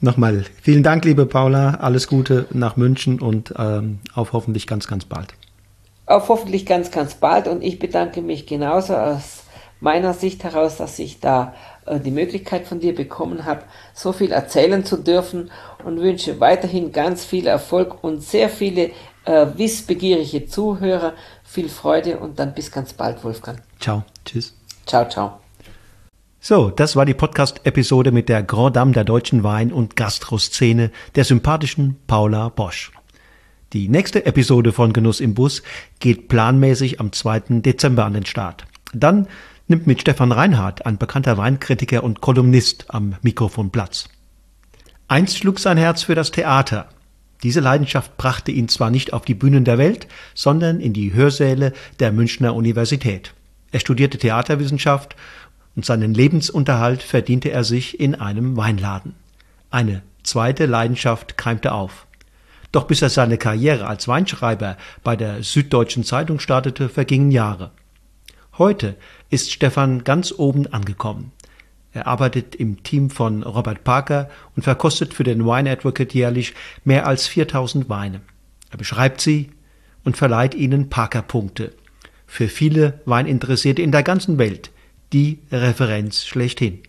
nochmal 0.00 0.44
vielen 0.62 0.82
Dank, 0.82 1.04
liebe 1.04 1.26
Paula. 1.26 1.74
Alles 1.74 2.08
Gute 2.08 2.46
nach 2.50 2.76
München 2.76 3.20
und 3.20 3.54
ähm, 3.56 4.00
auf 4.14 4.32
hoffentlich 4.32 4.66
ganz, 4.66 4.86
ganz 4.86 5.04
bald. 5.04 5.34
Auf 6.06 6.28
hoffentlich 6.28 6.64
ganz, 6.64 6.90
ganz 6.90 7.14
bald 7.14 7.48
und 7.48 7.62
ich 7.62 7.78
bedanke 7.78 8.22
mich 8.22 8.46
genauso 8.46 8.94
aus 8.94 9.44
meiner 9.80 10.14
Sicht 10.14 10.42
heraus, 10.44 10.76
dass 10.76 10.98
ich 10.98 11.20
da 11.20 11.54
äh, 11.86 12.00
die 12.00 12.10
Möglichkeit 12.10 12.66
von 12.66 12.80
dir 12.80 12.94
bekommen 12.94 13.44
habe, 13.44 13.62
so 13.94 14.12
viel 14.12 14.32
erzählen 14.32 14.84
zu 14.84 14.96
dürfen 14.96 15.50
und 15.84 16.00
wünsche 16.00 16.40
weiterhin 16.40 16.92
ganz 16.92 17.24
viel 17.24 17.46
Erfolg 17.46 18.02
und 18.02 18.22
sehr 18.22 18.48
viele 18.48 18.90
äh, 19.24 19.46
wissbegierige 19.56 20.46
Zuhörer 20.46 21.14
Viel 21.44 21.68
Freude 21.68 22.18
und 22.18 22.38
dann 22.38 22.52
bis 22.54 22.70
ganz 22.70 22.92
bald, 22.92 23.24
Wolfgang. 23.24 23.62
Ciao. 23.78 24.04
Tschüss. 24.24 24.54
Ciao, 24.86 25.08
ciao. 25.08 25.40
So, 26.40 26.70
das 26.70 26.94
war 26.94 27.04
die 27.04 27.14
Podcast-Episode 27.14 28.12
mit 28.12 28.28
der 28.28 28.42
Grand 28.42 28.76
Dame 28.76 28.92
der 28.92 29.04
deutschen 29.04 29.42
Wein- 29.42 29.72
und 29.72 29.96
Gastroszene, 29.96 30.90
der 31.14 31.24
sympathischen 31.24 31.96
Paula 32.06 32.48
Bosch. 32.48 32.92
Die 33.72 33.88
nächste 33.88 34.24
Episode 34.24 34.72
von 34.72 34.92
Genuss 34.92 35.20
im 35.20 35.34
Bus 35.34 35.62
geht 35.98 36.28
planmäßig 36.28 37.00
am 37.00 37.12
2. 37.12 37.60
Dezember 37.60 38.04
an 38.04 38.14
den 38.14 38.24
Start. 38.24 38.66
Dann 38.94 39.26
nimmt 39.66 39.86
mit 39.86 40.00
Stefan 40.00 40.32
Reinhardt, 40.32 40.86
ein 40.86 40.96
bekannter 40.96 41.36
Weinkritiker 41.36 42.02
und 42.02 42.20
Kolumnist, 42.20 42.86
am 42.88 43.16
Mikrofon 43.20 43.70
Platz. 43.70 44.08
Einst 45.08 45.38
schlug 45.38 45.58
sein 45.58 45.76
Herz 45.76 46.04
für 46.04 46.14
das 46.14 46.30
Theater. 46.30 46.88
Diese 47.42 47.60
Leidenschaft 47.60 48.16
brachte 48.16 48.52
ihn 48.52 48.68
zwar 48.68 48.90
nicht 48.90 49.12
auf 49.12 49.24
die 49.24 49.34
Bühnen 49.34 49.64
der 49.64 49.76
Welt, 49.76 50.08
sondern 50.34 50.80
in 50.80 50.92
die 50.92 51.12
Hörsäle 51.12 51.72
der 52.00 52.12
Münchner 52.12 52.54
Universität. 52.54 53.34
Er 53.70 53.80
studierte 53.80 54.18
Theaterwissenschaft 54.18 55.16
und 55.76 55.84
seinen 55.84 56.14
Lebensunterhalt 56.14 57.02
verdiente 57.02 57.50
er 57.50 57.64
sich 57.64 58.00
in 58.00 58.14
einem 58.14 58.56
Weinladen. 58.56 59.14
Eine 59.70 60.02
zweite 60.22 60.66
Leidenschaft 60.66 61.36
keimte 61.36 61.72
auf. 61.72 62.06
Doch 62.72 62.86
bis 62.86 63.02
er 63.02 63.10
seine 63.10 63.38
Karriere 63.38 63.86
als 63.86 64.08
Weinschreiber 64.08 64.76
bei 65.02 65.16
der 65.16 65.42
Süddeutschen 65.42 66.04
Zeitung 66.04 66.38
startete, 66.38 66.88
vergingen 66.88 67.30
Jahre. 67.30 67.70
Heute 68.58 68.96
ist 69.30 69.52
Stefan 69.52 70.04
ganz 70.04 70.34
oben 70.36 70.66
angekommen. 70.66 71.32
Er 71.92 72.06
arbeitet 72.06 72.54
im 72.54 72.82
Team 72.82 73.08
von 73.08 73.42
Robert 73.42 73.84
Parker 73.84 74.28
und 74.56 74.62
verkostet 74.62 75.14
für 75.14 75.24
den 75.24 75.46
Wine 75.46 75.70
Advocate 75.70 76.12
jährlich 76.12 76.54
mehr 76.84 77.06
als 77.06 77.26
4000 77.26 77.88
Weine. 77.88 78.20
Er 78.70 78.76
beschreibt 78.76 79.20
sie 79.20 79.50
und 80.04 80.16
verleiht 80.16 80.54
ihnen 80.54 80.90
Parker-Punkte. 80.90 81.72
Für 82.30 82.48
viele 82.48 83.00
Weininteressierte 83.06 83.82
in 83.82 83.90
der 83.90 84.04
ganzen 84.04 84.38
Welt 84.38 84.70
die 85.12 85.38
Referenz 85.50 86.24
schlechthin. 86.26 86.80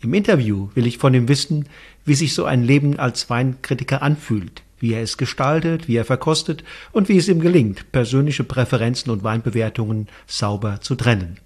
Im 0.00 0.14
Interview 0.14 0.68
will 0.74 0.86
ich 0.86 0.98
von 0.98 1.14
ihm 1.14 1.28
wissen, 1.28 1.64
wie 2.04 2.14
sich 2.14 2.34
so 2.34 2.44
ein 2.44 2.62
Leben 2.62 2.98
als 2.98 3.28
Weinkritiker 3.30 4.02
anfühlt, 4.02 4.62
wie 4.78 4.92
er 4.92 5.02
es 5.02 5.16
gestaltet, 5.16 5.88
wie 5.88 5.96
er 5.96 6.04
verkostet 6.04 6.62
und 6.92 7.08
wie 7.08 7.16
es 7.16 7.26
ihm 7.26 7.40
gelingt, 7.40 7.90
persönliche 7.90 8.44
Präferenzen 8.44 9.10
und 9.10 9.24
Weinbewertungen 9.24 10.08
sauber 10.26 10.80
zu 10.82 10.94
trennen. 10.94 11.38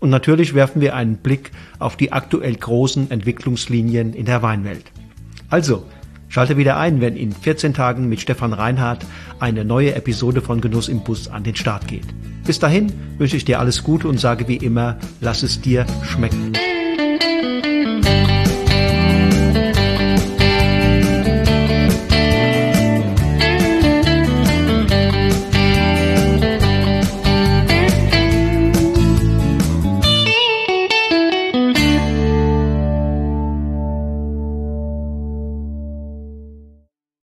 Und 0.00 0.10
natürlich 0.10 0.52
werfen 0.52 0.82
wir 0.82 0.94
einen 0.94 1.18
Blick 1.18 1.52
auf 1.78 1.96
die 1.96 2.12
aktuell 2.12 2.56
großen 2.56 3.10
Entwicklungslinien 3.10 4.12
in 4.12 4.26
der 4.26 4.42
Weinwelt. 4.42 4.84
Also, 5.48 5.86
schalte 6.30 6.56
wieder 6.56 6.78
ein, 6.78 7.02
wenn 7.02 7.16
in 7.16 7.32
14 7.32 7.74
Tagen 7.74 8.08
mit 8.08 8.20
Stefan 8.20 8.54
Reinhardt 8.54 9.04
eine 9.38 9.66
neue 9.66 9.94
Episode 9.94 10.40
von 10.40 10.62
Genuss 10.62 10.88
im 10.88 11.04
Bus 11.04 11.28
an 11.28 11.44
den 11.44 11.56
Start 11.56 11.86
geht. 11.86 12.06
Bis 12.46 12.58
dahin 12.58 12.90
wünsche 13.18 13.36
ich 13.36 13.44
dir 13.44 13.60
alles 13.60 13.84
Gute 13.84 14.08
und 14.08 14.18
sage 14.18 14.48
wie 14.48 14.56
immer, 14.56 14.96
lass 15.20 15.42
es 15.42 15.60
dir 15.60 15.84
schmecken. 16.02 16.54